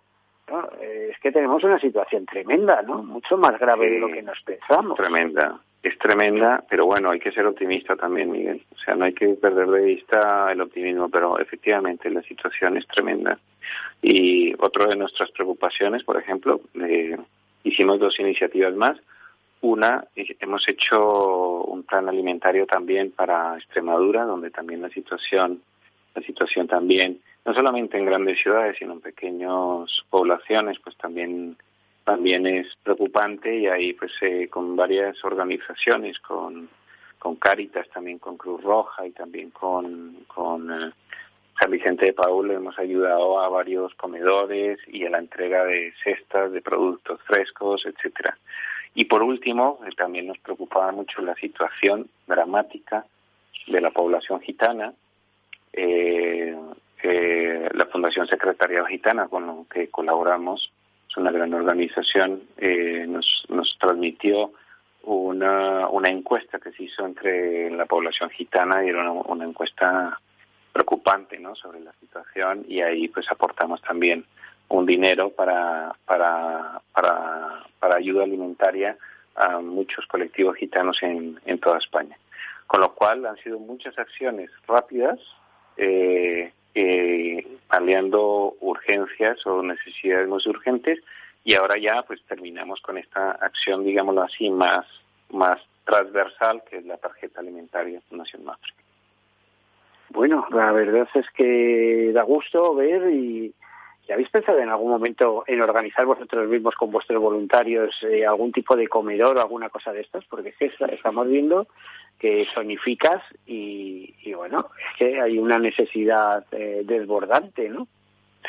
¿no? 0.48 0.68
Eh, 0.80 1.08
es 1.12 1.18
que 1.20 1.32
tenemos 1.32 1.64
una 1.64 1.80
situación 1.80 2.26
tremenda, 2.26 2.82
¿no? 2.82 3.02
Mucho 3.02 3.36
más 3.36 3.58
grave 3.58 3.90
de 3.90 3.98
lo 3.98 4.08
que 4.08 4.22
nos 4.22 4.40
pensamos. 4.42 4.96
Tremenda, 4.96 5.58
es 5.82 5.98
tremenda, 5.98 6.62
pero 6.68 6.86
bueno, 6.86 7.10
hay 7.10 7.18
que 7.18 7.32
ser 7.32 7.46
optimista 7.46 7.96
también, 7.96 8.30
Miguel. 8.30 8.62
O 8.72 8.78
sea, 8.78 8.94
no 8.94 9.06
hay 9.06 9.14
que 9.14 9.28
perder 9.30 9.66
de 9.68 9.80
vista 9.80 10.52
el 10.52 10.60
optimismo, 10.60 11.08
pero 11.08 11.38
efectivamente 11.38 12.10
la 12.10 12.22
situación 12.22 12.76
es 12.76 12.86
tremenda. 12.86 13.38
Y 14.02 14.54
otra 14.58 14.86
de 14.86 14.96
nuestras 14.96 15.30
preocupaciones, 15.32 16.04
por 16.04 16.16
ejemplo, 16.16 16.60
eh, 16.74 17.16
hicimos 17.66 17.98
dos 17.98 18.18
iniciativas 18.20 18.74
más. 18.74 18.98
Una, 19.60 20.04
eh, 20.14 20.36
hemos 20.40 20.66
hecho 20.68 21.62
un 21.64 21.82
plan 21.82 22.08
alimentario 22.08 22.66
también 22.66 23.10
para 23.10 23.56
Extremadura, 23.56 24.24
donde 24.24 24.50
también 24.50 24.82
la 24.82 24.90
situación, 24.90 25.62
la 26.14 26.22
situación 26.22 26.68
también, 26.68 27.20
no 27.44 27.54
solamente 27.54 27.98
en 27.98 28.06
grandes 28.06 28.40
ciudades, 28.40 28.76
sino 28.78 28.92
en 28.92 29.00
pequeñas 29.00 30.04
poblaciones, 30.10 30.78
pues 30.82 30.96
también 30.96 31.56
también 32.04 32.46
es 32.46 32.68
preocupante 32.84 33.52
y 33.52 33.66
ahí 33.66 33.92
pues 33.92 34.12
eh, 34.20 34.46
con 34.48 34.76
varias 34.76 35.24
organizaciones, 35.24 36.16
con, 36.20 36.68
con 37.18 37.34
Cáritas, 37.34 37.88
también 37.88 38.20
con 38.20 38.36
Cruz 38.36 38.62
Roja 38.62 39.04
y 39.04 39.10
también 39.10 39.50
con, 39.50 40.24
eh, 40.70 40.92
San 41.58 41.70
Vicente 41.70 42.06
de 42.06 42.12
Paul 42.12 42.50
hemos 42.50 42.78
ayudado 42.78 43.40
a 43.40 43.48
varios 43.48 43.94
comedores 43.94 44.78
y 44.86 45.04
a 45.06 45.10
la 45.10 45.18
entrega 45.18 45.64
de 45.64 45.92
cestas 46.02 46.52
de 46.52 46.60
productos 46.60 47.20
frescos, 47.22 47.86
etcétera. 47.86 48.36
Y 48.94 49.06
por 49.06 49.22
último, 49.22 49.80
eh, 49.86 49.90
también 49.96 50.26
nos 50.26 50.38
preocupaba 50.38 50.92
mucho 50.92 51.22
la 51.22 51.34
situación 51.34 52.08
dramática 52.26 53.04
de 53.66 53.80
la 53.80 53.90
población 53.90 54.40
gitana. 54.40 54.92
Eh, 55.72 56.56
eh, 57.02 57.68
la 57.72 57.86
Fundación 57.86 58.26
Secretariado 58.26 58.86
Gitana, 58.86 59.28
con 59.28 59.46
lo 59.46 59.66
que 59.70 59.88
colaboramos, 59.88 60.72
es 61.08 61.16
una 61.16 61.30
gran 61.30 61.52
organización, 61.54 62.42
eh, 62.56 63.04
nos, 63.06 63.44
nos 63.48 63.76
transmitió 63.78 64.52
una, 65.02 65.88
encuesta 66.08 66.58
que 66.58 66.72
se 66.72 66.84
hizo 66.84 67.04
entre 67.04 67.70
la 67.70 67.86
población 67.86 68.30
gitana 68.30 68.84
y 68.84 68.88
era 68.88 69.10
una 69.10 69.44
encuesta 69.44 70.18
preocupante 70.76 71.38
¿no? 71.38 71.54
sobre 71.54 71.80
la 71.80 71.92
situación 71.94 72.66
y 72.68 72.82
ahí 72.82 73.08
pues 73.08 73.26
aportamos 73.30 73.80
también 73.80 74.26
un 74.68 74.84
dinero 74.84 75.30
para, 75.30 75.94
para, 76.04 76.82
para, 76.92 77.64
para 77.80 77.96
ayuda 77.96 78.24
alimentaria 78.24 78.98
a 79.36 79.60
muchos 79.60 80.04
colectivos 80.06 80.56
gitanos 80.56 81.02
en, 81.02 81.40
en 81.46 81.58
toda 81.58 81.78
España. 81.78 82.18
Con 82.66 82.82
lo 82.82 82.94
cual 82.94 83.24
han 83.24 83.36
sido 83.38 83.58
muchas 83.58 83.98
acciones 83.98 84.50
rápidas, 84.66 85.18
eh, 85.78 86.52
paliando 87.68 88.54
urgencias 88.60 89.46
o 89.46 89.62
necesidades 89.62 90.28
más 90.28 90.46
urgentes 90.46 90.98
y 91.42 91.54
ahora 91.54 91.78
ya 91.78 92.02
pues 92.02 92.22
terminamos 92.24 92.80
con 92.82 92.98
esta 92.98 93.30
acción, 93.30 93.82
digámoslo 93.82 94.22
así, 94.22 94.50
más, 94.50 94.84
más 95.30 95.58
transversal 95.86 96.62
que 96.68 96.78
es 96.78 96.84
la 96.84 96.98
tarjeta 96.98 97.40
alimentaria 97.40 98.02
Fundación 98.10 98.44
Mafre. 98.44 98.74
Bueno, 100.16 100.46
la 100.50 100.72
verdad 100.72 101.06
es 101.14 101.30
que 101.32 102.10
da 102.14 102.22
gusto 102.22 102.74
ver 102.74 103.10
y, 103.12 103.54
y 104.08 104.12
habéis 104.12 104.30
pensado 104.30 104.58
en 104.58 104.70
algún 104.70 104.90
momento 104.90 105.44
en 105.46 105.60
organizar 105.60 106.06
vosotros 106.06 106.48
mismos 106.48 106.74
con 106.74 106.90
vuestros 106.90 107.20
voluntarios 107.20 107.94
eh, 108.02 108.24
algún 108.24 108.50
tipo 108.50 108.74
de 108.76 108.88
comedor 108.88 109.36
o 109.36 109.40
alguna 109.42 109.68
cosa 109.68 109.92
de 109.92 110.00
estas, 110.00 110.24
porque 110.24 110.48
es 110.48 110.56
que 110.56 110.72
estamos 110.94 111.28
viendo 111.28 111.66
que 112.18 112.46
zonificas 112.54 113.22
y, 113.46 114.14
y 114.22 114.32
bueno, 114.32 114.70
es 114.90 114.96
que 114.98 115.20
hay 115.20 115.38
una 115.38 115.58
necesidad 115.58 116.46
eh, 116.50 116.80
desbordante, 116.86 117.68
¿no? 117.68 117.86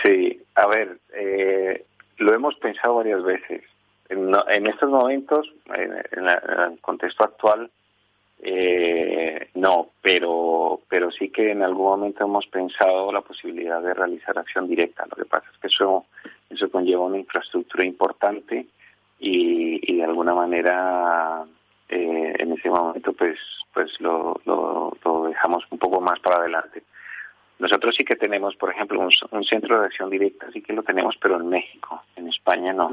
Sí, 0.05 0.41
a 0.55 0.67
ver, 0.67 0.99
eh, 1.13 1.83
lo 2.17 2.33
hemos 2.33 2.55
pensado 2.55 2.95
varias 2.95 3.21
veces. 3.23 3.61
En, 4.07 4.31
en 4.47 4.67
estos 4.67 4.89
momentos, 4.89 5.51
en, 5.75 5.91
en 6.13 6.25
la- 6.25 6.41
en 6.47 6.71
el 6.75 6.79
contexto 6.79 7.25
actual, 7.25 7.69
eh, 8.41 9.49
no, 9.55 9.89
pero, 10.01 10.81
pero 10.87 11.11
sí 11.11 11.29
que 11.29 11.51
en 11.51 11.63
algún 11.63 11.85
momento 11.85 12.23
hemos 12.23 12.45
pensado 12.47 13.11
la 13.11 13.21
posibilidad 13.21 13.81
de 13.81 13.93
realizar 13.93 14.37
acción 14.37 14.67
directa. 14.67 15.05
Lo 15.09 15.15
que 15.15 15.25
pasa 15.25 15.47
es 15.51 15.57
que 15.59 15.67
eso, 15.67 16.05
eso 16.49 16.69
conlleva 16.69 17.05
una 17.05 17.17
infraestructura 17.17 17.83
importante 17.83 18.67
y, 19.19 19.91
y 19.91 19.97
de 19.97 20.03
alguna 20.03 20.33
manera 20.33 21.43
eh, 21.89 22.33
en 22.37 22.51
ese 22.53 22.69
momento 22.69 23.13
pues, 23.13 23.39
pues 23.73 23.99
lo, 23.99 24.39
lo, 24.45 24.95
lo 25.03 25.23
dejamos 25.25 25.63
un 25.71 25.79
poco 25.79 25.99
más 25.99 26.19
para 26.19 26.37
adelante. 26.37 26.83
Nosotros 27.59 27.95
sí 27.95 28.05
que 28.05 28.15
tenemos, 28.15 28.55
por 28.55 28.71
ejemplo, 28.71 28.99
un, 28.99 29.09
un 29.31 29.43
centro 29.43 29.79
de 29.79 29.87
acción 29.87 30.11
directa, 30.11 30.51
sí 30.51 30.61
que 30.61 30.73
lo 30.73 30.83
tenemos, 30.83 31.17
pero 31.19 31.37
en 31.37 31.49
México, 31.49 32.03
en 32.15 32.27
España 32.27 32.71
no, 32.71 32.91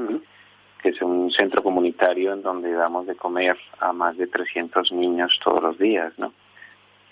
que 0.85 0.91
es 0.91 1.01
un 1.01 1.31
centro 1.31 1.63
comunitario 1.63 2.31
en 2.33 2.43
donde 2.43 2.71
damos 2.71 3.07
de 3.07 3.15
comer 3.15 3.57
a 3.79 3.91
más 3.91 4.15
de 4.17 4.27
300 4.27 4.91
niños 4.91 5.39
todos 5.43 5.63
los 5.63 5.79
días, 5.79 6.13
¿no? 6.19 6.31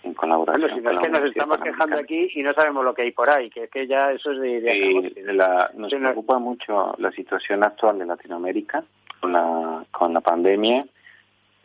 en 0.04 0.14
colaboración 0.14 0.70
Bueno, 0.70 0.76
si 0.76 0.82
no 0.84 0.90
con 0.90 0.96
es 1.00 1.02
que 1.02 1.10
nos 1.20 1.30
estamos 1.32 1.58
quejando 1.60 1.98
aquí 1.98 2.30
y 2.36 2.44
no 2.44 2.54
sabemos 2.54 2.86
lo 2.86 2.94
que 2.94 3.02
hay 3.02 3.12
por 3.14 3.32
ahí, 3.32 3.50
que 3.50 3.64
es 3.64 3.70
que 3.72 3.88
ya 3.88 4.12
eso 4.12 4.32
es 4.34 4.40
de... 4.42 4.62
de 4.62 5.34
la- 5.34 5.72
nos 5.76 5.90
Sí, 5.90 5.96
no- 5.96 6.10
preocupa 6.10 6.38
mucho 6.38 6.94
la 7.00 7.10
situación 7.14 7.64
actual 7.64 7.98
de 7.98 8.06
Latinoamérica 8.06 8.84
con 9.20 9.32
la, 9.34 9.84
con 9.92 10.14
la 10.14 10.22
pandemia. 10.22 10.86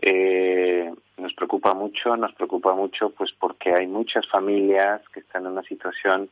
Eh, 0.00 0.90
nos 1.18 1.34
preocupa 1.34 1.74
mucho, 1.74 2.16
nos 2.16 2.32
preocupa 2.34 2.72
mucho 2.74 3.10
pues 3.10 3.32
porque 3.38 3.74
hay 3.74 3.86
muchas 3.86 4.26
familias 4.28 5.02
que 5.12 5.20
están 5.20 5.44
en 5.44 5.52
una 5.52 5.62
situación 5.64 6.30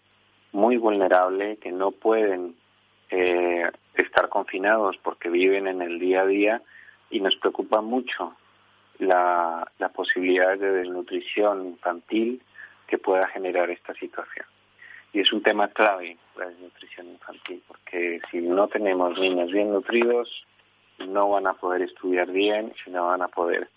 muy 0.53 0.77
vulnerable, 0.79 1.57
que 1.59 1.73
no 1.73 1.91
pueden 1.91 2.55
eh, 3.11 3.69
estar 4.17 4.31
confinados 4.31 4.97
porque 5.03 5.29
viven 5.29 5.67
en 5.67 5.83
el 5.83 5.99
día 5.99 6.23
a 6.23 6.27
día 6.27 6.63
y 7.11 7.21
nos 7.21 7.37
preocupa 7.37 7.83
mucho 7.83 8.35
la, 8.99 9.69
posibilidad 9.95 10.59
de 10.59 10.73
desnutrición 10.73 11.67
infantil 11.67 12.43
que 12.87 12.97
pueda 12.97 13.27
generar 13.29 13.71
esta 13.71 13.93
situación. 13.95 14.47
Y 15.13 15.21
es 15.21 15.33
un 15.33 15.43
tema 15.43 15.69
clave 15.69 16.17
la 16.37 16.47
desnutrición 16.47 17.09
infantil, 17.09 17.63
porque 17.69 18.21
si 18.31 18.41
no 18.41 18.69
tenemos 18.69 19.19
niños 19.19 19.53
bien 19.53 19.71
nutridos, 19.71 20.47
no 20.99 21.29
van 21.31 21.47
a 21.47 21.55
poder 21.55 21.83
estudiar 21.83 22.31
bien 22.31 22.73
y 22.87 22.91
no 22.91 23.07
van 23.07 23.21
a 23.21 23.29
poder 23.29 23.69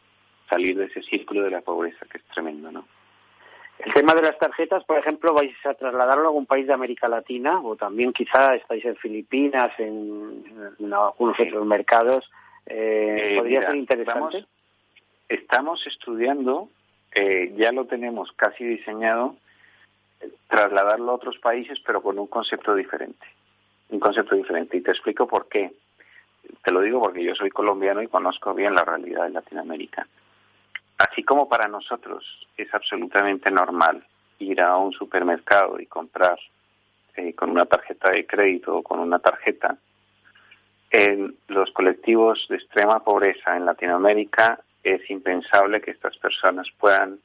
salir 0.50 0.78
de 0.78 0.86
ese 0.86 1.02
círculo 1.04 1.44
de 1.44 1.52
la 1.52 1.62
pobreza 1.62 2.06
que 2.10 2.18
es 2.18 2.24
tremendo, 2.26 2.72
¿no? 2.72 2.86
El 3.80 3.94
tema 3.94 4.14
de 4.14 4.22
las 4.22 4.38
tarjetas, 4.38 4.84
por 4.84 4.98
ejemplo, 4.98 5.34
vais 5.34 5.56
a 5.66 5.74
trasladarlo 5.74 6.24
a 6.24 6.28
algún 6.28 6.46
país 6.46 6.68
de 6.68 6.74
América 6.74 7.08
Latina 7.08 7.62
o 7.62 7.78
también 7.78 8.12
quizá 8.12 8.56
estáis 8.56 8.84
en 8.84 8.98
Filipinas, 8.98 9.72
en, 9.80 10.44
en 10.80 10.94
algunos 10.94 11.40
otros 11.40 11.66
mercados. 11.66 12.30
Eh, 12.66 13.36
Eh, 13.36 13.38
¿Podría 13.38 13.60
mira, 13.60 13.72
ser 13.72 13.80
interesante? 13.80 14.38
Estamos, 14.38 14.50
estamos 15.30 15.88
estudiando, 15.88 16.70
eh, 17.16 17.54
ya 17.56 17.72
lo 17.72 17.86
tenemos 17.86 18.32
casi 18.34 18.66
diseñado, 18.66 19.38
trasladarlo 20.50 21.12
a 21.12 21.16
otros 21.16 21.38
países, 21.40 21.80
pero 21.86 22.02
con 22.02 22.20
un 22.20 22.28
concepto 22.28 22.76
diferente. 22.76 23.26
Un 23.90 24.00
concepto 24.00 24.36
diferente. 24.36 24.76
Y 24.76 24.82
te 24.82 24.92
explico 24.92 25.26
por 25.26 25.48
qué. 25.48 25.72
Te 26.64 26.72
lo 26.72 26.82
digo 26.82 27.00
porque 27.00 27.24
yo 27.24 27.34
soy 27.34 27.50
colombiano 27.50 28.02
y 28.02 28.08
conozco 28.08 28.54
bien 28.54 28.76
la 28.76 28.84
realidad 28.84 29.24
de 29.24 29.32
Latinoamérica. 29.32 30.06
Así 31.00 31.24
como 31.24 31.48
para 31.50 31.68
nosotros 31.68 32.24
es 32.58 32.74
absolutamente 32.74 33.50
normal 33.50 34.04
ir 34.40 34.62
a 34.62 34.78
un 34.78 34.92
supermercado 34.94 35.80
y 35.80 35.86
comprar 35.86 36.38
eh, 37.16 37.34
con 37.34 37.50
una 37.50 37.66
tarjeta 37.66 38.12
de 38.12 38.26
crédito 38.28 38.78
o 38.78 38.84
con 38.84 39.00
una 39.00 39.20
tarjeta, 39.20 39.78
en 40.92 41.36
los 41.48 41.72
colectivos 41.72 42.46
de 42.50 42.56
extrema 42.58 43.04
pobreza 43.04 43.56
en 43.56 43.66
Latinoamérica 43.66 44.60
es 44.84 45.08
impensable 45.10 45.82
que 45.82 45.92
estas 45.92 46.18
personas 46.18 46.68
puedan 46.80 47.20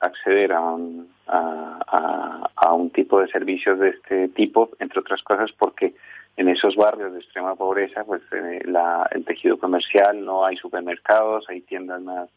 acceder 0.00 0.52
a 0.52 0.60
un, 0.60 1.12
a, 1.26 2.72
un 2.72 2.90
tipo 2.90 3.20
de 3.20 3.28
servicios 3.28 3.78
de 3.78 3.90
este 3.90 4.28
tipo, 4.28 4.70
entre 4.78 5.00
otras 5.00 5.22
cosas 5.22 5.52
porque 5.52 5.94
en 6.36 6.48
esos 6.48 6.74
barrios 6.74 7.12
de 7.12 7.20
extrema 7.20 7.54
pobreza, 7.54 8.02
pues 8.04 8.22
eh, 8.32 8.62
la- 8.64 9.06
el 9.12 9.24
tejido 9.24 9.58
comercial, 9.58 10.24
no 10.24 10.44
hay 10.44 10.56
supermercados, 10.56 11.44
hay 11.48 11.60
tiendas 11.60 12.00
más, 12.00 12.28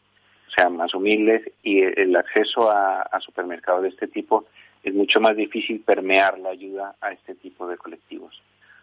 o 0.54 0.60
sea, 0.60 0.70
más 0.70 0.94
humildes 0.94 1.50
y 1.64 1.80
el 1.82 2.14
acceso 2.14 2.70
a, 2.70 3.08
supermercados 3.20 3.82
de 3.82 3.88
este 3.88 4.06
tipo 4.06 4.44
es 4.84 4.94
mucho 4.94 5.20
más 5.20 5.36
difícil 5.36 5.80
permear 5.80 6.38
la 6.38 6.50
ayuda 6.50 6.94
a 7.00 7.10
este 7.10 7.34
tipo 7.34 7.66
de 7.66 7.76
colectivos. 7.76 8.40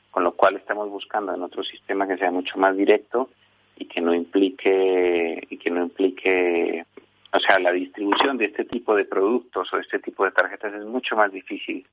Con 0.10 0.26
lo 0.26 0.34
cual 0.34 0.58
estamos 0.58 0.90
buscando 0.90 1.34
en 1.34 1.42
otro 1.42 1.64
sistema 1.64 2.06
que 2.08 2.18
sea 2.18 2.30
mucho 2.30 2.58
más 2.58 2.76
directo 2.76 3.30
y 3.78 3.86
que 3.86 4.02
no 4.02 4.14
implique 4.14 5.48
y 5.50 5.58
que 5.58 5.70
no 5.70 5.84
implique 5.84 6.86
o 7.32 7.40
sea 7.40 7.58
la 7.60 7.72
distribución 7.72 8.38
de 8.38 8.46
este 8.46 8.66
tipo 8.66 8.94
de 8.94 9.06
productos 9.06 9.72
o 9.72 9.78
este 9.78 10.00
tipo 10.00 10.26
de 10.26 10.32
tarjetas 10.32 10.74
es 10.74 10.86
mucho 10.86 11.16
más 11.16 11.32
difícil 11.32 11.88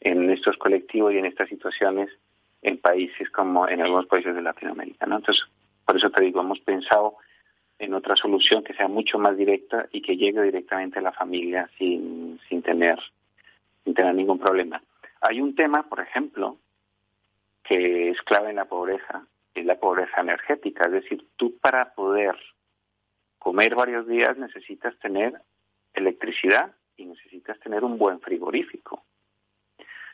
en 0.00 0.28
estos 0.30 0.56
colectivos 0.56 1.14
y 1.14 1.18
en 1.18 1.26
estas 1.26 1.48
situaciones 1.48 2.10
en 2.62 2.78
países 2.78 3.30
como 3.30 3.68
en 3.68 3.80
algunos 3.80 4.06
países 4.06 4.34
de 4.34 4.42
Latinoamérica 4.42 5.06
¿no? 5.06 5.18
entonces 5.18 5.44
por 5.86 5.96
eso 5.96 6.10
te 6.10 6.24
digo 6.24 6.40
hemos 6.40 6.58
pensado 6.60 7.14
en 7.80 7.94
otra 7.94 8.14
solución 8.14 8.62
que 8.62 8.74
sea 8.74 8.86
mucho 8.86 9.18
más 9.18 9.36
directa 9.36 9.88
y 9.90 10.00
que 10.00 10.16
llegue 10.16 10.42
directamente 10.42 11.00
a 11.00 11.02
la 11.02 11.12
familia 11.12 11.68
sin, 11.76 12.38
sin 12.48 12.62
tener 12.62 12.98
sin 13.84 13.94
tener 13.94 14.14
ningún 14.14 14.38
problema 14.38 14.80
hay 15.20 15.40
un 15.40 15.54
tema 15.54 15.82
por 15.88 16.00
ejemplo 16.00 16.58
que 17.64 18.10
es 18.10 18.20
clave 18.22 18.50
en 18.50 18.56
la 18.56 18.64
pobreza, 18.64 19.26
es 19.54 19.64
la 19.64 19.78
pobreza 19.78 20.20
energética. 20.20 20.86
Es 20.86 20.92
decir, 20.92 21.24
tú 21.36 21.56
para 21.58 21.94
poder 21.94 22.34
comer 23.38 23.74
varios 23.74 24.06
días 24.06 24.36
necesitas 24.36 24.98
tener 24.98 25.34
electricidad 25.94 26.74
y 26.96 27.06
necesitas 27.06 27.58
tener 27.60 27.84
un 27.84 27.96
buen 27.98 28.20
frigorífico. 28.20 29.04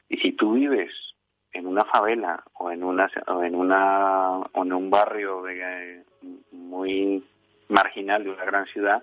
Y 0.08 0.18
si 0.18 0.32
tú 0.32 0.52
vives 0.52 0.92
en 1.52 1.66
una 1.66 1.84
favela 1.84 2.44
o 2.54 2.70
en 2.70 2.84
una 2.84 3.10
o 3.26 3.42
en 3.42 3.54
una 3.54 4.38
o 4.52 4.62
en 4.62 4.72
un 4.72 4.90
barrio 4.90 5.42
de, 5.42 6.04
muy 6.52 7.24
marginal 7.68 8.24
de 8.24 8.30
una 8.30 8.44
gran 8.44 8.66
ciudad, 8.66 9.02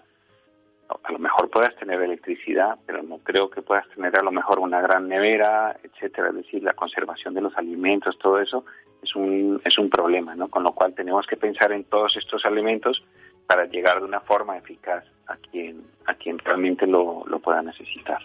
a 1.04 1.12
lo 1.12 1.20
mejor 1.20 1.50
puedas 1.50 1.76
tener 1.76 2.02
electricidad, 2.02 2.78
pero 2.86 3.02
no 3.04 3.18
creo 3.20 3.50
que 3.50 3.62
puedas 3.62 3.88
tener 3.90 4.16
a 4.16 4.22
lo 4.22 4.32
mejor 4.32 4.60
una 4.60 4.82
gran 4.82 5.08
nevera, 5.08 5.76
etcétera. 5.84 6.30
Es 6.30 6.36
decir, 6.36 6.64
la 6.64 6.74
conservación 6.74 7.34
de 7.34 7.42
los 7.42 7.58
alimentos, 7.58 8.18
todo 8.20 8.40
eso 8.40 8.66
es 9.02 9.16
un, 9.16 9.62
es 9.64 9.78
un 9.78 9.90
problema, 9.90 10.36
¿no? 10.36 10.50
Con 10.50 10.64
lo 10.64 10.74
cual 10.74 10.94
tenemos 10.94 11.26
que 11.26 11.38
pensar 11.38 11.72
en 11.72 11.86
todos 11.86 12.16
estos 12.18 12.46
elementos 12.46 13.04
para 13.48 13.66
llegar 13.66 14.00
de 14.00 14.06
una 14.06 14.22
forma 14.22 14.58
eficaz 14.58 15.04
a 15.28 15.36
quien, 15.38 15.84
a 16.06 16.14
quien 16.16 16.38
realmente 16.40 16.86
lo, 16.86 17.24
lo 17.28 17.40
pueda 17.40 17.62
necesitar. 17.62 18.20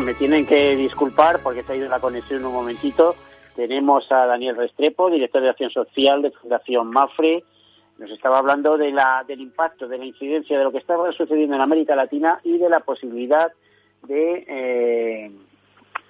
Me 0.00 0.14
tienen 0.14 0.46
que 0.46 0.76
disculpar 0.76 1.40
porque 1.42 1.62
se 1.62 1.72
ha 1.72 1.76
ido 1.76 1.88
la 1.88 2.00
conexión 2.00 2.44
un 2.44 2.52
momentito. 2.52 3.16
Tenemos 3.54 4.10
a 4.12 4.26
Daniel 4.26 4.56
Restrepo, 4.56 5.10
director 5.10 5.40
de 5.40 5.48
Acción 5.48 5.70
Social 5.70 6.22
de 6.22 6.30
Fundación 6.32 6.90
Mafre. 6.90 7.44
Nos 7.98 8.10
estaba 8.10 8.38
hablando 8.38 8.76
de 8.76 8.90
la, 8.90 9.24
del 9.26 9.40
impacto, 9.40 9.88
de 9.88 9.96
la 9.96 10.04
incidencia 10.04 10.58
de 10.58 10.64
lo 10.64 10.72
que 10.72 10.78
estaba 10.78 11.10
sucediendo 11.12 11.56
en 11.56 11.62
América 11.62 11.96
Latina 11.96 12.40
y 12.44 12.58
de 12.58 12.68
la 12.68 12.80
posibilidad 12.80 13.50
de, 14.06 14.44
eh, 14.46 15.30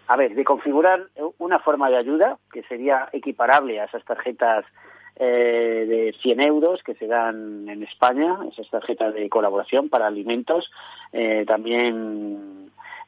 a 0.08 0.16
ver, 0.16 0.34
de 0.34 0.44
configurar 0.44 1.06
una 1.38 1.60
forma 1.60 1.88
de 1.88 1.96
ayuda 1.96 2.38
que 2.52 2.64
sería 2.64 3.08
equiparable 3.12 3.80
a 3.80 3.84
esas 3.84 4.04
tarjetas 4.04 4.64
eh, 5.14 5.86
de 5.88 6.14
100 6.20 6.40
euros 6.40 6.82
que 6.82 6.94
se 6.94 7.06
dan 7.06 7.68
en 7.68 7.82
España, 7.84 8.36
esas 8.50 8.68
tarjetas 8.68 9.14
de 9.14 9.28
colaboración 9.28 9.88
para 9.88 10.08
alimentos, 10.08 10.70
eh, 11.12 11.44
también 11.46 12.66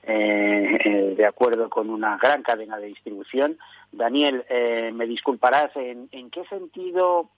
eh, 0.09 0.79
eh, 0.85 1.15
de 1.17 1.27
acuerdo 1.27 1.69
con 1.71 1.91
una 1.91 2.17
gran 2.17 2.43
cadena 2.43 2.79
de 2.79 2.87
distribución. 2.89 3.59
Daniel, 3.93 4.45
eh, 4.49 4.91
me 4.93 5.07
disculparás, 5.07 5.71
¿en, 5.77 6.09
en 6.13 6.31
qué 6.31 6.45
sentido 6.47 7.31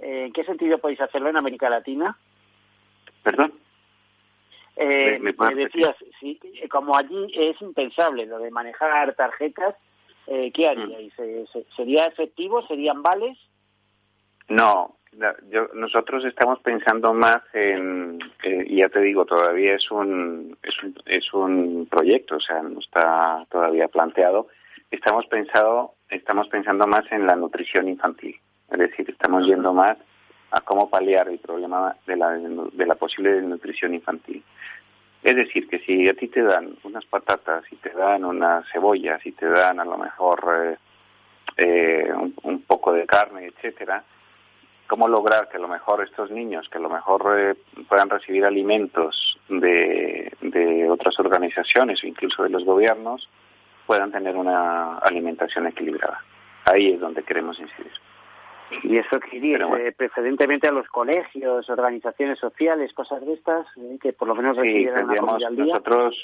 eh, 0.00 0.26
en 0.26 0.32
qué 0.32 0.44
sentido 0.44 0.78
podéis 0.78 1.00
hacerlo 1.00 1.30
en 1.30 1.36
América 1.36 1.70
Latina? 1.70 2.16
¿Perdón? 3.22 3.52
Eh, 4.76 5.12
¿Me- 5.14 5.18
me 5.20 5.32
puedes 5.32 5.56
me 5.56 5.62
decías, 5.64 5.96
sí, 6.20 6.38
como 6.70 6.96
allí 6.96 7.32
es 7.34 7.60
impensable 7.62 8.26
lo 8.26 8.38
de 8.38 8.50
manejar 8.50 9.14
tarjetas, 9.14 9.74
eh, 10.28 10.52
¿qué 10.52 10.68
haríais? 10.68 11.12
Eh, 11.18 11.44
se- 11.52 11.64
¿Sería 11.74 12.06
efectivo? 12.06 12.64
¿Serían 12.66 13.02
vales? 13.02 13.36
No, 14.48 14.96
yo, 15.50 15.68
nosotros 15.74 16.24
estamos 16.24 16.60
pensando 16.60 17.12
más 17.14 17.42
en, 17.52 18.18
eh, 18.42 18.66
ya 18.68 18.88
te 18.88 19.00
digo, 19.00 19.24
todavía 19.24 19.74
es 19.74 19.90
un, 19.90 20.56
es 20.62 20.82
un, 20.82 20.94
es 21.06 21.32
un 21.32 21.86
proyecto, 21.90 22.36
o 22.36 22.40
sea, 22.40 22.62
no 22.62 22.78
está 22.78 23.44
todavía 23.50 23.88
planteado. 23.88 24.48
Estamos 24.90 25.26
pensado, 25.26 25.94
estamos 26.08 26.48
pensando 26.48 26.86
más 26.86 27.10
en 27.12 27.26
la 27.26 27.36
nutrición 27.36 27.88
infantil, 27.88 28.38
es 28.70 28.78
decir, 28.78 29.08
estamos 29.10 29.46
yendo 29.46 29.72
más 29.72 29.98
a 30.50 30.60
cómo 30.62 30.88
paliar 30.88 31.28
el 31.28 31.38
problema 31.38 31.94
de 32.06 32.16
la, 32.16 32.30
de 32.30 32.86
la 32.86 32.94
posible 32.94 33.32
desnutrición 33.32 33.94
infantil. 33.94 34.42
Es 35.22 35.36
decir, 35.36 35.68
que 35.68 35.80
si 35.80 36.08
a 36.08 36.14
ti 36.14 36.28
te 36.28 36.42
dan 36.42 36.76
unas 36.84 37.04
patatas, 37.04 37.64
si 37.68 37.76
te 37.76 37.90
dan 37.90 38.24
unas 38.24 38.64
cebollas, 38.70 39.20
si 39.20 39.32
te 39.32 39.46
dan 39.46 39.80
a 39.80 39.84
lo 39.84 39.98
mejor 39.98 40.40
eh, 40.56 40.76
eh, 41.56 42.12
un, 42.14 42.34
un 42.44 42.62
poco 42.62 42.92
de 42.92 43.04
carne, 43.04 43.46
etcétera, 43.46 44.04
cómo 44.88 45.06
lograr 45.06 45.48
que 45.48 45.58
a 45.58 45.60
lo 45.60 45.68
mejor 45.68 46.02
estos 46.02 46.30
niños, 46.30 46.68
que 46.68 46.78
a 46.78 46.80
lo 46.80 46.88
mejor 46.88 47.22
eh, 47.38 47.54
puedan 47.88 48.10
recibir 48.10 48.44
alimentos 48.44 49.38
de, 49.48 50.32
de 50.40 50.90
otras 50.90 51.18
organizaciones 51.20 52.02
o 52.02 52.06
incluso 52.06 52.42
de 52.42 52.50
los 52.50 52.64
gobiernos, 52.64 53.28
puedan 53.86 54.10
tener 54.10 54.34
una 54.34 54.98
alimentación 54.98 55.66
equilibrada. 55.66 56.24
Ahí 56.64 56.92
es 56.94 57.00
donde 57.00 57.22
queremos 57.22 57.60
incidir. 57.60 57.92
Y 58.82 58.98
eso 58.98 59.18
dice, 59.30 59.64
bueno. 59.64 59.92
precedentemente 59.96 60.68
a 60.68 60.72
los 60.72 60.86
colegios, 60.88 61.70
organizaciones 61.70 62.38
sociales, 62.38 62.92
cosas 62.92 63.24
de 63.24 63.34
estas, 63.34 63.66
eh, 63.78 63.98
que 64.00 64.12
por 64.12 64.28
lo 64.28 64.34
menos 64.34 64.56
Sí, 64.56 64.86
recibieran 64.88 65.22
una 65.22 65.46
al 65.46 65.56
día. 65.56 65.64
nosotros 65.66 66.16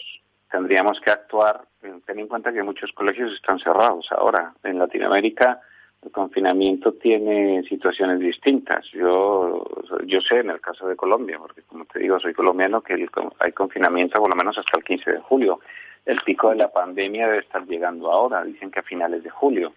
tendríamos 0.50 1.00
que 1.00 1.10
actuar, 1.10 1.62
eh, 1.82 1.92
ten 2.06 2.18
en 2.18 2.28
cuenta 2.28 2.52
que 2.52 2.62
muchos 2.62 2.92
colegios 2.92 3.32
están 3.32 3.58
cerrados 3.58 4.10
ahora. 4.12 4.52
En 4.62 4.78
Latinoamérica 4.78 5.60
el 6.04 6.10
confinamiento 6.10 6.92
tiene 6.92 7.62
situaciones 7.64 8.20
distintas. 8.20 8.84
Yo, 8.92 9.64
yo 10.04 10.20
sé 10.20 10.40
en 10.40 10.50
el 10.50 10.60
caso 10.60 10.86
de 10.86 10.96
Colombia, 10.96 11.38
porque 11.38 11.62
como 11.62 11.86
te 11.86 11.98
digo, 11.98 12.20
soy 12.20 12.34
colombiano, 12.34 12.82
que 12.82 12.94
el 12.94 13.08
hay 13.38 13.52
confinamiento 13.52 14.20
por 14.20 14.28
lo 14.28 14.36
menos 14.36 14.58
hasta 14.58 14.76
el 14.76 14.84
15 14.84 15.12
de 15.12 15.20
julio. 15.20 15.60
El 16.04 16.20
pico 16.20 16.50
de 16.50 16.56
la 16.56 16.70
pandemia 16.70 17.26
debe 17.26 17.38
estar 17.38 17.64
llegando 17.66 18.12
ahora, 18.12 18.44
dicen 18.44 18.70
que 18.70 18.80
a 18.80 18.82
finales 18.82 19.22
de 19.22 19.30
julio. 19.30 19.72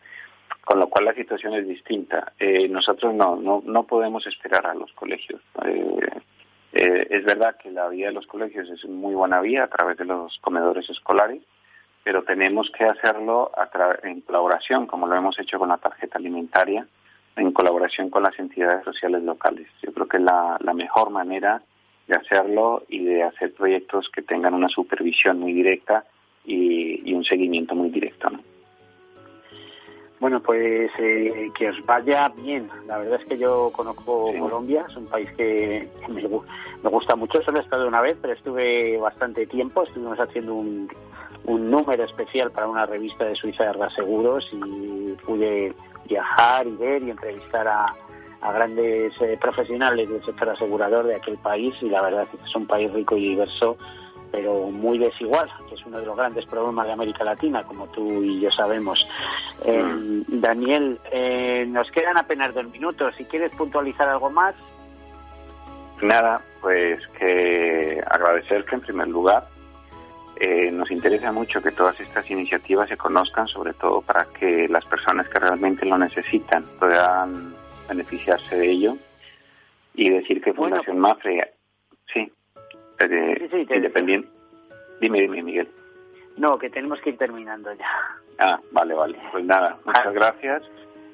Con 0.66 0.80
lo 0.80 0.90
cual 0.90 1.06
la 1.06 1.14
situación 1.14 1.54
es 1.54 1.66
distinta. 1.66 2.34
Eh, 2.38 2.68
nosotros 2.68 3.14
no, 3.14 3.38
no, 3.38 3.64
no 3.66 3.84
podemos 3.84 4.28
esperar 4.28 4.68
a 4.68 4.74
los 4.74 4.92
colegios. 4.92 5.42
Eh, 5.64 6.00
eh, 6.74 7.08
es 7.10 7.24
verdad 7.24 7.56
que 7.56 7.72
la 7.72 7.88
vía 7.88 8.08
de 8.08 8.14
los 8.14 8.28
colegios 8.28 8.70
es 8.70 8.84
muy 8.86 9.16
buena 9.16 9.40
vía 9.40 9.64
a 9.64 9.70
través 9.70 9.98
de 9.98 10.04
los 10.04 10.38
comedores 10.42 10.90
escolares, 10.90 11.42
pero 12.08 12.24
tenemos 12.24 12.72
que 12.72 12.86
hacerlo 12.86 13.52
a 13.58 13.70
tra- 13.70 14.00
en 14.04 14.22
colaboración, 14.22 14.88
como 14.88 15.08
lo 15.08 15.16
hemos 15.18 15.38
hecho 15.40 15.60
con 15.60 15.68
la 15.68 15.78
tarjeta 15.78 16.18
alimentaria, 16.18 16.88
en 17.36 17.52
colaboración 17.52 18.10
con 18.10 18.24
las 18.24 18.40
entidades 18.40 18.86
sociales 18.86 19.24
locales. 19.24 19.68
Yo 19.84 19.92
creo 19.92 20.08
que 20.08 20.16
es 20.16 20.24
la, 20.24 20.56
la 20.62 20.74
mejor 20.74 21.10
manera 21.10 21.62
de 22.08 22.16
hacerlo 22.16 22.84
y 22.88 23.04
de 23.04 23.24
hacer 23.24 23.54
proyectos 23.54 24.10
que 24.10 24.22
tengan 24.22 24.54
una 24.54 24.70
supervisión 24.70 25.38
muy 25.38 25.52
directa 25.52 26.06
y, 26.46 27.02
y 27.04 27.14
un 27.14 27.26
seguimiento 27.26 27.76
muy 27.76 27.90
directo. 27.90 28.30
¿no? 28.30 28.40
Bueno, 30.22 30.40
pues 30.42 30.90
eh, 31.00 31.52
que 31.58 31.68
os 31.72 31.86
vaya 31.86 32.30
bien. 32.42 32.70
La 32.88 33.00
verdad 33.00 33.20
es 33.22 33.28
que 33.28 33.38
yo 33.38 33.70
conozco 33.74 34.32
Colombia, 34.40 34.86
es 34.90 34.96
un 34.96 35.08
país 35.10 35.30
que 35.34 35.90
me, 36.08 36.22
me 36.24 36.90
gusta 36.90 37.18
mucho. 37.18 37.42
Solo 37.42 37.60
he 37.60 37.64
estado 37.64 37.86
una 37.86 38.00
vez, 38.00 38.18
pero 38.22 38.32
estuve 38.34 38.98
bastante 38.98 39.46
tiempo. 39.46 39.84
Estuvimos 39.84 40.18
haciendo 40.22 40.56
un, 40.56 40.88
un 41.48 41.72
número 41.72 42.04
especial 42.04 42.52
para 42.52 42.68
una 42.68 42.86
revista 42.86 43.26
de 43.26 43.36
Suiza 43.36 43.66
de 43.66 43.74
Reaseguros 43.74 44.48
y 44.52 45.14
pude 45.26 45.74
viajar 46.06 46.68
y 46.68 46.76
ver 46.76 47.04
y 47.04 47.10
entrevistar 47.10 47.68
a, 47.68 47.94
a 48.42 48.52
grandes 48.52 49.14
eh, 49.22 49.38
profesionales 49.40 50.10
del 50.10 50.24
sector 50.24 50.50
asegurador 50.50 51.08
de 51.08 51.16
aquel 51.16 51.38
país 51.38 51.74
y 51.82 51.90
la 51.90 52.02
verdad 52.02 52.24
es 52.24 52.40
que 52.40 52.46
es 52.46 52.56
un 52.56 52.68
país 52.68 52.92
rico 52.94 53.18
y 53.18 53.30
diverso 53.30 53.78
pero 54.30 54.70
muy 54.70 54.98
desigual, 54.98 55.50
que 55.70 55.76
es 55.76 55.86
uno 55.86 56.00
de 56.00 56.06
los 56.06 56.18
grandes 56.18 56.46
problemas 56.46 56.86
de 56.86 56.92
América 56.92 57.24
Latina, 57.24 57.64
como 57.64 57.88
tú 57.88 58.22
y 58.22 58.42
yo 58.42 58.52
sabemos. 58.52 59.08
Eh, 59.64 60.24
Daniel, 60.28 61.00
eh, 61.14 61.66
nos 61.66 61.90
quedan 61.92 62.18
apenas 62.18 62.54
dos 62.54 62.70
minutos. 62.70 63.16
Si 63.18 63.24
quieres 63.24 63.52
puntualizar 63.56 64.10
algo 64.10 64.30
más, 64.30 64.54
Nada, 66.02 66.42
pues 66.62 67.00
que 67.18 68.04
agradecerte 68.06 68.76
en 68.76 68.82
primer 68.82 69.08
lugar. 69.08 69.48
Eh, 70.40 70.72
nos 70.72 70.92
interesa 70.92 71.32
mucho 71.32 71.62
que 71.64 71.72
todas 71.72 72.00
estas 72.00 72.30
iniciativas 72.30 72.88
se 72.90 72.98
conozcan, 72.98 73.48
sobre 73.48 73.74
todo 73.74 74.02
para 74.02 74.26
que 74.26 74.68
las 74.68 74.86
personas 74.86 75.28
que 75.30 75.40
realmente 75.40 75.86
lo 75.86 75.98
necesitan 75.98 76.64
puedan 76.80 77.54
beneficiarse 77.90 78.56
de 78.58 78.70
ello. 78.70 78.98
Y 79.96 80.10
decir 80.12 80.42
que 80.42 80.52
Bueno, 80.52 80.76
Fundación 80.76 81.00
Mafre, 81.00 81.54
sí, 82.14 82.32
eh, 83.00 83.36
Sí, 83.40 83.48
sí, 83.52 83.66
te- 83.66 83.78
independiente. 83.78 84.28
Dime, 85.02 85.22
dime, 85.22 85.42
Miguel. 85.42 85.68
no, 86.38 86.58
que 86.60 86.70
tenemos 86.70 87.00
que 87.02 87.10
ir 87.12 87.18
terminando 87.18 87.74
ya. 87.74 87.90
Ah, 88.38 88.60
vale, 88.72 88.94
vale. 88.94 89.18
Pues 89.32 89.44
nada, 89.44 89.76
muchas 89.86 90.14
gracias. 90.14 90.62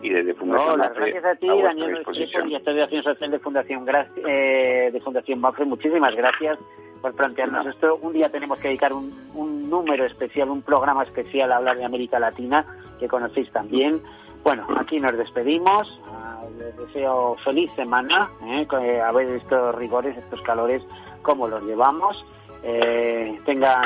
Y 0.02 0.10
desde 0.10 0.34
Fundación 0.34 0.68
No, 0.80 0.84
Mafre, 0.84 1.12
gracias 1.12 1.24
a 1.26 1.36
ti, 1.38 1.48
Daniel 1.48 1.96
disposición. 1.96 2.48
director 2.48 2.74
de 2.74 2.84
Acción 2.84 3.04
Social 3.04 3.32
de 3.32 3.40
Fundación, 3.40 3.86
eh, 4.28 4.90
de 4.92 5.00
Fundación 5.00 5.40
Mafre. 5.40 5.64
Muchísimas 5.64 6.14
gracias 6.14 6.60
por 7.04 7.14
plantearnos 7.16 7.66
esto. 7.66 7.98
Un 7.98 8.14
día 8.14 8.30
tenemos 8.30 8.58
que 8.60 8.70
dedicar 8.70 8.94
un, 8.94 9.70
número 9.70 10.06
especial, 10.06 10.50
un 10.50 10.62
programa 10.62 11.04
especial 11.04 11.52
a 11.52 11.58
hablar 11.58 11.78
de 11.78 11.84
América 11.84 12.18
Latina, 12.18 12.66
que 12.98 13.10
conocéis 13.10 13.52
también. 13.52 14.02
Bueno, 14.42 14.66
aquí 14.78 15.02
nos 15.02 15.18
despedimos. 15.18 16.00
Ah, 16.08 16.40
Les 16.58 16.78
deseo 16.78 17.36
feliz 17.44 17.70
semana, 17.76 18.30
eh, 18.46 18.66
que 18.70 19.02
a 19.02 19.12
ver 19.12 19.28
estos 19.28 19.76
rigores, 19.76 20.16
estos 20.16 20.42
calores, 20.44 20.82
cómo 21.24 21.48
los 21.50 21.62
llevamos. 21.64 22.26
Eh, 22.64 23.38
tengan, 23.44 23.84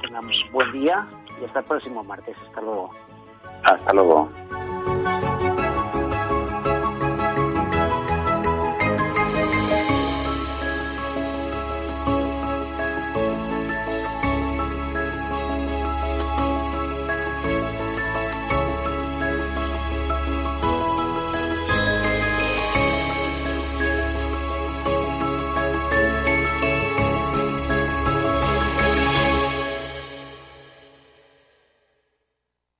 tengan 0.00 0.24
buen 0.52 0.70
día 0.70 1.04
y 1.40 1.44
hasta 1.44 1.60
el 1.60 1.64
próximo 1.64 2.04
martes. 2.04 2.36
Hasta 2.46 2.60
luego. 2.60 2.90
Hasta 3.64 3.92
luego. 3.92 4.28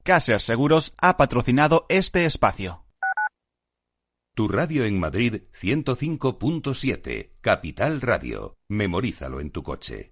Caser 0.05 0.41
Seguros 0.41 0.95
ha 0.99 1.17
patrocinado 1.17 1.87
este 1.89 2.25
espacio. 2.25 2.85
Tu 4.35 4.49
radio 4.49 4.85
en 4.85 4.99
Madrid 4.99 5.43
105.7, 5.61 7.35
Capital 7.41 8.01
Radio. 8.01 8.57
Memorízalo 8.67 9.39
en 9.39 9.53
tu 9.53 9.63
coche. 9.63 10.12